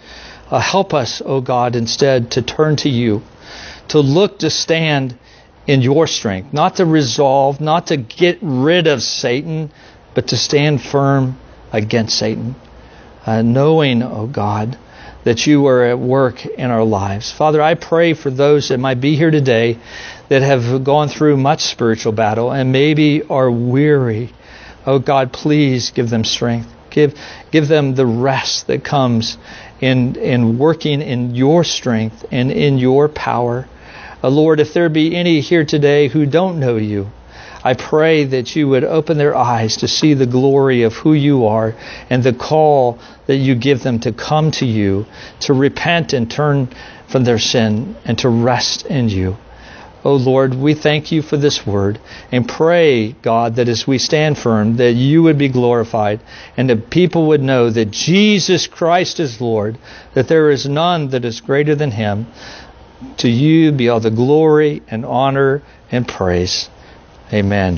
Uh, 0.50 0.60
help 0.60 0.94
us, 0.94 1.22
O 1.22 1.36
oh 1.36 1.42
God, 1.42 1.76
instead 1.76 2.32
to 2.32 2.42
turn 2.42 2.76
to 2.78 2.90
you, 2.90 3.22
to 3.90 4.00
look 4.00 4.40
to 4.40 4.50
stand 4.50 5.18
in 5.68 5.82
your 5.82 6.08
strength, 6.08 6.52
not 6.52 6.78
to 6.78 6.86
resolve, 6.86 7.62
not 7.62 7.88
to 7.88 7.98
get 7.98 8.40
rid 8.42 8.88
of 8.88 9.02
Satan, 9.02 9.72
but 10.14 10.28
to 10.30 10.38
stand 10.38 10.82
firm 10.82 11.40
against 11.72 12.18
Satan, 12.18 12.56
uh, 13.26 13.42
knowing, 13.42 14.04
O 14.04 14.12
oh 14.12 14.28
God, 14.28 14.78
that 15.24 15.48
you 15.48 15.68
are 15.68 15.84
at 15.84 16.00
work 16.00 16.46
in 16.46 16.70
our 16.70 16.84
lives. 16.84 17.32
Father, 17.32 17.62
I 17.62 17.76
pray 17.76 18.14
for 18.14 18.30
those 18.30 18.70
that 18.70 18.80
might 18.80 19.00
be 19.00 19.16
here 19.16 19.32
today 19.32 19.80
that 20.30 20.42
have 20.42 20.84
gone 20.84 21.10
through 21.10 21.38
much 21.38 21.62
spiritual 21.62 22.12
battle 22.12 22.52
and 22.52 22.72
maybe 22.72 23.24
are 23.24 23.50
weary. 23.50 24.34
Oh 24.86 25.00
God, 25.00 25.32
please 25.32 25.92
give 25.92 26.10
them 26.10 26.24
strength. 26.24 26.70
Give, 26.90 27.18
give 27.52 27.68
them 27.68 27.96
the 27.96 28.06
rest 28.06 28.68
that 28.68 28.84
comes 28.84 29.38
in, 29.82 30.16
in 30.16 30.58
working 30.58 31.02
in 31.02 31.36
your 31.36 31.64
strength 31.64 32.26
and 32.32 32.52
in 32.52 32.78
your 32.78 33.10
power. 33.10 33.68
Uh, 34.24 34.30
Lord, 34.30 34.60
if 34.60 34.74
there 34.74 34.90
be 34.90 35.16
any 35.16 35.42
here 35.42 35.66
today 35.66 36.08
who 36.08 36.26
don't 36.26 36.60
know 36.60 36.76
you, 36.78 37.10
I 37.64 37.74
pray 37.76 38.26
that 38.26 38.56
you 38.56 38.68
would 38.68 38.84
open 38.84 39.18
their 39.18 39.36
eyes 39.36 39.78
to 39.78 39.88
see 39.88 40.14
the 40.14 40.26
glory 40.26 40.84
of 40.84 40.94
who 40.94 41.14
you 41.14 41.46
are 41.46 41.76
and 42.10 42.22
the 42.22 42.34
call 42.34 43.00
that 43.28 43.38
you 43.38 43.56
give 43.56 43.84
them 43.84 44.00
to 44.02 44.12
come 44.12 44.52
to 44.52 44.66
you, 44.66 45.06
to 45.42 45.54
repent 45.54 46.12
and 46.14 46.30
turn 46.30 46.68
from 47.08 47.24
their 47.24 47.40
sin 47.40 47.96
and 48.04 48.18
to 48.20 48.30
rest 48.30 48.86
in 48.88 49.08
you. 49.08 49.38
Oh 50.06 50.16
Lord, 50.16 50.54
we 50.54 50.74
thank 50.74 51.14
you 51.14 51.22
for 51.22 51.38
this 51.38 51.66
word 51.66 51.98
and 52.30 52.48
pray, 52.48 53.14
God, 53.14 53.56
that 53.56 53.70
as 53.70 53.88
we 53.88 53.98
stand 53.98 54.38
firm, 54.38 54.76
that 54.76 54.92
you 54.92 55.24
would 55.24 55.38
be 55.38 55.48
glorified 55.48 56.20
and 56.58 56.70
that 56.70 56.90
people 56.90 57.28
would 57.28 57.42
know 57.42 57.70
that 57.70 57.92
Jesus 57.92 58.68
Christ 58.68 59.22
is 59.22 59.40
Lord, 59.40 59.78
that 60.14 60.28
there 60.28 60.50
is 60.50 60.68
none 60.68 61.10
that 61.10 61.24
is 61.24 61.40
greater 61.40 61.76
than 61.76 61.92
him. 61.92 62.28
To 63.18 63.30
you 63.30 63.72
be 63.72 63.88
all 63.88 64.02
the 64.02 64.12
glory 64.12 64.82
and 64.90 65.06
honor 65.06 65.62
and 65.90 66.06
praise. 66.06 66.70
Amen. 67.32 67.72